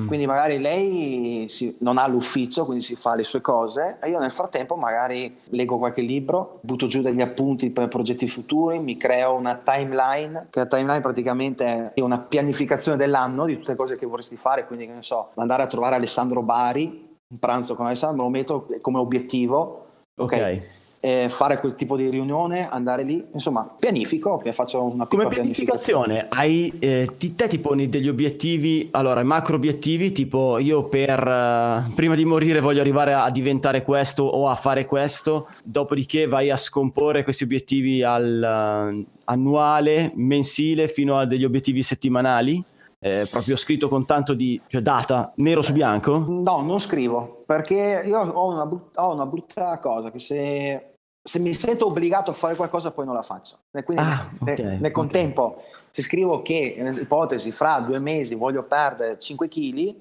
Mm. 0.00 0.06
Quindi 0.06 0.26
magari 0.26 0.58
lei 0.58 1.46
si- 1.48 1.76
non 1.80 1.98
ha 1.98 2.06
l'ufficio, 2.06 2.64
quindi 2.64 2.82
si 2.82 2.96
fa 2.96 3.14
le 3.14 3.24
sue 3.24 3.40
cose 3.42 3.98
e 4.00 4.08
io 4.08 4.18
nel 4.18 4.30
frattempo 4.30 4.74
magari 4.74 5.36
leggo 5.50 5.76
qualche 5.76 6.00
libro, 6.00 6.58
butto 6.62 6.86
giù 6.86 7.02
degli 7.02 7.20
appunti 7.20 7.70
per 7.70 7.88
progetti 7.88 8.26
futuri, 8.26 8.78
mi 8.78 8.96
creo 8.96 9.34
una 9.34 9.56
timeline, 9.56 10.46
che 10.48 10.60
la 10.60 10.66
timeline 10.66 11.00
praticamente 11.00 11.92
è 11.92 12.00
una 12.00 12.18
pianificazione 12.18 12.96
dell'anno 12.96 13.44
di 13.44 13.56
tutte 13.56 13.72
le 13.72 13.76
cose 13.76 13.98
che 13.98 14.06
vorresti 14.06 14.36
fare, 14.36 14.66
quindi 14.66 14.86
che 14.86 14.92
ne 14.94 15.02
so, 15.02 15.30
andare 15.34 15.62
a 15.62 15.66
trovare 15.66 15.96
Alessandro 15.96 16.42
Bari, 16.42 17.18
un 17.28 17.38
pranzo 17.38 17.74
con 17.74 17.86
Alessandro, 17.86 18.16
me 18.16 18.24
lo 18.24 18.38
metto 18.38 18.66
come 18.80 18.98
obiettivo, 18.98 19.86
Ok. 20.16 20.62
Eh, 21.04 21.28
fare 21.28 21.58
quel 21.58 21.74
tipo 21.74 21.96
di 21.96 22.08
riunione, 22.08 22.68
andare 22.68 23.02
lì, 23.02 23.26
insomma, 23.32 23.68
pianifico, 23.76 24.38
che 24.38 24.52
faccio 24.52 24.84
una 24.84 25.06
Come 25.08 25.26
pianificazione, 25.26 26.26
hai, 26.28 26.72
eh, 26.78 27.08
ti, 27.18 27.34
te 27.34 27.48
ti 27.48 27.58
poni 27.58 27.88
degli 27.88 28.08
obiettivi, 28.08 28.88
allora 28.92 29.24
macro 29.24 29.56
obiettivi, 29.56 30.12
tipo 30.12 30.58
io 30.58 30.84
per 30.84 31.18
eh, 31.18 31.92
prima 31.96 32.14
di 32.14 32.24
morire 32.24 32.60
voglio 32.60 32.80
arrivare 32.80 33.14
a, 33.14 33.24
a 33.24 33.30
diventare 33.30 33.82
questo 33.82 34.22
o 34.22 34.48
a 34.48 34.54
fare 34.54 34.86
questo, 34.86 35.48
dopodiché 35.64 36.28
vai 36.28 36.50
a 36.50 36.56
scomporre 36.56 37.24
questi 37.24 37.42
obiettivi 37.42 38.04
al 38.04 38.40
eh, 38.40 39.06
annuale, 39.24 40.12
mensile, 40.14 40.86
fino 40.86 41.18
a 41.18 41.26
degli 41.26 41.42
obiettivi 41.42 41.82
settimanali, 41.82 42.62
eh, 43.00 43.26
proprio 43.28 43.56
scritto 43.56 43.88
con 43.88 44.06
tanto 44.06 44.34
di 44.34 44.60
cioè, 44.68 44.80
data, 44.80 45.32
nero 45.38 45.62
su 45.62 45.72
bianco. 45.72 46.24
No, 46.28 46.60
non 46.60 46.78
scrivo, 46.78 47.42
perché 47.44 48.04
io 48.06 48.20
ho 48.20 48.52
una, 48.52 48.66
brut- 48.66 48.96
ho 48.96 49.12
una 49.12 49.26
brutta 49.26 49.80
cosa, 49.80 50.12
che 50.12 50.20
se, 50.20 50.91
se 51.24 51.38
mi 51.38 51.54
sento 51.54 51.86
obbligato 51.86 52.30
a 52.30 52.34
fare 52.34 52.56
qualcosa 52.56 52.92
poi 52.92 53.06
non 53.06 53.14
la 53.14 53.22
faccio. 53.22 53.58
E 53.70 53.84
quindi 53.84 54.02
Ah, 54.04 54.26
ne- 54.40 54.52
ok, 54.52 54.58
nel 54.58 54.80
ok. 54.86 54.90
contempo, 54.90 55.62
se 55.90 56.02
scrivo 56.02 56.42
che, 56.42 56.54
ipotesi, 57.00 57.52
fra 57.52 57.78
due 57.78 57.98
mesi 58.00 58.34
voglio 58.34 58.64
perdere 58.64 59.18
5 59.18 59.48
kg, 59.48 59.94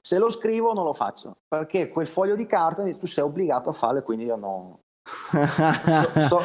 se 0.00 0.18
lo 0.18 0.30
scrivo 0.30 0.72
non 0.72 0.84
lo 0.84 0.92
faccio, 0.92 1.36
perché 1.48 1.88
quel 1.88 2.06
foglio 2.06 2.36
di 2.36 2.46
carta 2.46 2.84
tu 2.96 3.06
sei 3.06 3.24
obbligato 3.24 3.70
a 3.70 3.72
farlo 3.72 4.00
e 4.00 4.02
quindi 4.02 4.24
io 4.26 4.36
no... 4.36 4.78
so- 6.28 6.44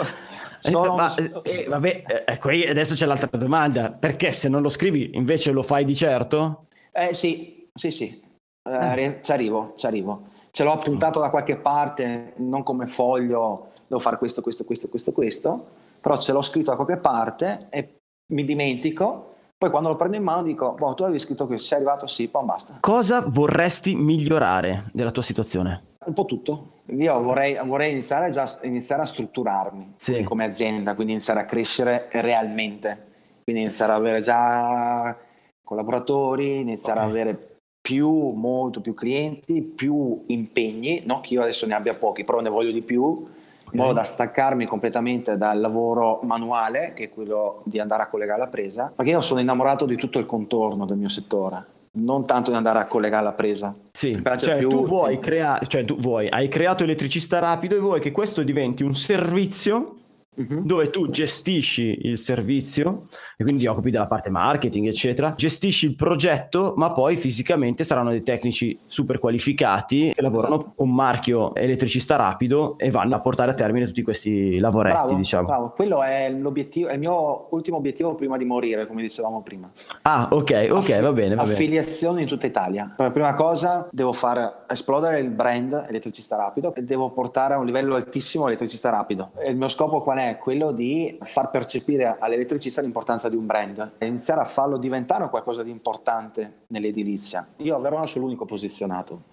Eh, 0.63 0.70
sono- 0.70 0.96
ma, 0.96 1.15
eh, 1.15 1.32
eh, 1.44 1.65
vabbè, 1.67 2.04
eh, 2.08 2.24
ecco, 2.28 2.50
adesso 2.50 2.94
c'è 2.94 3.06
l'altra 3.08 3.36
domanda, 3.38 3.91
perché 3.91 4.32
se 4.32 4.48
non 4.48 4.62
lo 4.62 4.70
scrivi 4.70 5.12
invece 5.15 5.52
lo 5.52 5.63
fai 5.63 5.84
di 5.84 5.96
certo? 5.96 6.67
Eh 6.91 7.13
sì, 7.13 7.67
sì, 7.74 7.89
sì, 7.91 8.30
Eh, 8.70 8.96
ri- 8.96 9.20
ci 9.24 9.32
arrivo, 9.32 9.74
ci 9.76 9.88
arrivo. 9.88 10.28
Ce 10.52 10.63
l'ho 10.63 10.72
appuntato 10.72 11.20
da 11.20 11.32
qualche 11.32 11.58
parte, 11.58 12.34
non 12.38 12.62
come 12.62 12.86
foglio, 12.86 13.70
devo 13.91 13.99
fare 13.99 14.17
questo, 14.17 14.41
questo, 14.41 14.63
questo, 14.63 14.88
questo, 14.88 15.12
questo, 15.12 15.67
però 15.99 16.17
ce 16.17 16.32
l'ho 16.32 16.41
scritto 16.41 16.69
da 16.69 16.77
qualche 16.77 16.95
parte 16.95 17.67
e 17.69 17.97
mi 18.32 18.45
dimentico, 18.45 19.32
poi 19.58 19.69
quando 19.69 19.89
lo 19.89 19.97
prendo 19.97 20.15
in 20.15 20.23
mano 20.23 20.43
dico, 20.43 20.73
boh, 20.73 20.93
tu 20.93 21.04
avevi 21.04 21.19
scritto 21.19 21.45
questo, 21.45 21.67
sei 21.67 21.80
arrivato? 21.80 22.08
Sì, 22.08 22.30
poi 22.30 22.45
basta. 22.45 22.77
Cosa 22.80 23.21
vorresti 23.27 23.93
migliorare 23.95 24.89
della 24.93 25.12
tua 25.12 25.21
situazione? 25.21 25.89
Un 26.06 26.13
po' 26.13 26.23
tutto. 26.23 26.80
Io 26.86 27.21
vorrei, 27.21 27.60
vorrei 27.65 27.91
iniziare, 27.91 28.30
già, 28.30 28.49
iniziare 28.63 29.01
a 29.01 29.06
strutturarmi 29.06 29.95
quindi 30.04 30.23
come 30.23 30.45
azienda, 30.45 30.95
quindi 30.95 31.12
iniziare 31.13 31.41
a 31.41 31.45
crescere 31.45 32.08
realmente, 32.13 33.08
quindi 33.43 33.63
iniziare 33.63 33.91
ad 33.91 33.99
avere 33.99 34.21
già 34.21 35.15
collaboratori, 35.63 36.62
iniziare 36.62 37.01
ad 37.01 37.10
avere 37.10 37.60
più, 37.82 38.30
molto 38.36 38.80
più 38.80 38.93
clienti, 38.93 39.62
più 39.62 40.23
impegni, 40.27 41.04
non 41.06 41.19
che 41.19 41.34
io 41.34 41.41
adesso 41.41 41.65
ne 41.65 41.73
abbia 41.73 41.93
pochi, 41.93 42.23
però 42.23 42.39
ne 42.39 42.49
voglio 42.49 42.71
di 42.71 42.82
più, 42.82 43.25
in 43.71 43.79
modo 43.79 43.93
da 43.93 44.03
staccarmi 44.03 44.65
completamente 44.65 45.38
dal 45.38 45.60
lavoro 45.60 46.19
manuale, 46.23 46.93
che 46.95 47.05
è 47.05 47.10
quello 47.10 47.60
di 47.65 47.79
andare 47.79 48.03
a 48.03 48.07
collegare 48.07 48.39
la 48.39 48.47
presa, 48.47 48.91
perché 48.95 49.12
io 49.12 49.21
sono 49.21 49.39
innamorato 49.39 49.86
di 49.86 49.95
tutto 49.95 50.19
il 50.19 50.26
contorno 50.26 50.86
del 50.86 50.97
mio 50.97 51.09
settore, 51.09 51.65
non 51.93 52.26
tanto 52.26 52.51
di 52.51 52.57
andare 52.57 52.80
a 52.80 52.86
collegare 52.86 53.24
la 53.24 53.34
presa. 53.34 53.74
Sì, 53.91 54.11
cioè 54.38 54.57
più- 54.57 54.69
tu 54.69 54.86
vuoi 54.86 55.19
creare, 55.19 55.67
cioè 55.67 55.86
tu 55.86 55.97
vuoi, 55.97 56.28
hai 56.30 56.47
creato 56.47 56.84
elettricista 56.84 57.39
rapido 57.39 57.76
e 57.76 57.80
vuoi 57.80 57.99
che 57.99 58.11
questo 58.11 58.43
diventi 58.43 58.84
un 58.84 58.95
servizio 58.95 59.95
Mhm. 60.34 60.61
dove 60.65 60.89
tu 60.89 61.07
gestisci 61.09 61.99
il 62.03 62.17
servizio 62.17 63.07
e 63.36 63.43
quindi 63.43 63.63
ti 63.63 63.67
occupi 63.67 63.91
della 63.91 64.07
parte 64.07 64.29
marketing, 64.29 64.88
eccetera, 64.88 65.34
gestisci 65.36 65.86
il 65.88 65.95
progetto, 65.95 66.73
ma 66.77 66.93
poi 66.93 67.17
fisicamente 67.17 67.84
saranno 67.84 68.11
dei 68.11 68.23
tecnici 68.23 68.79
super 68.86 69.19
qualificati 69.19 70.13
che 70.15 70.21
lavorano 70.21 70.55
Esatto. 70.55 70.73
con 70.77 70.89
marchio 70.89 71.53
elettricista 71.53 72.15
rapido 72.15 72.77
e 72.77 72.89
vanno 72.91 73.15
a 73.15 73.19
portare 73.19 73.51
a 73.51 73.53
termine 73.53 73.86
tutti 73.86 74.01
questi 74.03 74.57
lavoretti, 74.59 74.95
Bravo, 74.95 75.13
diciamo. 75.15 75.47
bravo. 75.47 75.69
quello 75.75 76.01
è 76.01 76.32
l'obiettivo, 76.32 76.88
è 76.88 76.93
il 76.93 76.99
mio 76.99 77.47
ultimo 77.51 77.75
obiettivo 77.75 78.15
prima 78.15 78.38
di 78.38 78.45
morire, 78.45 78.88
come 78.88 79.01
dicevamo 79.01 79.41
prima. 79.41 79.69
Ah, 80.03 80.29
ok, 80.32 80.67
ok, 80.69 80.77
Affi- 80.77 81.01
va 81.01 81.11
bene, 81.11 81.36
va 81.36 81.41
bene. 81.41 81.53
Affiliazione 81.55 82.21
in 82.21 82.27
tutta 82.27 82.45
Italia. 82.45 82.93
Per 82.95 83.11
prima 83.11 83.34
cosa 83.34 83.89
devo 83.91 84.13
far 84.13 84.63
esplodere 84.69 85.19
il 85.19 85.29
brand 85.29 85.88
elettricista 85.89 86.38
rapido 86.38 86.73
e 86.73 86.84
devo 86.84 87.09
portare 87.11 87.55
a 87.55 87.57
un 87.57 87.65
livello 87.65 87.95
altissimo 87.95 88.45
l'elettricista 88.45 88.89
rapido. 88.89 89.32
E 89.43 89.49
il 89.51 89.57
mio 89.57 89.67
scopo 89.67 90.01
qual 90.01 90.19
è? 90.19 90.19
È 90.30 90.38
quello 90.38 90.72
di 90.72 91.17
far 91.22 91.49
percepire 91.49 92.17
all'elettricista 92.19 92.82
l'importanza 92.82 93.30
di 93.30 93.36
un 93.36 93.45
brand 93.45 93.93
e 93.97 94.05
iniziare 94.05 94.41
a 94.41 94.45
farlo 94.45 94.78
diventare 94.78 95.30
qualcosa 95.30 95.63
di 95.63 95.69
importante 95.69 96.63
nell'edilizia. 96.67 97.47
Io 97.57 97.76
a 97.76 97.80
Verona 97.80 98.05
sono 98.05 98.26
l'unico 98.26 98.45
posizionato. 98.45 99.30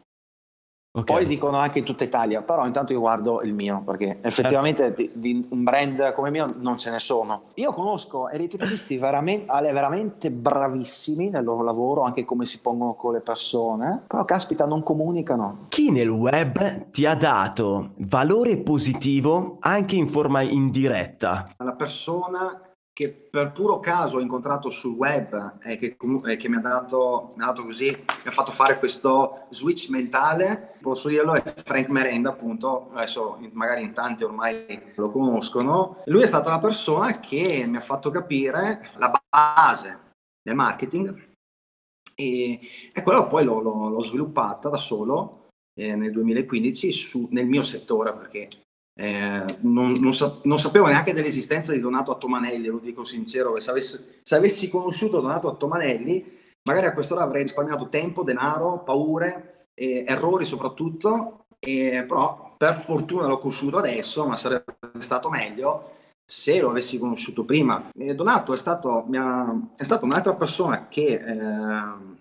Okay. 0.99 1.16
Poi 1.16 1.26
dicono 1.26 1.59
anche 1.59 1.78
in 1.78 1.84
tutta 1.84 2.03
Italia, 2.03 2.42
però 2.42 2.66
intanto 2.66 2.92
io 2.92 2.99
guardo 2.99 3.40
il 3.42 3.55
mio, 3.55 3.82
perché 3.84 4.18
effettivamente 4.20 4.82
certo. 4.82 5.03
di, 5.03 5.11
di, 5.14 5.46
un 5.51 5.62
brand 5.62 6.12
come 6.12 6.28
il 6.28 6.34
mio 6.34 6.46
non 6.59 6.76
ce 6.76 6.90
ne 6.90 6.99
sono. 6.99 7.42
Io 7.55 7.72
conosco 7.72 8.28
elettricisti 8.28 8.96
veramente, 8.99 9.46
veramente 9.72 10.30
bravissimi 10.32 11.30
nel 11.30 11.44
loro 11.44 11.62
lavoro, 11.62 12.03
anche 12.03 12.24
come 12.24 12.46
si 12.46 12.61
pongono 12.61 12.94
con 12.94 13.12
le 13.12 13.20
persone, 13.20 14.03
però 14.07 14.24
caspita 14.24 14.66
non 14.66 14.82
comunicano. 14.82 15.66
Chi 15.68 15.90
nel 15.92 16.09
web 16.09 16.90
ti 16.90 17.07
ha 17.07 17.14
dato 17.14 17.90
valore 17.99 18.59
positivo 18.59 19.59
anche 19.61 19.94
in 19.94 20.09
forma 20.09 20.42
indiretta? 20.42 21.51
La 21.59 21.74
persona 21.74 22.68
che 22.99 23.12
per 23.12 23.53
puro 23.53 23.78
caso 23.78 24.16
ho 24.16 24.20
incontrato 24.20 24.70
sul 24.70 24.96
web 24.96 25.61
e 25.62 25.78
che, 25.78 25.96
comunque, 25.96 26.36
che 26.36 26.49
mi, 26.49 26.57
ha 26.57 26.61
dato, 26.61 27.30
mi, 27.36 27.44
ha 27.44 27.46
dato, 27.46 27.62
così, 27.62 27.86
mi 27.86 28.24
ha 28.24 28.32
fatto 28.32 28.51
fare 28.51 28.80
questo 28.80 29.46
switch 29.51 29.88
mentale, 29.90 30.74
posso 30.80 31.07
dirlo, 31.07 31.34
è 31.34 31.42
Frank 31.62 31.86
Merenda 31.90 32.30
appunto, 32.30 32.90
adesso 32.92 33.38
magari 33.53 33.82
in 33.82 33.92
tanti 33.92 34.24
ormai 34.24 34.94
lo 34.96 35.11
conoscono. 35.11 36.03
Lui 36.07 36.22
è 36.22 36.26
stata 36.26 36.51
la 36.51 36.59
persona 36.59 37.20
che 37.20 37.64
mi 37.68 37.76
ha 37.76 37.80
fatto 37.80 38.11
capire 38.11 38.90
la 38.96 39.16
base 39.30 39.99
del 40.42 40.57
marketing 40.57 41.28
e, 42.16 42.61
e 42.92 43.03
quello 43.05 43.28
poi 43.28 43.44
l'ho, 43.44 43.61
l'ho, 43.61 43.90
l'ho 43.90 44.03
sviluppata 44.03 44.70
da 44.70 44.78
solo 44.78 45.51
eh, 45.78 45.94
nel 45.94 46.11
2015 46.11 46.90
su, 46.90 47.28
nel 47.30 47.46
mio 47.46 47.62
settore 47.62 48.12
perché 48.12 48.49
eh, 49.01 49.44
non, 49.61 49.92
non, 50.01 50.12
sa- 50.12 50.40
non, 50.42 50.59
sapevo 50.59 50.86
neanche 50.86 51.14
dell'esistenza 51.14 51.70
di 51.70 51.78
Donato 51.78 52.11
Attomanelli, 52.11 52.66
lo 52.66 52.78
dico 52.78 53.05
sincero, 53.05 53.61
se 53.61 53.70
avessi, 53.70 53.96
se 54.22 54.34
avessi 54.34 54.68
conosciuto 54.68 55.20
Donato 55.20 55.49
Attomanelli, 55.49 56.36
magari 56.64 56.86
a 56.86 56.92
quest'ora 56.92 57.22
avrei 57.22 57.42
risparmiato 57.42 57.88
tempo, 57.90 58.24
denaro, 58.24 58.82
paure, 58.82 59.68
eh, 59.74 60.05
errori 60.05 60.44
soprattutto, 60.44 61.44
eh, 61.61 62.05
però 62.09 62.57
per 62.57 62.74
fortuna 62.74 63.28
l'ho 63.28 63.38
conosciuto 63.38 63.76
adesso, 63.76 64.26
ma 64.26 64.34
sarebbe 64.34 64.74
stato 64.99 65.28
meglio 65.28 65.92
se 66.24 66.61
lo 66.61 66.70
avessi 66.70 66.99
conosciuto 66.99 67.44
prima. 67.44 67.88
Donato 67.94 68.53
è 68.53 68.57
stato, 68.57 69.07
ha, 69.14 69.57
è 69.76 69.84
stato, 69.84 70.07
un'altra 70.07 70.34
persona 70.34 70.88
che 70.88 71.22
eh, 71.24 71.36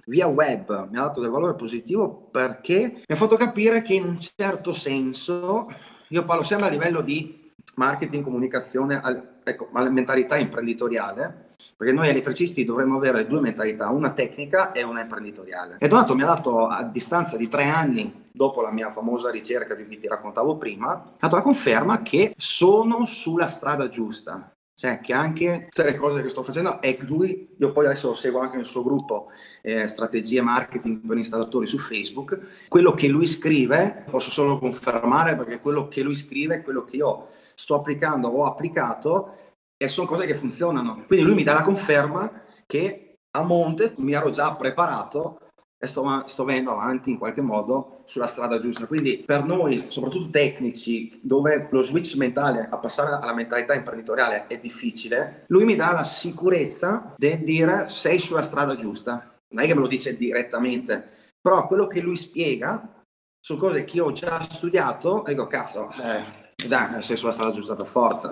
via 0.05 0.27
web 0.27 0.89
mi 0.91 0.97
ha 0.97 1.01
dato 1.01 1.21
del 1.21 1.31
valore 1.31 1.55
positivo 1.55 2.29
perché 2.29 2.81
mi 2.97 3.15
ha 3.15 3.15
fatto 3.15 3.35
capire 3.35 3.81
che 3.81 3.95
in 3.95 4.03
un 4.05 4.19
certo 4.19 4.73
senso 4.73 5.67
io 6.09 6.23
parlo 6.25 6.43
sempre 6.43 6.67
a 6.67 6.71
livello 6.71 7.01
di 7.01 7.51
marketing, 7.75 8.23
comunicazione, 8.23 9.01
ecco, 9.43 9.67
ma 9.71 9.87
mentalità 9.89 10.37
imprenditoriale, 10.37 11.45
perché 11.75 11.93
noi 11.93 12.09
elettricisti 12.09 12.65
dovremmo 12.65 12.97
avere 12.97 13.27
due 13.27 13.39
mentalità, 13.39 13.89
una 13.89 14.11
tecnica 14.11 14.71
e 14.71 14.83
una 14.83 15.01
imprenditoriale. 15.01 15.77
E 15.79 15.87
Donato 15.87 16.15
mi 16.15 16.23
ha 16.23 16.27
dato 16.27 16.67
a 16.67 16.83
distanza 16.83 17.37
di 17.37 17.47
tre 17.47 17.65
anni, 17.65 18.25
dopo 18.31 18.61
la 18.61 18.71
mia 18.71 18.89
famosa 18.89 19.29
ricerca 19.29 19.75
di 19.75 19.85
cui 19.85 19.99
ti 19.99 20.07
raccontavo 20.07 20.57
prima, 20.57 20.91
ha 20.91 21.15
dato 21.19 21.35
la 21.35 21.41
conferma 21.41 22.01
che 22.01 22.33
sono 22.37 23.05
sulla 23.05 23.47
strada 23.47 23.87
giusta. 23.87 24.51
Cioè 24.79 24.99
che 24.99 25.11
anche 25.11 25.69
tutte 25.71 25.89
le 25.89 25.95
cose 25.95 26.21
che 26.21 26.29
sto 26.29 26.43
facendo 26.43 26.79
è 26.79 26.95
lui, 26.99 27.55
io 27.57 27.71
poi 27.71 27.85
adesso 27.85 28.09
lo 28.09 28.13
seguo 28.13 28.41
anche 28.41 28.57
nel 28.57 28.65
suo 28.65 28.83
gruppo 28.83 29.31
eh, 29.63 29.87
strategie 29.87 30.39
marketing 30.41 30.99
per 31.03 31.17
installatori 31.17 31.65
su 31.65 31.79
Facebook, 31.79 32.67
quello 32.67 32.93
che 32.93 33.07
lui 33.07 33.25
scrive 33.25 34.05
posso 34.07 34.29
solo 34.29 34.59
confermare 34.59 35.35
perché 35.35 35.59
quello 35.61 35.87
che 35.87 36.03
lui 36.03 36.13
scrive 36.13 36.57
è 36.57 36.61
quello 36.61 36.83
che 36.83 36.97
io 36.97 37.29
sto 37.55 37.73
applicando 37.73 38.27
o 38.27 38.43
ho 38.43 38.45
applicato 38.45 39.55
e 39.75 39.87
sono 39.87 40.05
cose 40.05 40.27
che 40.27 40.35
funzionano. 40.35 41.05
Quindi 41.07 41.25
lui 41.25 41.33
mi 41.33 41.43
dà 41.43 41.53
la 41.53 41.63
conferma 41.63 42.43
che 42.67 43.15
a 43.35 43.41
monte 43.41 43.95
mi 43.97 44.13
ero 44.13 44.29
già 44.29 44.53
preparato 44.53 45.39
e 45.79 45.85
sto, 45.85 46.23
sto 46.25 46.43
venendo 46.43 46.71
avanti 46.71 47.11
in 47.11 47.17
qualche 47.17 47.41
modo 47.41 48.01
sulla 48.05 48.27
strada 48.27 48.59
giusta. 48.59 48.87
Quindi 48.87 49.17
per 49.17 49.43
noi, 49.43 49.85
soprattutto 49.87 50.29
tecnici, 50.29 51.19
dove 51.21 51.67
lo 51.69 51.81
switch 51.81 52.15
mentale 52.15 52.67
a 52.69 52.77
passare 52.77 53.17
alla 53.21 53.33
mentalità 53.33 53.73
imprenditoriale 53.73 54.47
è 54.47 54.57
difficile, 54.57 55.45
lui 55.47 55.65
mi 55.65 55.75
dà 55.75 55.91
la 55.91 56.03
sicurezza 56.03 57.13
di 57.17 57.43
dire 57.43 57.89
sei 57.89 58.19
sulla 58.19 58.41
strada 58.41 58.75
giusta. 58.75 59.39
Non 59.49 59.63
è 59.63 59.67
che 59.67 59.75
me 59.75 59.81
lo 59.81 59.87
dice 59.87 60.17
direttamente, 60.17 61.09
però 61.39 61.67
quello 61.67 61.87
che 61.87 62.01
lui 62.01 62.15
spiega 62.15 63.03
sono 63.39 63.59
cose 63.59 63.85
che 63.85 63.97
io 63.97 64.05
ho 64.05 64.11
già 64.11 64.41
studiato 64.41 65.23
dico, 65.25 65.47
cazzo, 65.47 65.89
eh, 66.03 66.51
già 66.55 66.99
sei 67.01 67.15
sulla 67.15 67.31
strada 67.31 67.53
giusta 67.53 67.75
per 67.75 67.85
forza. 67.85 68.31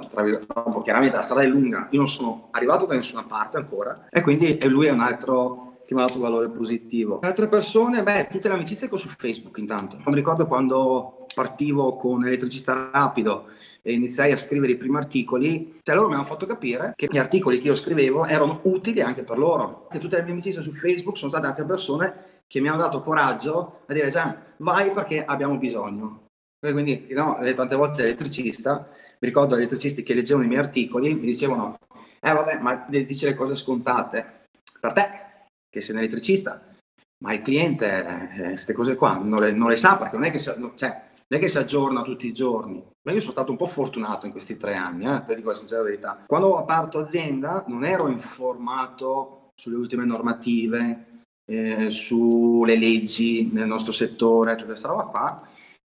Chiaramente 0.84 1.16
la 1.16 1.22
strada 1.22 1.44
è 1.44 1.48
lunga, 1.48 1.88
io 1.92 2.00
non 2.00 2.10
sono 2.10 2.50
arrivato 2.52 2.86
da 2.86 2.96
nessuna 2.96 3.24
parte 3.24 3.58
ancora 3.58 4.08
e 4.10 4.22
quindi 4.22 4.58
lui 4.68 4.88
è 4.88 4.92
un 4.92 5.00
altro 5.00 5.65
dato 5.88 6.20
valore 6.20 6.50
positivo. 6.50 7.20
Altre 7.22 7.48
persone, 7.48 8.02
beh, 8.02 8.28
tutte 8.32 8.48
le 8.48 8.56
amicizie 8.56 8.88
che 8.88 8.96
ho 8.96 8.98
su 8.98 9.10
Facebook 9.10 9.58
intanto. 9.58 9.98
Mi 10.06 10.16
ricordo 10.16 10.48
quando 10.48 11.26
partivo 11.36 11.98
con 11.98 12.26
Elettricista 12.26 12.90
Rapido 12.92 13.48
e 13.82 13.94
iniziai 13.94 14.32
a 14.32 14.38
scrivere 14.38 14.72
i 14.72 14.78
primi 14.78 14.96
articoli, 14.96 15.80
cioè 15.84 15.96
loro 15.96 16.08
mi 16.08 16.16
hanno 16.16 16.24
fatto 16.24 16.46
capire 16.46 16.94
che 16.96 17.08
gli 17.12 17.18
articoli 17.18 17.60
che 17.60 17.68
io 17.68 17.76
scrivevo 17.76 18.26
erano 18.26 18.62
utili 18.64 19.02
anche 19.02 19.24
per 19.24 19.38
loro. 19.38 19.88
E 19.92 20.00
tutte 20.00 20.16
le 20.16 20.24
mie 20.24 20.32
amicizie 20.32 20.62
su 20.62 20.72
Facebook 20.72 21.18
sono 21.18 21.30
state 21.30 21.46
altre 21.46 21.66
persone 21.66 22.14
che 22.48 22.62
mi 22.62 22.70
hanno 22.70 22.82
dato 22.82 23.02
coraggio 23.02 23.82
a 23.86 23.94
dire 23.94 24.10
già 24.10 24.36
vai 24.58 24.92
perché 24.92 25.24
abbiamo 25.24 25.58
bisogno. 25.58 26.24
E 26.66 26.72
quindi 26.72 27.08
no, 27.12 27.38
tante 27.54 27.76
volte 27.76 28.04
elettricista, 28.04 28.90
mi 29.20 29.28
ricordo 29.28 29.56
elettricisti 29.56 30.02
che 30.02 30.16
leggevano 30.16 30.46
i 30.46 30.48
miei 30.48 30.62
articoli, 30.62 31.14
mi 31.14 31.26
dicevano 31.26 31.78
eh 32.22 32.34
vabbè 32.34 32.60
ma 32.60 32.86
dici 32.88 33.26
le 33.26 33.36
cose 33.36 33.54
scontate. 33.54 34.48
Per 34.80 34.94
te 34.94 35.25
che 35.76 35.82
sei 35.82 35.96
un 35.96 36.02
elettricista, 36.02 36.62
ma 37.24 37.34
il 37.34 37.42
cliente 37.42 38.30
queste 38.50 38.72
eh, 38.72 38.76
cose 38.76 38.96
qua 38.96 39.18
non 39.18 39.42
le, 39.42 39.52
non 39.52 39.68
le, 39.68 39.76
sa 39.76 39.98
perché 39.98 40.16
non 40.16 40.26
è, 40.26 40.32
che 40.32 40.40
si, 40.40 40.46
cioè, 40.76 41.02
non 41.28 41.40
è 41.40 41.40
che 41.40 41.50
si 41.50 41.58
aggiorna 41.58 42.02
tutti 42.02 42.28
i 42.28 42.34
giorni. 42.34 42.82
Ma 43.04 43.12
io 43.12 43.20
sono 43.20 43.34
stato 43.34 43.52
un 43.52 43.58
po' 43.58 43.68
fortunato 43.68 44.26
in 44.26 44.32
questi 44.32 44.56
tre 44.56 44.76
anni, 44.76 45.06
eh, 45.06 45.22
per 45.22 45.36
dire 45.36 45.48
la 45.48 45.54
sincera 45.54 45.84
verità. 45.84 46.24
Quando 46.26 46.48
ho 46.48 46.58
aperto 46.58 47.00
azienda 47.00 47.66
non 47.68 47.84
ero 47.84 48.08
informato 48.08 49.52
sulle 49.56 49.76
ultime 49.76 50.06
normative, 50.06 51.24
eh, 51.46 51.90
sulle 51.90 52.78
leggi 52.78 53.50
nel 53.52 53.68
nostro 53.68 53.92
settore, 53.92 54.54
tutta 54.56 54.68
questa 54.68 54.88
roba 54.88 55.04
qua. 55.04 55.48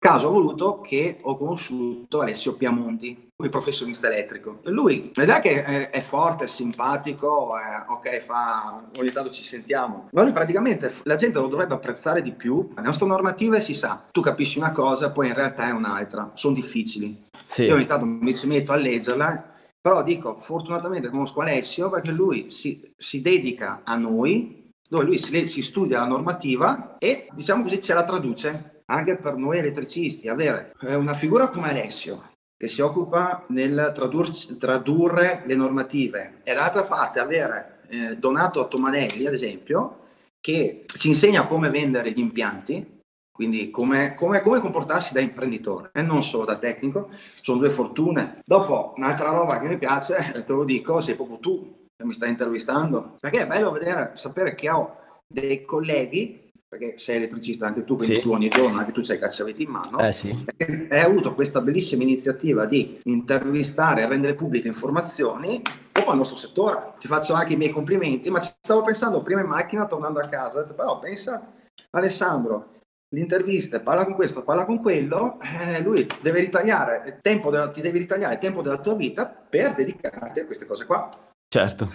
Caso 0.03 0.29
ha 0.29 0.31
voluto 0.31 0.81
che 0.81 1.19
ho 1.21 1.37
conosciuto 1.37 2.23
Alessio 2.23 2.57
Piamonti, 2.57 3.33
il 3.37 3.49
professionista 3.51 4.07
elettrico. 4.07 4.61
Lui, 4.65 5.11
l'idea 5.13 5.41
che 5.41 5.63
è, 5.63 5.91
è 5.91 6.01
forte, 6.01 6.45
è 6.45 6.49
simpatico, 6.49 7.51
è, 7.55 7.85
ok, 7.87 8.21
fa, 8.23 8.89
ogni 8.97 9.11
tanto 9.11 9.31
ci 9.31 9.45
sentiamo, 9.45 10.09
ma 10.13 10.23
lui 10.23 10.33
praticamente 10.33 10.91
la 11.03 11.17
gente 11.17 11.39
lo 11.39 11.49
dovrebbe 11.49 11.75
apprezzare 11.75 12.23
di 12.23 12.33
più. 12.33 12.71
Le 12.75 12.81
nostre 12.81 13.07
normative 13.07 13.61
si 13.61 13.75
sa, 13.75 14.07
tu 14.11 14.23
capisci 14.23 14.57
una 14.57 14.73
cosa, 14.73 15.11
poi 15.11 15.27
in 15.27 15.35
realtà 15.35 15.69
è 15.69 15.73
un'altra, 15.73 16.31
sono 16.33 16.55
difficili. 16.55 17.27
Sì. 17.47 17.65
Io 17.65 17.75
ogni 17.75 17.85
tanto 17.85 18.07
mi 18.07 18.35
ci 18.35 18.47
metto 18.47 18.73
a 18.73 18.77
leggerla, 18.77 19.53
però 19.83 20.03
dico, 20.03 20.39
fortunatamente 20.39 21.11
conosco 21.11 21.41
Alessio 21.41 21.91
perché 21.91 22.13
lui 22.13 22.49
si, 22.49 22.91
si 22.97 23.21
dedica 23.21 23.83
a 23.85 23.97
noi, 23.97 24.73
dove 24.89 25.05
lui 25.05 25.19
si, 25.19 25.45
si 25.45 25.61
studia 25.61 26.01
la 26.01 26.07
normativa 26.07 26.97
e 26.99 27.29
diciamo 27.33 27.65
così 27.65 27.83
ce 27.83 27.93
la 27.93 28.05
traduce 28.05 28.80
anche 28.91 29.17
per 29.17 29.37
noi 29.37 29.59
elettricisti, 29.59 30.29
avere 30.29 30.75
eh, 30.83 30.95
una 30.95 31.15
figura 31.15 31.49
come 31.49 31.71
Alessio 31.71 32.29
che 32.57 32.69
si 32.69 32.83
occupa 32.83 33.47
nel 33.49 33.93
tradur- 33.95 34.59
tradurre 34.59 35.45
le 35.47 35.55
normative 35.55 36.41
e 36.43 36.53
dall'altra 36.53 36.85
parte 36.85 37.19
avere 37.19 37.81
eh, 37.89 38.17
Donato 38.19 38.69
Tomanelli, 38.69 39.27
ad 39.27 39.33
esempio, 39.33 40.01
che 40.41 40.85
ci 40.87 41.09
insegna 41.09 41.47
come 41.47 41.71
vendere 41.71 42.11
gli 42.11 42.19
impianti, 42.19 42.99
quindi 43.33 43.71
come, 43.71 44.15
come, 44.15 44.41
come, 44.41 44.61
comportarsi 44.61 45.15
da 45.15 45.21
imprenditore 45.21 45.91
e 45.95 46.03
non 46.03 46.23
solo 46.23 46.45
da 46.45 46.57
tecnico, 46.57 47.09
sono 47.41 47.59
due 47.59 47.71
fortune. 47.71 48.41
Dopo, 48.45 48.93
un'altra 48.97 49.31
roba 49.31 49.59
che 49.59 49.69
mi 49.69 49.79
piace, 49.79 50.45
te 50.45 50.53
lo 50.53 50.65
dico, 50.65 51.01
sei 51.01 51.15
proprio 51.15 51.39
tu 51.39 51.87
che 51.97 52.05
mi 52.05 52.13
stai 52.13 52.29
intervistando, 52.29 53.17
perché 53.19 53.43
è 53.43 53.47
bello 53.47 53.71
vedere, 53.71 54.13
sapere 54.15 54.55
che 54.55 54.69
ho 54.69 54.97
dei 55.27 55.65
colleghi 55.65 56.50
perché 56.71 56.99
sei 56.99 57.17
elettricista 57.17 57.67
anche 57.67 57.83
tu, 57.83 57.97
quindi 57.97 58.15
sì. 58.15 58.23
tu 58.23 58.31
ogni 58.31 58.49
giorno 58.49 58.79
anche 58.79 58.93
tu 58.93 59.01
c'hai 59.03 59.17
i 59.17 59.19
cacciaviti 59.19 59.65
in 59.65 59.71
mano, 59.71 59.99
eh 59.99 60.13
sì. 60.13 60.47
hai 60.57 61.01
avuto 61.01 61.35
questa 61.35 61.61
bellissima 61.61 62.05
iniziativa 62.05 62.65
di 62.65 63.01
intervistare 63.07 64.03
e 64.03 64.07
rendere 64.07 64.35
pubbliche 64.35 64.69
informazioni 64.69 65.61
proprio 65.91 66.13
al 66.13 66.19
nostro 66.19 66.37
settore. 66.37 66.93
Ti 67.01 67.09
faccio 67.09 67.35
anche 67.35 67.55
i 67.55 67.57
miei 67.57 67.73
complimenti, 67.73 68.31
ma 68.31 68.39
ci 68.39 68.53
stavo 68.61 68.83
pensando 68.83 69.21
prima 69.21 69.41
in 69.41 69.49
macchina 69.49 69.85
tornando 69.87 70.21
a 70.21 70.29
casa, 70.29 70.59
ho 70.59 70.63
detto 70.63 70.75
però 70.75 71.01
pensa 71.01 71.53
Alessandro, 71.91 72.69
l'intervista, 73.17 73.81
parla 73.81 74.05
con 74.05 74.15
questo, 74.15 74.45
parla 74.45 74.65
con 74.65 74.81
quello, 74.81 75.39
eh, 75.41 75.83
lui 75.83 76.07
deve 76.23 76.39
ritagliare 76.39 77.03
il 77.05 77.19
tempo 77.21 77.51
della, 77.51 77.69
ti 77.69 77.81
devi 77.81 77.99
ritagliare 77.99 78.35
il 78.35 78.41
tempo 78.41 78.63
della 78.63 78.79
tua 78.79 78.95
vita 78.95 79.27
per 79.27 79.75
dedicarti 79.75 80.39
a 80.39 80.47
queste 80.47 80.67
cose 80.67 80.87
qua. 80.87 81.09
Certo. 81.49 81.91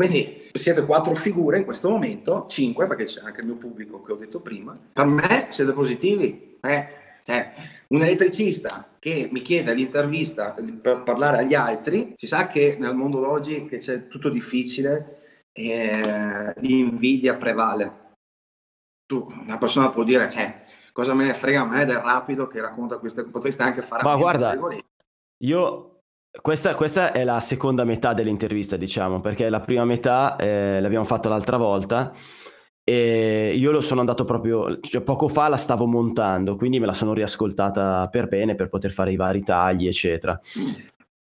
Quindi 0.00 0.48
siete 0.52 0.86
quattro 0.86 1.14
figure 1.14 1.58
in 1.58 1.64
questo 1.64 1.90
momento, 1.90 2.46
cinque, 2.48 2.86
perché 2.86 3.04
c'è 3.04 3.20
anche 3.22 3.40
il 3.40 3.48
mio 3.48 3.56
pubblico 3.56 4.00
che 4.02 4.12
ho 4.12 4.16
detto 4.16 4.40
prima. 4.40 4.74
Per 4.94 5.04
me 5.04 5.48
siete 5.50 5.72
positivi. 5.72 6.56
Eh, 6.62 6.88
Cioè, 7.22 7.52
un 7.88 8.00
elettricista 8.00 8.96
che 8.98 9.28
mi 9.30 9.42
chiede 9.42 9.74
l'intervista 9.74 10.54
per 10.80 11.02
parlare 11.02 11.38
agli 11.38 11.52
altri, 11.52 12.14
si 12.16 12.26
sa 12.26 12.48
che 12.48 12.78
nel 12.80 12.94
mondo 12.94 13.20
d'oggi 13.20 13.66
che 13.66 13.76
c'è 13.76 14.08
tutto 14.08 14.30
difficile, 14.30 15.18
eh, 15.52 16.54
l'invidia 16.56 17.36
prevale. 17.36 18.14
Tu, 19.04 19.30
una 19.44 19.58
persona 19.58 19.90
può 19.90 20.02
dire, 20.02 20.30
cioè, 20.30 20.64
cosa 20.92 21.12
me 21.12 21.26
ne 21.26 21.34
frega 21.34 21.60
a 21.60 21.66
me 21.66 21.84
del 21.84 21.98
rapido 21.98 22.46
che 22.46 22.62
racconta 22.62 22.96
queste, 22.96 23.24
potreste 23.24 23.64
anche 23.64 23.82
fare... 23.82 24.02
Ma 24.02 24.16
guarda, 24.16 24.58
io 25.42 25.89
questa, 26.40 26.74
questa, 26.74 27.12
è 27.12 27.24
la 27.24 27.40
seconda 27.40 27.84
metà 27.84 28.14
dell'intervista, 28.14 28.76
diciamo, 28.76 29.20
perché 29.20 29.48
la 29.48 29.60
prima 29.60 29.84
metà 29.84 30.36
eh, 30.36 30.80
l'abbiamo 30.80 31.04
fatta 31.04 31.28
l'altra 31.28 31.56
volta 31.56 32.12
e 32.84 33.52
io 33.56 33.70
lo 33.70 33.80
sono 33.80 34.00
andato 34.00 34.24
proprio, 34.24 34.78
cioè 34.80 35.02
poco 35.02 35.28
fa 35.28 35.48
la 35.48 35.56
stavo 35.56 35.86
montando, 35.86 36.56
quindi 36.56 36.80
me 36.80 36.86
la 36.86 36.92
sono 36.92 37.12
riascoltata 37.12 38.08
per 38.08 38.28
bene 38.28 38.54
per 38.54 38.68
poter 38.68 38.92
fare 38.92 39.12
i 39.12 39.16
vari 39.16 39.42
tagli, 39.42 39.86
eccetera. 39.86 40.38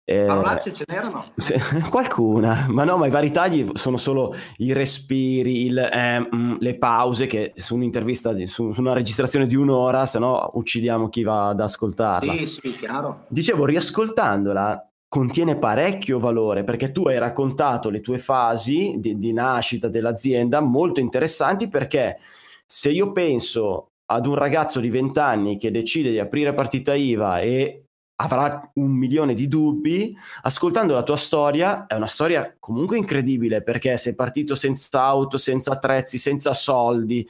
Eh, 0.07 0.27
Parolacce 0.27 0.73
ce 0.73 0.85
n'erano? 0.87 1.33
Qualcuna, 1.89 2.67
ma 2.69 2.85
no, 2.85 2.99
ma 2.99 3.07
i 3.07 3.11
vari 3.11 3.31
tagli 3.31 3.67
sono 3.73 3.97
solo 3.97 4.35
i 4.59 4.73
respiri, 4.75 5.65
il, 5.65 5.79
eh, 5.79 6.21
mm, 6.21 6.57
le 6.59 6.77
pause 6.77 7.27
che 7.27 7.53
su 7.55 7.75
un'intervista, 7.75 8.35
su, 8.45 8.73
su, 8.73 8.81
una 8.81 8.93
registrazione 8.93 9.47
di 9.47 9.57
un'ora, 9.57 10.05
se 10.05 10.19
no 10.19 10.51
uccidiamo 10.53 11.09
chi 11.09 11.23
va 11.23 11.49
ad 11.49 11.61
ascoltarla. 11.61 12.37
Sì, 12.37 12.47
sì, 12.47 12.77
chiaro. 12.77 13.25
Dicevo, 13.29 13.65
riascoltandola 13.65 14.91
contiene 15.09 15.57
parecchio 15.57 16.19
valore 16.19 16.65
perché 16.65 16.91
tu 16.91 17.07
hai 17.07 17.19
raccontato 17.19 17.89
le 17.89 18.01
tue 18.01 18.19
fasi 18.19 18.97
di, 18.99 19.17
di 19.17 19.33
nascita 19.33 19.87
dell'azienda 19.87 20.61
molto 20.61 20.99
interessanti 20.99 21.69
perché 21.69 22.19
se 22.67 22.91
io 22.91 23.13
penso 23.13 23.93
ad 24.07 24.27
un 24.27 24.35
ragazzo 24.35 24.81
di 24.81 24.91
20 24.91 25.19
anni 25.21 25.57
che 25.57 25.71
decide 25.71 26.11
di 26.11 26.19
aprire 26.19 26.53
partita 26.53 26.95
IVA 26.95 27.41
e 27.41 27.84
avrà 28.17 28.71
un 28.75 28.91
milione 28.91 29.35
di 29.35 29.49
dubbi, 29.49 30.17
ascoltando 30.43 30.95
la 30.95 31.03
tua 31.03 31.17
storia 31.17 31.87
è 31.87 31.95
una 31.95 32.07
storia 32.07 32.55
comunque 32.59 32.97
incredibile 32.97 33.63
perché 33.63 33.97
sei 33.97 34.15
partito 34.15 34.55
senza 34.55 35.03
auto, 35.03 35.39
senza 35.39 35.73
attrezzi, 35.73 36.19
senza 36.19 36.55
soldi, 36.55 37.27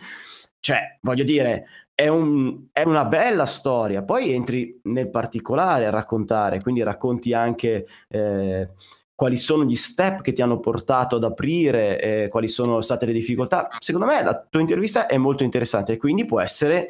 cioè 0.61 0.99
voglio 1.01 1.25
dire 1.25 1.67
è, 1.95 2.09
un, 2.09 2.67
è 2.73 2.83
una 2.83 3.05
bella 3.05 3.47
storia, 3.47 4.03
poi 4.03 4.33
entri 4.33 4.81
nel 4.85 5.11
particolare 5.11 5.87
a 5.87 5.91
raccontare, 5.91 6.61
quindi 6.61 6.83
racconti 6.83 7.33
anche... 7.33 7.87
Eh, 8.09 8.69
quali 9.17 9.37
sono 9.37 9.65
gli 9.65 9.77
step 9.77 10.23
che 10.23 10.33
ti 10.33 10.43
hanno 10.43 10.59
portato 10.59 11.17
ad 11.17 11.25
aprire, 11.25 12.01
eh, 12.01 12.29
quali 12.29 12.49
sono 12.49 12.81
state 12.81 13.07
le 13.07 13.13
difficoltà. 13.13 13.69
Secondo 13.79 14.07
me 14.07 14.23
la 14.25 14.37
tua 14.51 14.61
intervista 14.61 15.07
è 15.07 15.17
molto 15.17 15.45
interessante 15.45 15.93
e 15.93 15.97
quindi 15.99 16.25
può 16.25 16.41
essere 16.41 16.89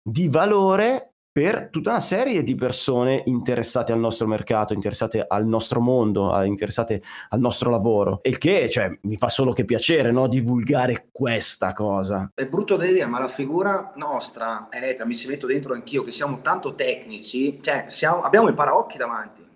di 0.00 0.28
valore 0.28 1.15
per 1.36 1.68
tutta 1.70 1.90
una 1.90 2.00
serie 2.00 2.42
di 2.42 2.54
persone 2.54 3.20
interessate 3.26 3.92
al 3.92 3.98
nostro 3.98 4.26
mercato, 4.26 4.72
interessate 4.72 5.22
al 5.28 5.44
nostro 5.44 5.80
mondo, 5.80 6.34
interessate 6.44 7.02
al 7.28 7.40
nostro 7.40 7.68
lavoro. 7.68 8.20
E 8.22 8.38
che 8.38 8.70
cioè, 8.70 8.98
mi 9.02 9.18
fa 9.18 9.28
solo 9.28 9.52
che 9.52 9.66
piacere 9.66 10.10
no? 10.10 10.28
divulgare 10.28 11.08
questa 11.12 11.74
cosa. 11.74 12.30
È 12.32 12.46
brutto 12.46 12.76
da 12.76 12.86
dire, 12.86 13.04
ma 13.04 13.18
la 13.18 13.28
figura 13.28 13.92
nostra, 13.96 14.68
Elettra, 14.70 15.04
mi 15.04 15.14
ci 15.14 15.28
metto 15.28 15.46
dentro 15.46 15.74
anch'io, 15.74 16.04
che 16.04 16.10
siamo 16.10 16.40
tanto 16.40 16.74
tecnici, 16.74 17.58
cioè 17.60 17.84
siamo, 17.88 18.22
abbiamo 18.22 18.48
i 18.48 18.54
paraocchi 18.54 18.96
davanti. 18.96 19.46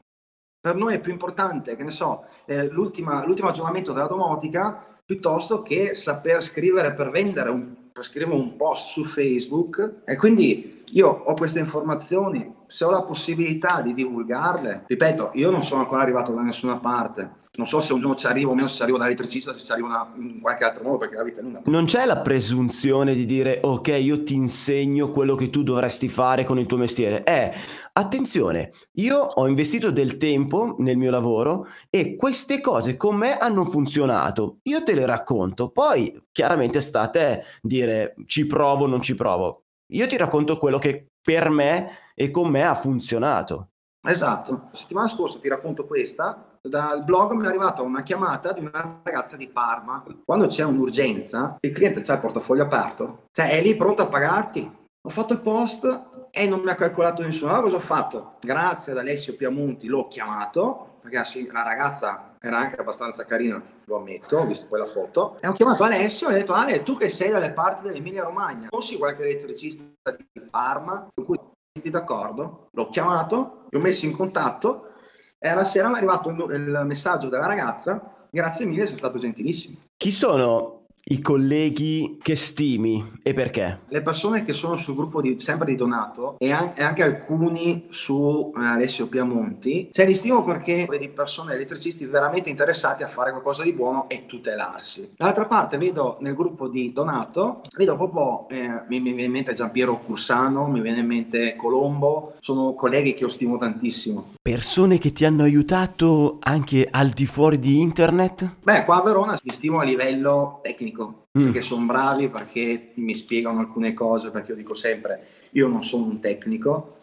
Per 0.61 0.74
noi 0.74 0.97
è 0.97 1.01
più 1.01 1.12
importante, 1.12 1.76
che 1.76 1.83
ne 1.83 1.93
so, 1.93 2.26
eh, 2.45 2.68
l'ultimo 2.68 3.22
aggiornamento 3.22 3.95
della 3.95 4.07
domotica 4.07 4.85
piuttosto 5.03 5.62
che 5.62 5.95
saper 5.95 6.43
scrivere 6.43 6.93
per 6.93 7.09
vendere 7.09 7.49
un 7.49 7.78
scrivo 8.03 8.35
un 8.35 8.57
post 8.57 8.91
su 8.91 9.05
Facebook 9.05 10.03
e 10.05 10.16
quindi 10.16 10.80
io 10.93 11.09
ho 11.09 11.34
queste 11.34 11.59
informazioni, 11.59 12.55
se 12.66 12.84
ho 12.84 12.91
la 12.91 13.03
possibilità 13.03 13.80
di 13.80 13.95
divulgarle, 13.95 14.84
ripeto, 14.86 15.30
io 15.34 15.51
non 15.51 15.62
sono 15.62 15.82
ancora 15.82 16.03
arrivato 16.03 16.32
da 16.32 16.43
nessuna 16.43 16.78
parte. 16.78 17.38
Non 17.53 17.66
so 17.66 17.80
se 17.80 17.93
un 17.93 17.99
giorno 17.99 18.14
ci 18.14 18.26
arrivo 18.26 18.53
o 18.53 18.55
meno, 18.55 18.68
se 18.68 18.76
ci 18.76 18.82
arrivo 18.82 18.97
da 18.97 19.07
elettricista, 19.07 19.53
se 19.53 19.66
ci 19.66 19.72
arrivo 19.72 19.88
in 20.16 20.41
qualche 20.41 20.64
altro 20.64 20.84
modo, 20.84 20.99
perché 20.99 21.16
la 21.16 21.24
vita 21.24 21.41
è 21.41 21.43
lunga. 21.43 21.62
Non 21.64 21.84
c'è 21.84 22.07
la 22.07 22.20
presunzione 22.20 23.12
di 23.12 23.24
dire, 23.26 23.59
ok, 23.61 23.88
io 23.88 24.22
ti 24.22 24.34
insegno 24.34 25.11
quello 25.11 25.34
che 25.34 25.51
tu 25.51 25.64
dovresti 25.64 26.09
fare 26.09 26.45
con 26.45 26.61
il 26.61 26.66
tuo 26.66 26.76
mestiere. 26.76 27.24
È, 27.24 27.53
attenzione, 27.93 28.70
io 28.93 29.18
ho 29.18 29.49
investito 29.49 29.91
del 29.91 30.16
tempo 30.16 30.76
nel 30.78 30.97
mio 30.97 31.11
lavoro 31.11 31.66
e 31.91 32.14
queste 32.14 32.61
cose 32.61 32.97
con 32.97 33.16
me 33.16 33.36
hanno 33.36 33.64
funzionato. 33.64 34.59
Io 34.62 34.82
te 34.84 34.95
le 34.95 35.05
racconto, 35.05 35.70
poi 35.70 36.18
chiaramente 36.30 36.80
sta 36.80 37.01
a 37.01 37.09
te 37.09 37.43
dire 37.61 38.14
ci 38.26 38.47
provo 38.47 38.84
o 38.84 38.86
non 38.86 39.03
ci 39.03 39.16
provo. 39.16 39.64
Io 39.93 40.07
ti 40.07 40.16
racconto 40.16 40.59
quello 40.59 40.78
che 40.78 41.07
per 41.20 41.51
me 41.51 42.12
e 42.14 42.30
con 42.30 42.49
me 42.49 42.64
ha 42.64 42.74
funzionato. 42.74 43.68
Esatto, 44.07 44.53
la 44.53 44.68
settimana 44.72 45.09
scorsa 45.09 45.38
ti 45.38 45.49
racconto 45.49 45.84
questa, 45.84 46.59
dal 46.62 47.05
blog 47.05 47.32
mi 47.32 47.45
è 47.45 47.49
arrivata 47.49 47.82
una 47.82 48.03
chiamata 48.03 48.53
di 48.53 48.61
una 48.61 49.01
ragazza 49.03 49.36
di 49.36 49.49
Parma. 49.49 50.05
Quando 50.24 50.47
c'è 50.47 50.64
un'urgenza, 50.64 51.57
il 51.61 51.72
cliente 51.72 52.01
c'ha 52.01 52.14
il 52.14 52.20
portafoglio 52.20 52.62
aperto, 52.62 53.24
cioè 53.32 53.51
è 53.51 53.61
lì 53.61 53.76
pronto 53.76 54.03
a 54.03 54.07
pagarti. 54.07 54.78
Ho 55.03 55.09
fatto 55.09 55.32
il 55.32 55.41
post 55.41 56.28
e 56.30 56.47
non 56.47 56.61
mi 56.61 56.70
ha 56.70 56.76
calcolato 56.76 57.22
nessuno. 57.22 57.51
Allora 57.51 57.64
cosa 57.64 57.76
ho 57.76 57.80
fatto? 57.80 58.36
Grazie 58.41 58.93
ad 58.93 58.99
Alessio 58.99 59.34
Piamonti 59.34 59.86
l'ho 59.86 60.09
chiamato, 60.09 60.99
perché 61.01 61.51
la 61.51 61.62
ragazza 61.62 62.30
era 62.43 62.59
anche 62.59 62.80
abbastanza 62.80 63.26
carina, 63.26 63.62
lo 63.84 63.97
ammetto, 63.97 64.38
ho 64.38 64.47
visto 64.47 64.66
poi 64.66 64.78
la 64.78 64.86
foto, 64.86 65.36
e 65.41 65.47
ho 65.47 65.53
chiamato 65.53 65.84
Alessio 65.84 66.28
e 66.28 66.32
ho 66.32 66.36
detto 66.36 66.55
Ale, 66.55 66.82
tu 66.82 66.97
che 66.97 67.11
sei 67.11 67.30
dalle 67.30 67.53
parti 67.53 67.86
dell'Emilia 67.86 68.24
Romagna, 68.24 68.68
fossi 68.70 68.97
qualche 68.97 69.24
elettricista 69.24 70.11
di 70.11 70.26
Parma, 70.49 71.07
con 71.14 71.24
cui 71.24 71.38
siete 71.72 71.91
d'accordo? 71.91 72.68
L'ho 72.72 72.88
chiamato, 72.88 73.66
li 73.68 73.78
ho 73.78 73.82
messo 73.82 74.07
in 74.07 74.16
contatto 74.16 74.95
e 75.38 75.49
alla 75.49 75.64
sera 75.64 75.88
mi 75.88 75.95
è 75.95 75.97
arrivato 75.99 76.30
il 76.30 76.82
messaggio 76.84 77.28
della 77.28 77.47
ragazza, 77.47 78.26
grazie 78.30 78.64
mille, 78.64 78.86
sei 78.86 78.97
stato 78.97 79.18
gentilissimo. 79.18 79.76
Chi 79.97 80.11
sono 80.11 80.80
i 81.05 81.20
colleghi 81.20 82.18
che 82.20 82.36
stimi 82.36 83.18
e 83.22 83.34
perché? 83.34 83.80
Le 83.88 84.03
persone 84.03 84.44
che 84.44 84.53
sono 84.53 84.76
sul 84.76 84.94
gruppo 84.94 85.20
di, 85.20 85.38
sempre 85.38 85.70
di 85.70 85.76
Donato 85.76 86.36
e, 86.38 86.53
anche 86.53 87.03
alcuni 87.03 87.86
su 87.90 88.53
eh, 88.57 88.64
Alessio 88.64 89.07
Piamonti, 89.07 89.88
cioè 89.92 90.07
li 90.07 90.14
stimo 90.14 90.44
perché 90.44 90.86
vedi 90.88 91.09
persone 91.09 91.55
elettricisti 91.55 92.05
veramente 92.05 92.51
interessati 92.51 93.03
a 93.03 93.09
fare 93.09 93.30
qualcosa 93.30 93.62
di 93.62 93.72
buono 93.72 94.09
e 94.09 94.26
tutelarsi. 94.26 95.12
Dall'altra 95.16 95.46
parte 95.46 95.78
vedo 95.78 96.18
nel 96.20 96.34
gruppo 96.34 96.68
di 96.68 96.92
Donato, 96.92 97.62
vedo 97.76 97.96
proprio, 97.96 98.48
eh, 98.48 98.84
mi, 98.88 99.01
mi 99.01 99.12
viene 99.12 99.24
in 99.24 99.32
mente 99.32 99.53
Giampiero 99.53 99.98
Cursano, 100.01 100.66
mi 100.66 100.80
viene 100.80 101.01
in 101.01 101.07
mente 101.07 101.57
Colombo, 101.57 102.34
sono 102.40 102.74
colleghi 102.74 103.14
che 103.14 103.22
io 103.22 103.28
stimo 103.28 103.57
tantissimo. 103.57 104.34
Persone 104.42 104.98
che 104.98 105.12
ti 105.12 105.24
hanno 105.24 105.42
aiutato 105.42 106.38
anche 106.40 106.86
al 106.90 107.09
di 107.09 107.26
fuori 107.26 107.59
di 107.59 107.80
internet? 107.80 108.57
Beh, 108.62 108.84
qua 108.84 108.96
a 108.96 109.03
Verona 109.03 109.38
li 109.40 109.53
stimo 109.53 109.78
a 109.78 109.84
livello 109.84 110.61
tecnico 110.62 110.89
tecnico, 110.91 111.28
mm. 111.38 111.43
perché 111.43 111.62
sono 111.62 111.86
bravi, 111.86 112.28
perché 112.28 112.93
mi 112.97 113.14
spiegano 113.14 113.61
alcune 113.61 113.95
cose, 113.95 114.30
perché 114.30 114.51
io 114.51 114.57
dico 114.57 114.74
sempre, 114.74 115.26
io 115.51 115.68
non 115.68 115.84
sono 115.84 116.05
un 116.05 116.20
tecnico, 116.20 116.97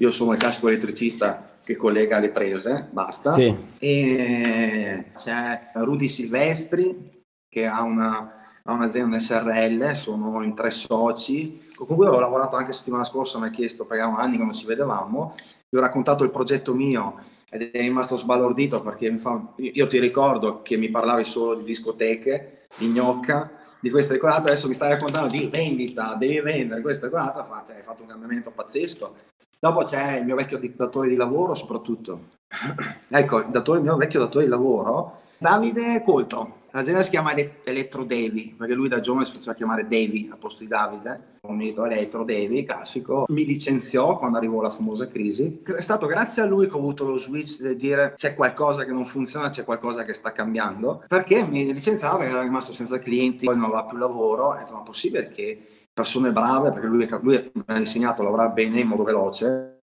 io 0.00 0.10
sono 0.10 0.32
il 0.32 0.38
classico 0.38 0.68
elettricista 0.68 1.58
che 1.62 1.76
collega 1.76 2.18
le 2.18 2.30
prese, 2.30 2.88
basta. 2.90 3.32
Sì. 3.32 3.56
E 3.78 5.06
c'è 5.14 5.70
Rudy 5.74 6.08
Silvestri 6.08 7.22
che 7.48 7.66
ha, 7.66 7.82
una, 7.82 8.60
ha 8.62 8.72
un'azienda 8.72 9.18
SRL, 9.18 9.94
sono 9.94 10.42
in 10.42 10.54
tre 10.54 10.70
soci, 10.70 11.68
con 11.76 11.96
cui 11.96 12.06
ho 12.06 12.18
lavorato 12.18 12.56
anche 12.56 12.72
settimana 12.72 13.04
scorsa, 13.04 13.38
mi 13.38 13.46
ha 13.46 13.50
chiesto, 13.50 13.84
perché 13.84 14.02
erano 14.02 14.18
anni 14.18 14.38
che 14.38 14.44
non 14.44 14.54
ci 14.54 14.66
vedevamo, 14.66 15.34
gli 15.72 15.78
ho 15.78 15.80
raccontato 15.80 16.22
il 16.22 16.30
progetto 16.30 16.74
mio 16.74 17.18
ed 17.50 17.70
è 17.72 17.80
rimasto 17.80 18.16
sbalordito 18.16 18.82
perché 18.82 19.16
fa, 19.16 19.42
io 19.56 19.86
ti 19.86 19.98
ricordo 19.98 20.60
che 20.60 20.76
mi 20.76 20.90
parlavi 20.90 21.24
solo 21.24 21.54
di 21.54 21.64
discoteche, 21.64 22.66
di 22.76 22.88
gnocca, 22.88 23.50
di 23.80 23.88
questa 23.88 24.12
e 24.12 24.18
quell'altra, 24.18 24.50
adesso 24.50 24.68
mi 24.68 24.74
stai 24.74 24.90
raccontando 24.90 25.34
di 25.34 25.48
vendita, 25.50 26.14
devi 26.14 26.40
vendere 26.40 26.82
questa 26.82 27.06
e 27.06 27.08
quell'altra, 27.08 27.46
fa, 27.46 27.64
cioè, 27.66 27.76
hai 27.76 27.82
fatto 27.82 28.02
un 28.02 28.08
cambiamento 28.08 28.50
pazzesco. 28.50 29.14
Dopo 29.58 29.84
c'è 29.84 30.18
il 30.18 30.26
mio 30.26 30.36
vecchio 30.36 30.60
datore 30.76 31.08
di 31.08 31.16
lavoro 31.16 31.54
soprattutto. 31.54 32.28
ecco, 33.08 33.38
il, 33.38 33.46
datore, 33.48 33.78
il 33.78 33.84
mio 33.84 33.96
vecchio 33.96 34.20
datore 34.20 34.44
di 34.44 34.50
lavoro, 34.50 35.20
Davide 35.38 36.02
Coltro, 36.04 36.61
L'azienda 36.74 37.02
si 37.02 37.10
chiama 37.10 37.34
Elettro 37.64 38.02
Devi, 38.04 38.54
perché 38.56 38.72
lui 38.72 38.88
da 38.88 39.00
giovane 39.00 39.26
si 39.26 39.32
faceva 39.34 39.54
chiamare 39.54 39.86
Devi 39.86 40.30
a 40.32 40.36
posto 40.36 40.62
di 40.62 40.68
Davide, 40.68 41.38
un 41.42 41.56
mito 41.56 41.84
Elettro 41.84 42.24
Devi, 42.24 42.64
classico. 42.64 43.26
Mi 43.28 43.44
licenziò 43.44 44.16
quando 44.16 44.38
arrivò 44.38 44.62
la 44.62 44.70
famosa 44.70 45.06
crisi. 45.06 45.62
È 45.62 45.80
stato 45.82 46.06
grazie 46.06 46.40
a 46.40 46.46
lui 46.46 46.68
che 46.68 46.74
ho 46.74 46.78
avuto 46.78 47.04
lo 47.04 47.18
switch 47.18 47.60
di 47.60 47.76
dire 47.76 48.14
c'è 48.16 48.34
qualcosa 48.34 48.84
che 48.84 48.92
non 48.92 49.04
funziona, 49.04 49.50
c'è 49.50 49.64
qualcosa 49.64 50.04
che 50.04 50.14
sta 50.14 50.32
cambiando, 50.32 51.04
perché 51.06 51.44
mi 51.46 51.70
licenziava 51.70 52.16
perché 52.16 52.32
era 52.32 52.42
rimasto 52.42 52.72
senza 52.72 52.98
clienti, 52.98 53.44
poi 53.44 53.56
non 53.56 53.64
aveva 53.64 53.84
più 53.84 53.98
lavoro, 53.98 54.46
ho 54.46 54.54
detto 54.54 54.72
ma 54.72 54.80
è 54.80 54.84
possibile 54.84 55.28
che 55.30 55.66
persone 55.92 56.32
brave, 56.32 56.70
perché 56.70 56.86
lui 56.86 57.06
mi 57.52 57.62
ha 57.66 57.78
insegnato 57.78 58.22
a 58.22 58.24
lavorare 58.24 58.52
bene 58.52 58.80
in 58.80 58.88
modo 58.88 59.02
veloce, 59.02 59.81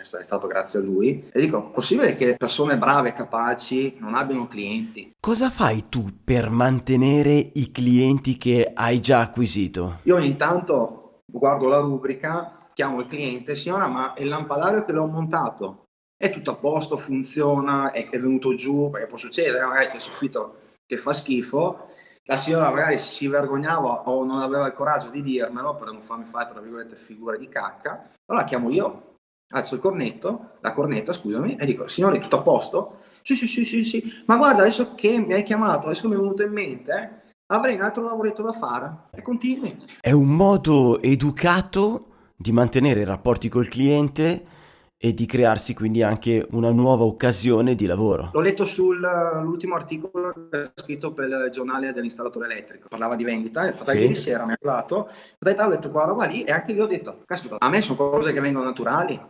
è 0.00 0.04
stato 0.04 0.46
grazie 0.46 0.78
a 0.78 0.82
lui. 0.82 1.28
E 1.32 1.40
dico, 1.40 1.70
possibile 1.70 2.16
che 2.16 2.36
persone 2.36 2.78
brave 2.78 3.10
e 3.10 3.14
capaci 3.14 3.96
non 3.98 4.14
abbiano 4.14 4.46
clienti? 4.46 5.12
Cosa 5.20 5.50
fai 5.50 5.88
tu 5.88 6.20
per 6.24 6.50
mantenere 6.50 7.50
i 7.54 7.70
clienti 7.70 8.36
che 8.36 8.70
hai 8.74 9.00
già 9.00 9.20
acquisito? 9.20 10.00
Io 10.04 10.16
ogni 10.16 10.36
tanto 10.36 11.22
guardo 11.26 11.68
la 11.68 11.80
rubrica 11.80 12.70
chiamo 12.72 13.00
il 13.00 13.08
cliente, 13.08 13.56
signora, 13.56 13.88
ma 13.88 14.14
il 14.18 14.28
lampadario 14.28 14.84
che 14.84 14.92
l'ho 14.92 15.06
montato 15.06 15.86
è 16.16 16.30
tutto 16.30 16.52
a 16.52 16.56
posto, 16.56 16.96
funziona, 16.96 17.90
è, 17.90 18.08
è 18.08 18.20
venuto 18.20 18.54
giù, 18.54 18.88
perché 18.90 19.06
può 19.06 19.16
succedere, 19.16 19.64
magari 19.64 19.86
c'è 19.86 19.96
il 19.96 20.02
soffitto 20.02 20.58
che 20.86 20.96
fa 20.96 21.12
schifo, 21.12 21.88
la 22.24 22.36
signora 22.36 22.70
magari 22.70 22.98
si 22.98 23.26
vergognava 23.26 24.08
o 24.08 24.24
non 24.24 24.38
aveva 24.38 24.66
il 24.66 24.74
coraggio 24.74 25.08
di 25.08 25.22
dirmelo 25.22 25.74
per 25.74 25.90
non 25.90 26.02
farmi 26.02 26.24
fare, 26.24 26.50
tra 26.50 26.60
virgolette, 26.60 26.94
figura 26.94 27.36
di 27.36 27.48
cacca, 27.48 28.02
allora 28.26 28.44
chiamo 28.44 28.70
io, 28.70 29.16
alzo 29.50 29.74
il 29.74 29.80
cornetto, 29.80 30.50
la 30.60 30.72
cornetta, 30.72 31.12
scusami, 31.12 31.56
e 31.56 31.66
dico, 31.66 31.88
signore, 31.88 32.18
tutto 32.18 32.38
a 32.38 32.42
posto? 32.42 32.96
Sì, 33.22 33.34
sì, 33.34 33.46
sì, 33.46 33.64
sì, 33.64 33.84
sì, 33.84 34.22
ma 34.26 34.36
guarda, 34.36 34.62
adesso 34.62 34.94
che 34.94 35.18
mi 35.18 35.34
hai 35.34 35.42
chiamato, 35.42 35.86
adesso 35.86 36.08
mi 36.08 36.14
è 36.14 36.18
venuto 36.18 36.42
in 36.42 36.52
mente, 36.52 36.92
eh, 36.92 37.34
avrei 37.46 37.74
un 37.74 37.82
altro 37.82 38.04
lavoretto 38.04 38.42
da 38.42 38.52
fare, 38.52 39.08
e 39.12 39.22
continui. 39.22 39.76
È 40.00 40.12
un 40.12 40.28
modo 40.28 41.00
educato 41.00 42.00
di 42.36 42.52
mantenere 42.52 43.00
i 43.00 43.04
rapporti 43.04 43.48
col 43.48 43.68
cliente 43.68 44.56
e 45.00 45.14
di 45.14 45.26
crearsi 45.26 45.74
quindi 45.74 46.02
anche 46.02 46.44
una 46.50 46.72
nuova 46.72 47.04
occasione 47.04 47.74
di 47.74 47.86
lavoro. 47.86 48.30
L'ho 48.32 48.40
letto 48.40 48.64
sull'ultimo 48.64 49.76
articolo 49.76 50.32
scritto 50.74 51.12
per 51.12 51.28
il 51.28 51.50
giornale 51.52 51.92
dell'installatore 51.92 52.46
elettrico, 52.46 52.88
parlava 52.88 53.14
di 53.14 53.24
vendita, 53.24 53.66
il 53.66 53.74
fatto 53.74 53.90
sì. 53.90 53.98
ieri 53.98 54.14
sera 54.16 54.44
mi 54.44 54.52
ha 54.52 54.58
parlato, 54.60 54.96
ho 54.96 55.10
detto, 55.38 55.62
ho 55.62 55.68
letto 55.68 55.90
quella 55.90 56.06
roba 56.06 56.24
lì 56.24 56.42
e 56.42 56.50
anche 56.50 56.72
lì 56.72 56.80
ho 56.80 56.86
detto, 56.86 57.22
caspita, 57.24 57.56
a 57.58 57.68
me 57.68 57.80
sono 57.80 58.10
cose 58.10 58.32
che 58.32 58.40
vengono 58.40 58.64
naturali, 58.64 59.20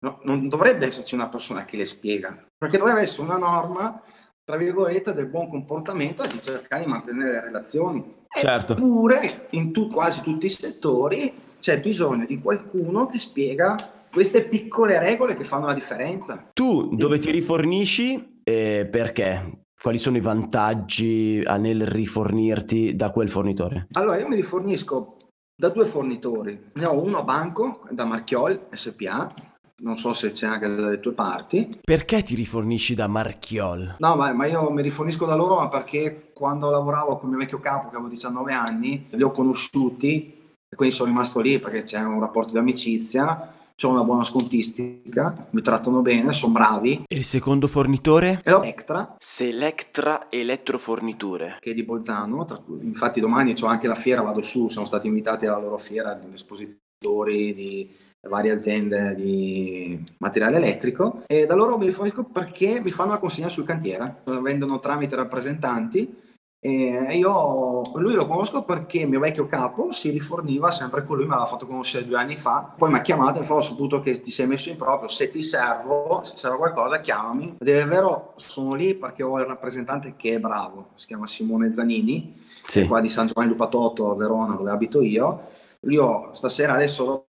no, 0.00 0.20
non 0.22 0.48
dovrebbe 0.48 0.86
esserci 0.86 1.14
una 1.14 1.28
persona 1.28 1.64
che 1.64 1.76
le 1.76 1.86
spiega, 1.86 2.46
perché 2.56 2.78
dovrebbe 2.78 3.00
essere 3.00 3.22
una 3.22 3.38
norma, 3.38 4.00
tra 4.44 4.56
virgolette, 4.56 5.12
del 5.12 5.26
buon 5.26 5.48
comportamento 5.48 6.22
e 6.22 6.28
di 6.28 6.40
cercare 6.40 6.84
di 6.84 6.90
mantenere 6.90 7.32
le 7.32 7.40
relazioni. 7.40 8.16
Certo. 8.28 8.72
Eppure 8.72 9.48
in 9.50 9.72
tu, 9.72 9.88
quasi 9.88 10.22
tutti 10.22 10.46
i 10.46 10.50
settori 10.50 11.34
c'è 11.58 11.80
bisogno 11.80 12.24
di 12.26 12.40
qualcuno 12.40 13.06
che 13.06 13.18
spiega 13.18 13.76
queste 14.10 14.42
piccole 14.42 14.98
regole 14.98 15.34
che 15.34 15.44
fanno 15.44 15.66
la 15.66 15.74
differenza. 15.74 16.50
Tu 16.52 16.94
dove 16.94 17.18
ti 17.18 17.30
rifornisci 17.30 18.40
e 18.42 18.88
perché? 18.90 19.64
Quali 19.80 19.98
sono 19.98 20.16
i 20.16 20.20
vantaggi 20.20 21.40
nel 21.40 21.86
rifornirti 21.86 22.96
da 22.96 23.10
quel 23.10 23.28
fornitore? 23.28 23.86
Allora, 23.92 24.18
io 24.18 24.26
mi 24.26 24.34
rifornisco 24.34 25.16
da 25.54 25.68
due 25.68 25.84
fornitori. 25.84 26.70
Ne 26.74 26.84
ho 26.84 27.00
uno 27.00 27.18
a 27.18 27.22
banco, 27.22 27.82
da 27.90 28.04
Marchiol 28.04 28.68
SPA, 28.70 29.32
non 29.80 29.98
so 29.98 30.12
se 30.12 30.30
c'è 30.30 30.46
anche 30.46 30.74
dalle 30.74 31.00
tue 31.00 31.12
parti. 31.12 31.68
Perché 31.80 32.22
ti 32.22 32.34
rifornisci 32.34 32.94
da 32.94 33.06
Marchiol? 33.06 33.96
No, 33.98 34.16
ma, 34.16 34.32
ma, 34.32 34.46
io 34.46 34.70
mi 34.70 34.82
rifornisco 34.82 35.26
da 35.26 35.34
loro 35.34 35.56
ma 35.56 35.68
perché 35.68 36.30
quando 36.32 36.70
lavoravo 36.70 37.18
con 37.18 37.30
il 37.30 37.36
mio 37.36 37.38
vecchio 37.38 37.60
capo, 37.60 37.88
che 37.88 37.94
avevo 37.94 38.10
19 38.10 38.52
anni, 38.52 39.06
li 39.10 39.22
ho 39.22 39.30
conosciuti 39.30 40.36
e 40.68 40.76
quindi 40.76 40.94
sono 40.94 41.08
rimasto 41.08 41.40
lì 41.40 41.58
perché 41.58 41.82
c'è 41.82 42.00
un 42.00 42.20
rapporto 42.20 42.52
di 42.52 42.58
amicizia 42.58 43.52
ho 43.86 43.90
una 43.90 44.02
buona 44.02 44.24
scontistica, 44.24 45.46
mi 45.50 45.62
trattano 45.62 46.00
bene, 46.00 46.32
sono 46.32 46.52
bravi. 46.52 47.04
E 47.06 47.16
il 47.16 47.24
secondo 47.24 47.68
fornitore? 47.68 48.40
È 48.42 48.52
Electra. 48.52 49.14
Selectra 49.18 50.26
Elettroforniture. 50.30 51.58
Che 51.60 51.70
è 51.70 51.74
di 51.74 51.84
Bolzano, 51.84 52.44
cui, 52.64 52.80
infatti 52.82 53.20
domani 53.20 53.54
c'ho 53.54 53.66
anche 53.66 53.86
la 53.86 53.94
fiera, 53.94 54.22
vado 54.22 54.40
su, 54.40 54.68
siamo 54.68 54.86
stati 54.86 55.06
invitati 55.06 55.46
alla 55.46 55.58
loro 55.58 55.78
fiera 55.78 56.14
di 56.14 56.26
espositori 56.34 57.54
di 57.54 57.94
varie 58.28 58.52
aziende 58.52 59.14
di 59.14 60.02
materiale 60.18 60.56
elettrico 60.58 61.22
e 61.26 61.46
da 61.46 61.54
loro 61.54 61.76
mi 61.78 61.86
rifornisco 61.86 62.24
perché 62.24 62.80
mi 62.80 62.90
fanno 62.90 63.10
la 63.10 63.18
consegna 63.18 63.48
sul 63.48 63.64
cantiere, 63.64 64.22
vendono 64.24 64.78
tramite 64.78 65.16
rappresentanti 65.16 66.26
e 66.60 67.16
io 67.16 67.82
lui 67.94 68.14
lo 68.14 68.26
conosco 68.26 68.64
perché 68.64 68.98
il 68.98 69.08
mio 69.08 69.20
vecchio 69.20 69.46
capo 69.46 69.92
si 69.92 70.10
riforniva 70.10 70.72
sempre 70.72 71.04
con 71.04 71.16
lui, 71.16 71.26
me 71.26 71.36
l'ha 71.36 71.46
fatto 71.46 71.66
conoscere 71.66 72.04
due 72.04 72.18
anni 72.18 72.36
fa. 72.36 72.74
Poi 72.76 72.90
mi 72.90 72.96
ha 72.96 73.00
chiamato 73.00 73.38
e 73.38 73.44
fa: 73.44 73.54
Ho 73.54 73.60
saputo 73.60 74.00
che 74.00 74.20
ti 74.20 74.32
sei 74.32 74.48
messo 74.48 74.68
in 74.68 74.76
proprio. 74.76 75.08
Se 75.08 75.30
ti 75.30 75.40
servo, 75.40 76.20
se 76.24 76.32
ti 76.32 76.40
serve 76.40 76.56
qualcosa, 76.56 77.00
chiamami. 77.00 77.58
Ed 77.60 77.68
è 77.68 77.86
vero, 77.86 78.32
sono 78.36 78.74
lì 78.74 78.96
perché 78.96 79.22
ho 79.22 79.38
il 79.38 79.46
rappresentante 79.46 80.14
che 80.16 80.34
è 80.34 80.38
bravo, 80.40 80.88
si 80.96 81.06
chiama 81.06 81.28
Simone 81.28 81.70
Zanini, 81.70 82.44
sì. 82.66 82.88
qua 82.88 83.00
di 83.00 83.08
San 83.08 83.28
Giovanni 83.28 83.50
Lupatotto 83.50 84.10
a 84.10 84.16
Verona, 84.16 84.56
dove 84.56 84.72
abito 84.72 85.00
io. 85.00 85.50
Io 85.82 86.30
stasera 86.32 86.74
adesso 86.74 87.26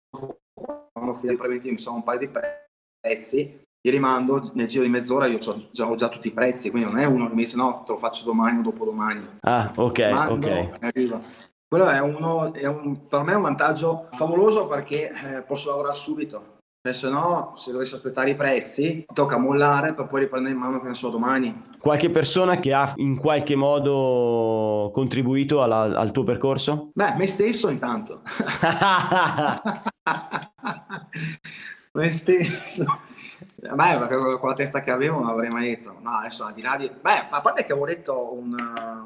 quando 0.92 1.14
finito 1.14 1.34
i 1.34 1.38
preventivi 1.38 1.72
mi 1.72 1.80
sono 1.80 1.98
un 1.98 2.04
paio 2.04 2.20
di 2.20 2.30
prezzi 3.00 3.62
gli 3.86 3.92
rimando 3.92 4.50
nel 4.54 4.68
giro 4.68 4.84
di 4.84 4.90
mezz'ora 4.90 5.26
io 5.26 5.38
ho 5.38 5.70
già, 5.72 5.90
ho 5.90 5.96
già, 5.96 6.08
tutti 6.10 6.30
i 6.30 6.32
prezzi 6.32 6.70
quindi 6.70 6.90
non 6.90 7.00
è 7.00 7.06
uno 7.06 7.28
che 7.28 7.36
mi 7.36 7.44
dice 7.44 7.58
no 7.58 7.84
te 7.86 7.92
lo 7.92 7.98
faccio 7.98 8.24
domani 8.24 8.60
o 8.60 8.62
dopodomani 8.62 9.40
ah 9.42 9.72
ok 9.76 10.00
Mando, 10.10 10.48
ok. 10.48 10.70
arriva. 10.80 11.20
quello 11.68 11.90
è, 11.90 12.00
uno, 12.00 12.54
è 12.54 12.66
un, 12.66 13.08
per 13.08 13.24
me 13.24 13.34
è 13.34 13.36
un 13.36 13.42
vantaggio 13.42 14.08
favoloso 14.14 14.68
perché 14.68 15.12
eh, 15.12 15.42
posso 15.42 15.70
lavorare 15.70 15.96
subito 15.96 16.53
se 16.92 17.10
no 17.10 17.54
se 17.56 17.72
dovessi 17.72 17.96
aspettare 17.96 18.32
i 18.32 18.36
prezzi 18.36 19.06
tocca 19.14 19.38
mollare 19.38 19.94
per 19.94 20.06
poi 20.06 20.20
riprendere 20.22 20.54
in 20.54 20.60
mano 20.60 20.82
che 20.82 20.88
ne 20.90 20.94
so 20.94 21.10
domani 21.10 21.70
qualche 21.80 22.10
persona 22.10 22.58
che 22.58 22.74
ha 22.74 22.92
in 22.98 23.16
qualche 23.16 23.56
modo 23.56 24.92
contribuito 24.92 25.64
alla, 25.64 25.98
al 25.98 26.12
tuo 26.12 26.26
percorso? 26.26 26.90
beh 26.94 27.14
me 27.16 27.26
stesso 27.26 27.70
intanto 27.70 28.22
me 31.94 32.12
stesso 32.12 32.86
Beh, 33.56 34.38
con 34.40 34.50
la 34.50 34.54
testa 34.54 34.84
che 34.84 34.92
avevo 34.92 35.20
non 35.20 35.30
avrei 35.30 35.50
mai 35.50 35.70
detto. 35.70 35.98
No, 36.02 36.12
adesso 36.12 36.44
al 36.44 36.54
di 36.54 36.62
là 36.62 36.76
di... 36.78 36.90
Beh, 36.90 37.28
a 37.30 37.40
parte 37.42 37.66
che 37.66 37.72
avevo 37.72 37.86
letto 37.86 38.34
un, 38.34 38.54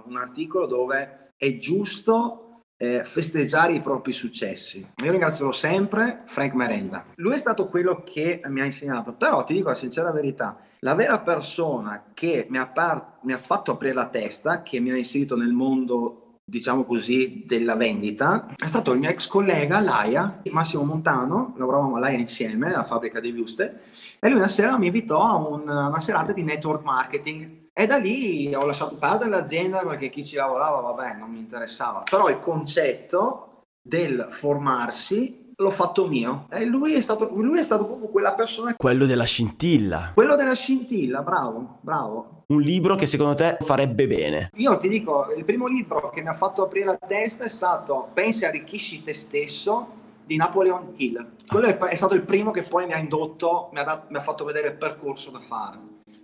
un 0.03 0.17
articolo 0.17 0.65
dove 0.65 1.33
è 1.37 1.57
giusto 1.57 2.46
eh, 2.77 3.03
festeggiare 3.03 3.73
i 3.73 3.81
propri 3.81 4.13
successi. 4.13 4.87
Io 5.03 5.11
ringrazierò 5.11 5.51
sempre 5.51 6.21
Frank 6.25 6.53
Merenda. 6.53 7.05
Lui 7.15 7.33
è 7.33 7.37
stato 7.37 7.67
quello 7.67 8.03
che 8.03 8.41
mi 8.45 8.61
ha 8.61 8.65
insegnato, 8.65 9.13
però 9.13 9.43
ti 9.43 9.53
dico 9.53 9.69
la 9.69 9.75
sincera 9.75 10.11
verità, 10.11 10.57
la 10.79 10.95
vera 10.95 11.19
persona 11.19 12.11
che 12.13 12.45
mi 12.49 12.57
ha, 12.57 12.67
par- 12.67 13.17
mi 13.23 13.33
ha 13.33 13.39
fatto 13.39 13.71
aprire 13.71 13.93
la 13.93 14.07
testa, 14.07 14.61
che 14.61 14.79
mi 14.79 14.91
ha 14.91 14.97
inserito 14.97 15.35
nel 15.35 15.51
mondo 15.51 16.21
diciamo 16.49 16.85
così, 16.85 17.43
della 17.45 17.75
vendita 17.75 18.53
è 18.55 18.67
stato 18.67 18.93
il 18.93 18.99
mio 18.99 19.09
ex 19.09 19.27
collega 19.27 19.81
Laia, 19.81 20.39
Massimo 20.49 20.83
Montano, 20.83 21.53
lavoravamo 21.57 21.97
a 21.97 21.99
Laia 21.99 22.17
insieme 22.17 22.73
alla 22.73 22.85
fabbrica 22.85 23.19
di 23.19 23.31
Viuste 23.31 23.81
e 24.17 24.29
lui 24.29 24.37
una 24.37 24.47
sera 24.47 24.77
mi 24.77 24.85
invitò 24.85 25.23
a 25.23 25.35
un, 25.35 25.63
una 25.63 25.99
serata 25.99 26.31
di 26.31 26.45
network 26.45 26.85
marketing 26.85 27.66
e 27.79 27.85
da 27.85 27.97
lì 27.97 28.55
ho 28.55 28.65
lasciato 28.65 28.95
perdere 28.95 29.29
l'azienda 29.29 29.85
perché 29.85 30.09
chi 30.09 30.25
ci 30.25 30.35
lavorava, 30.35 30.79
vabbè, 30.79 31.13
non 31.13 31.29
mi 31.29 31.37
interessava, 31.37 32.01
però 32.09 32.27
il 32.27 32.39
concetto 32.39 33.65
del 33.79 34.25
formarsi 34.31 35.53
l'ho 35.55 35.69
fatto 35.69 36.07
mio. 36.07 36.47
E 36.49 36.65
lui 36.65 36.95
è 36.95 37.01
stato, 37.01 37.29
lui 37.35 37.59
è 37.59 37.63
stato 37.63 37.85
proprio 37.85 38.07
quella 38.09 38.33
persona. 38.33 38.73
Quello 38.75 39.05
della 39.05 39.25
scintilla. 39.25 40.09
Quello 40.15 40.35
della 40.35 40.55
scintilla, 40.55 41.21
bravo, 41.21 41.77
bravo. 41.81 42.45
Un 42.47 42.61
libro 42.61 42.95
che 42.95 43.05
secondo 43.05 43.35
te 43.35 43.57
farebbe 43.59 44.07
bene. 44.07 44.49
Io 44.55 44.75
ti 44.79 44.89
dico, 44.89 45.31
il 45.37 45.45
primo 45.45 45.67
libro 45.67 46.09
che 46.09 46.23
mi 46.23 46.29
ha 46.29 46.33
fatto 46.33 46.63
aprire 46.63 46.85
la 46.85 46.97
testa 46.97 47.43
è 47.43 47.49
stato 47.49 48.09
Pensi 48.11 48.43
e 48.43 48.47
arricchisci 48.47 49.03
te 49.03 49.13
stesso 49.13 49.87
di 50.25 50.35
Napoleon 50.35 50.93
Hill. 50.95 51.33
Quello 51.45 51.67
è, 51.67 51.77
è, 51.77 51.95
stato 51.95 52.15
il 52.15 52.23
primo 52.23 52.49
che 52.49 52.63
poi 52.63 52.87
mi 52.87 52.93
ha 52.93 52.97
indotto, 52.97 53.69
mi 53.71 53.77
ha, 53.77 53.83
dat, 53.83 54.09
mi 54.09 54.17
ha 54.17 54.21
fatto 54.21 54.45
vedere 54.45 54.69
il 54.69 54.77
percorso 54.77 55.29
da 55.29 55.39
fare. 55.39 55.77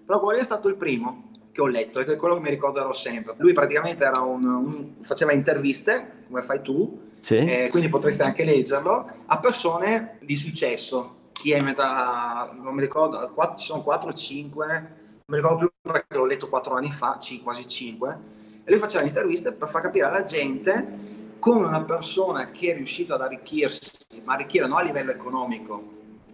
Però 0.03 0.19
quello 0.19 0.39
è 0.39 0.43
stato 0.43 0.67
il 0.67 0.75
primo 0.75 1.29
che 1.53 1.61
ho 1.61 1.67
letto 1.67 1.99
e 1.99 2.05
che 2.05 2.13
è 2.13 2.15
quello 2.15 2.35
che 2.35 2.41
mi 2.41 2.49
ricorderò 2.49 2.91
sempre. 2.91 3.35
Lui 3.37 3.53
praticamente 3.53 4.03
un, 4.05 4.43
un, 4.43 4.93
faceva 5.01 5.33
interviste, 5.33 6.23
come 6.27 6.41
fai 6.41 6.61
tu, 6.63 7.11
sì. 7.19 7.37
eh, 7.37 7.67
quindi 7.69 7.89
potreste 7.89 8.23
anche 8.23 8.43
leggerlo, 8.43 9.09
a 9.27 9.39
persone 9.39 10.17
di 10.21 10.35
successo. 10.35 11.21
Chi 11.31 11.51
è 11.51 11.61
metà, 11.61 12.55
non 12.59 12.73
mi 12.73 12.81
ricordo, 12.81 13.29
4, 13.31 13.57
ci 13.57 13.65
sono 13.67 13.83
4 13.83 14.09
o 14.09 14.13
5, 14.13 14.67
non 14.67 15.21
mi 15.27 15.35
ricordo 15.35 15.57
più 15.57 15.71
perché 15.79 16.15
l'ho 16.15 16.25
letto 16.25 16.49
4 16.49 16.73
anni 16.73 16.91
fa, 16.91 17.19
quasi 17.43 17.67
5, 17.67 18.17
e 18.63 18.71
lui 18.71 18.79
faceva 18.79 19.03
interviste 19.03 19.51
per 19.51 19.69
far 19.69 19.83
capire 19.83 20.05
alla 20.05 20.23
gente 20.23 21.11
come 21.37 21.67
una 21.67 21.83
persona 21.83 22.49
che 22.49 22.71
è 22.71 22.75
riuscita 22.75 23.13
ad 23.13 23.21
arricchirsi, 23.21 23.91
ma 24.23 24.33
arricchire 24.33 24.65
non 24.65 24.77
a 24.77 24.81
livello 24.81 25.11
economico, 25.11 25.83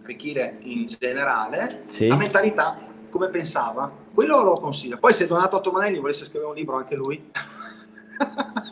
arricchire 0.02 0.58
in 0.62 0.86
generale, 0.86 1.84
sì. 1.90 2.06
la 2.06 2.16
mentalità 2.16 2.78
come 3.10 3.28
pensava, 3.28 3.99
quello 4.12 4.42
lo 4.42 4.54
consiglio. 4.54 4.98
Poi 4.98 5.12
se 5.12 5.26
Donato 5.26 5.60
Tomanelli 5.60 5.98
volesse 5.98 6.24
scrivere 6.24 6.50
un 6.50 6.56
libro 6.56 6.76
anche 6.76 6.94
lui. 6.94 7.30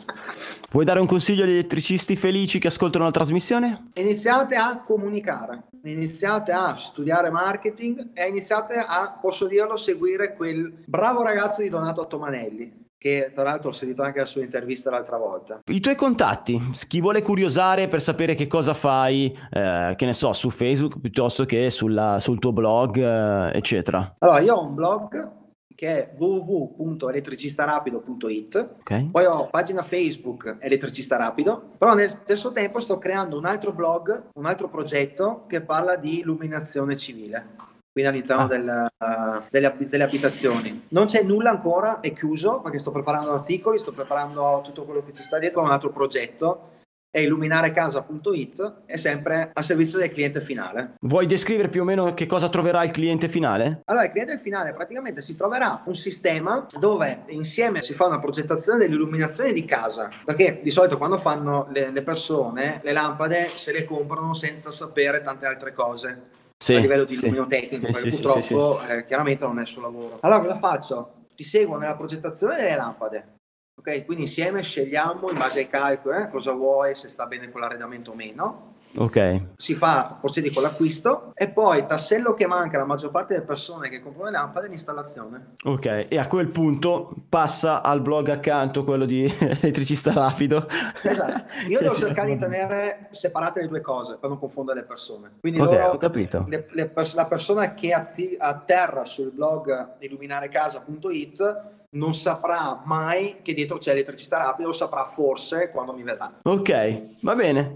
Vuoi 0.71 0.85
dare 0.85 0.99
un 0.99 1.07
consiglio 1.07 1.43
agli 1.43 1.51
elettricisti 1.51 2.15
felici 2.15 2.59
che 2.59 2.67
ascoltano 2.67 3.05
la 3.05 3.11
trasmissione? 3.11 3.89
Iniziate 3.95 4.55
a 4.55 4.81
comunicare, 4.81 5.63
iniziate 5.83 6.51
a 6.51 6.75
studiare 6.75 7.31
marketing 7.31 8.11
e 8.13 8.27
iniziate 8.27 8.75
a, 8.75 9.17
posso 9.19 9.47
dirlo, 9.47 9.77
seguire 9.77 10.35
quel 10.35 10.71
bravo 10.85 11.23
ragazzo 11.23 11.63
di 11.63 11.69
Donato 11.69 12.05
Tomanelli 12.05 12.87
che 12.99 13.31
tra 13.33 13.43
l'altro 13.43 13.69
ho 13.69 13.73
sentito 13.73 14.01
anche 14.01 14.19
la 14.19 14.25
sua 14.25 14.43
intervista 14.43 14.89
l'altra 14.89 15.17
volta. 15.17 15.61
I 15.65 15.79
tuoi 15.79 15.95
contatti, 15.95 16.61
chi 16.87 16.99
vuole 16.99 17.21
curiosare 17.21 17.87
per 17.87 18.01
sapere 18.01 18.35
che 18.35 18.45
cosa 18.45 18.73
fai, 18.73 19.35
eh, 19.49 19.93
che 19.95 20.05
ne 20.05 20.13
so, 20.13 20.33
su 20.33 20.49
Facebook 20.49 20.99
piuttosto 20.99 21.45
che 21.45 21.69
sulla, 21.69 22.19
sul 22.19 22.39
tuo 22.39 22.51
blog, 22.51 22.97
eh, 22.97 23.57
eccetera. 23.57 24.15
Allora, 24.19 24.41
io 24.41 24.53
ho 24.53 24.65
un 24.65 24.75
blog 24.75 25.37
che 25.79 25.87
è 25.87 26.11
www.elettricistarapido.it. 26.17 28.69
Ok. 28.79 29.11
Poi 29.11 29.25
ho 29.25 29.47
pagina 29.47 29.81
Facebook 29.81 30.57
Elettricista 30.59 31.15
Rapido, 31.15 31.69
però 31.77 31.93
nel 31.93 32.09
stesso 32.09 32.51
tempo 32.51 32.81
sto 32.81 32.97
creando 32.97 33.37
un 33.37 33.45
altro 33.45 33.71
blog, 33.71 34.31
un 34.33 34.45
altro 34.45 34.67
progetto 34.67 35.45
che 35.47 35.61
parla 35.61 35.95
di 35.95 36.19
illuminazione 36.19 36.97
civile. 36.97 37.55
Quindi 37.99 38.07
all'interno 38.07 38.43
Ah. 38.43 38.47
del, 38.47 38.91
uh, 38.97 39.43
delle, 39.49 39.75
delle 39.77 40.03
abitazioni. 40.03 40.85
Non 40.89 41.05
c'è 41.05 41.21
nulla 41.23 41.49
ancora, 41.49 41.99
è 41.99 42.13
chiuso 42.13 42.61
perché 42.61 42.77
sto 42.79 42.91
preparando 42.91 43.33
articoli, 43.33 43.77
sto 43.77 43.91
preparando 43.91 44.61
tutto 44.63 44.85
quello 44.85 45.03
che 45.03 45.13
ci 45.13 45.23
sta 45.23 45.37
dietro, 45.37 45.61
un 45.61 45.69
altro 45.69 45.91
progetto. 45.91 46.67
È 47.11 47.17
illuminarecasa.it, 47.19 48.73
è 48.85 48.95
sempre 48.95 49.49
a 49.51 49.61
servizio 49.63 49.97
del 49.97 50.11
cliente 50.11 50.41
finale. 50.41 50.93
Vuoi 51.01 51.25
descrivere 51.25 51.67
più 51.67 51.81
o 51.81 51.83
meno 51.83 52.13
che 52.13 52.27
cosa 52.27 52.49
troverà 52.49 52.83
il 52.83 52.91
cliente 52.91 53.27
finale? 53.27 53.81
Allora, 53.85 54.05
il 54.05 54.11
cliente 54.11 54.37
finale 54.37 54.73
praticamente 54.73 55.19
si 55.21 55.35
troverà 55.35 55.81
un 55.85 55.95
sistema 55.95 56.67
dove 56.79 57.23
insieme 57.29 57.81
si 57.81 57.95
fa 57.95 58.05
una 58.05 58.19
progettazione 58.19 58.77
dell'illuminazione 58.77 59.53
di 59.53 59.65
casa, 59.65 60.07
perché 60.23 60.59
di 60.61 60.69
solito 60.69 60.99
quando 60.99 61.17
fanno 61.17 61.67
le, 61.73 61.89
le 61.89 62.03
persone 62.03 62.79
le 62.83 62.91
lampade 62.93 63.49
se 63.55 63.71
le 63.73 63.85
comprano 63.85 64.35
senza 64.35 64.71
sapere 64.71 65.23
tante 65.23 65.47
altre 65.47 65.73
cose 65.73 66.37
Sì, 66.61 66.75
a 66.75 66.79
livello 66.79 67.05
di 67.05 67.17
sì. 67.17 67.25
illuminotecnico, 67.25 67.85
Sì, 67.85 67.91
perché 67.93 68.11
sì, 68.11 68.21
purtroppo 68.21 68.81
eh, 68.85 69.05
chiaramente 69.05 69.45
non 69.45 69.59
è 69.59 69.61
il 69.61 69.67
suo 69.67 69.81
lavoro. 69.81 70.17
Allora 70.21 70.41
cosa 70.41 70.57
faccio? 70.57 71.13
Ti 71.33 71.43
seguo 71.43 71.77
nella 71.77 71.95
progettazione 71.95 72.57
delle 72.57 72.75
lampade. 72.75 73.37
Ok, 73.79 74.03
quindi 74.03 74.23
insieme 74.23 74.61
scegliamo 74.61 75.29
in 75.29 75.37
base 75.37 75.59
ai 75.59 75.69
calcoli 75.69 76.21
eh, 76.21 76.27
cosa 76.27 76.51
vuoi, 76.51 76.95
se 76.95 77.07
sta 77.07 77.27
bene 77.27 77.49
con 77.49 77.61
l'arredamento 77.61 78.11
o 78.11 78.13
meno. 78.13 78.75
Ok. 78.97 79.41
Si 79.55 79.75
fa, 79.75 80.17
procedi 80.19 80.49
con 80.51 80.63
l'acquisto 80.63 81.31
e 81.35 81.49
poi 81.49 81.85
tassello 81.85 82.33
che 82.33 82.47
manca 82.47 82.77
alla 82.77 82.85
maggior 82.85 83.11
parte 83.11 83.33
delle 83.35 83.45
persone 83.45 83.87
che 83.89 84.01
comprano 84.01 84.31
le 84.31 84.37
lampade 84.37 84.65
è 84.65 84.69
l'installazione. 84.69 85.55
Ok, 85.63 86.05
e 86.09 86.17
a 86.17 86.27
quel 86.27 86.47
punto 86.47 87.13
passa 87.29 87.83
al 87.83 88.01
blog 88.01 88.29
accanto, 88.29 88.83
quello 88.83 89.05
di 89.05 89.23
elettricista 89.61 90.11
rapido. 90.11 90.67
Esatto. 91.03 91.43
Io 91.69 91.79
devo 91.79 91.95
cercare 91.95 92.33
di 92.33 92.39
tenere 92.39 93.07
separate 93.11 93.61
le 93.61 93.67
due 93.67 93.81
cose 93.81 94.17
per 94.19 94.29
non 94.29 94.39
confondere 94.39 94.79
le 94.81 94.85
persone. 94.85 95.33
Quindi 95.39 95.59
Ok, 95.59 95.71
loro, 95.71 95.85
ho 95.91 95.97
capito. 95.97 96.45
le- 96.47 96.67
le 96.71 96.91
la 97.13 97.25
persona 97.25 97.73
che 97.73 97.93
atti- 97.93 98.35
atterra 98.37 99.05
sul 99.05 99.31
blog 99.31 99.95
illuminarecasa.it 99.99 101.77
non 101.91 102.13
saprà 102.13 102.81
mai 102.85 103.37
che 103.41 103.53
dietro 103.53 103.77
c'è 103.77 103.91
elettricità 103.91 104.37
rapido, 104.37 104.67
lo 104.67 104.73
saprà 104.73 105.05
forse 105.05 105.71
quando 105.71 105.93
mi 105.93 106.03
vedrà. 106.03 106.31
Ok, 106.43 107.03
va 107.21 107.35
bene. 107.35 107.73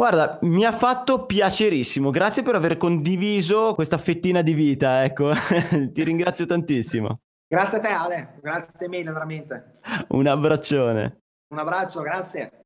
Guarda, 0.00 0.38
mi 0.44 0.64
ha 0.64 0.72
fatto 0.72 1.26
piacerissimo. 1.26 2.08
Grazie 2.08 2.42
per 2.42 2.54
aver 2.54 2.78
condiviso 2.78 3.74
questa 3.74 3.98
fettina 3.98 4.40
di 4.40 4.54
vita, 4.54 5.04
ecco. 5.04 5.30
Ti 5.92 6.02
ringrazio 6.02 6.46
tantissimo. 6.46 7.20
Grazie 7.46 7.76
a 7.76 7.80
te 7.82 7.88
Ale, 7.88 8.38
grazie 8.40 8.88
mille 8.88 9.12
veramente. 9.12 9.80
Un 10.08 10.26
abbraccione. 10.26 11.20
Un 11.52 11.58
abbraccio, 11.58 12.00
grazie. 12.00 12.62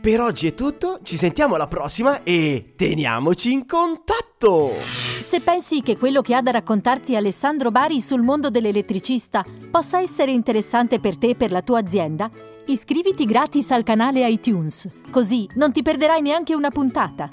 Per 0.00 0.20
oggi 0.20 0.46
è 0.46 0.54
tutto, 0.54 1.00
ci 1.02 1.16
sentiamo 1.16 1.56
alla 1.56 1.66
prossima 1.66 2.22
e 2.22 2.74
teniamoci 2.76 3.52
in 3.52 3.66
contatto! 3.66 4.68
Se 4.68 5.40
pensi 5.40 5.82
che 5.82 5.98
quello 5.98 6.20
che 6.20 6.36
ha 6.36 6.42
da 6.42 6.52
raccontarti 6.52 7.16
Alessandro 7.16 7.72
Bari 7.72 8.00
sul 8.00 8.22
mondo 8.22 8.50
dell'elettricista 8.50 9.44
possa 9.68 9.98
essere 9.98 10.30
interessante 10.30 11.00
per 11.00 11.18
te 11.18 11.30
e 11.30 11.34
per 11.34 11.50
la 11.50 11.62
tua 11.62 11.80
azienda, 11.80 12.30
iscriviti 12.66 13.24
gratis 13.24 13.70
al 13.70 13.82
canale 13.82 14.28
iTunes, 14.28 14.88
così 15.10 15.48
non 15.54 15.72
ti 15.72 15.82
perderai 15.82 16.22
neanche 16.22 16.54
una 16.54 16.70
puntata. 16.70 17.28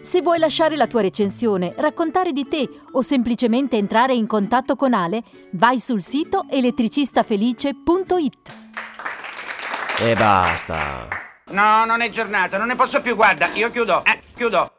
Se 0.00 0.22
vuoi 0.22 0.38
lasciare 0.38 0.76
la 0.76 0.86
tua 0.86 1.00
recensione, 1.00 1.72
raccontare 1.76 2.32
di 2.32 2.46
te 2.46 2.68
o 2.92 3.00
semplicemente 3.00 3.76
entrare 3.76 4.14
in 4.14 4.26
contatto 4.26 4.76
con 4.76 4.94
Ale, 4.94 5.22
vai 5.52 5.80
sul 5.80 6.02
sito 6.02 6.44
elettricistafelice.it. 6.48 8.54
E 9.98 10.14
basta. 10.14 11.08
No, 11.46 11.84
non 11.84 12.02
è 12.02 12.10
giornata, 12.10 12.58
non 12.58 12.68
ne 12.68 12.76
posso 12.76 13.00
più, 13.00 13.16
guarda, 13.16 13.48
io 13.54 13.70
chiudo, 13.70 14.04
eh, 14.04 14.20
chiudo. 14.34 14.75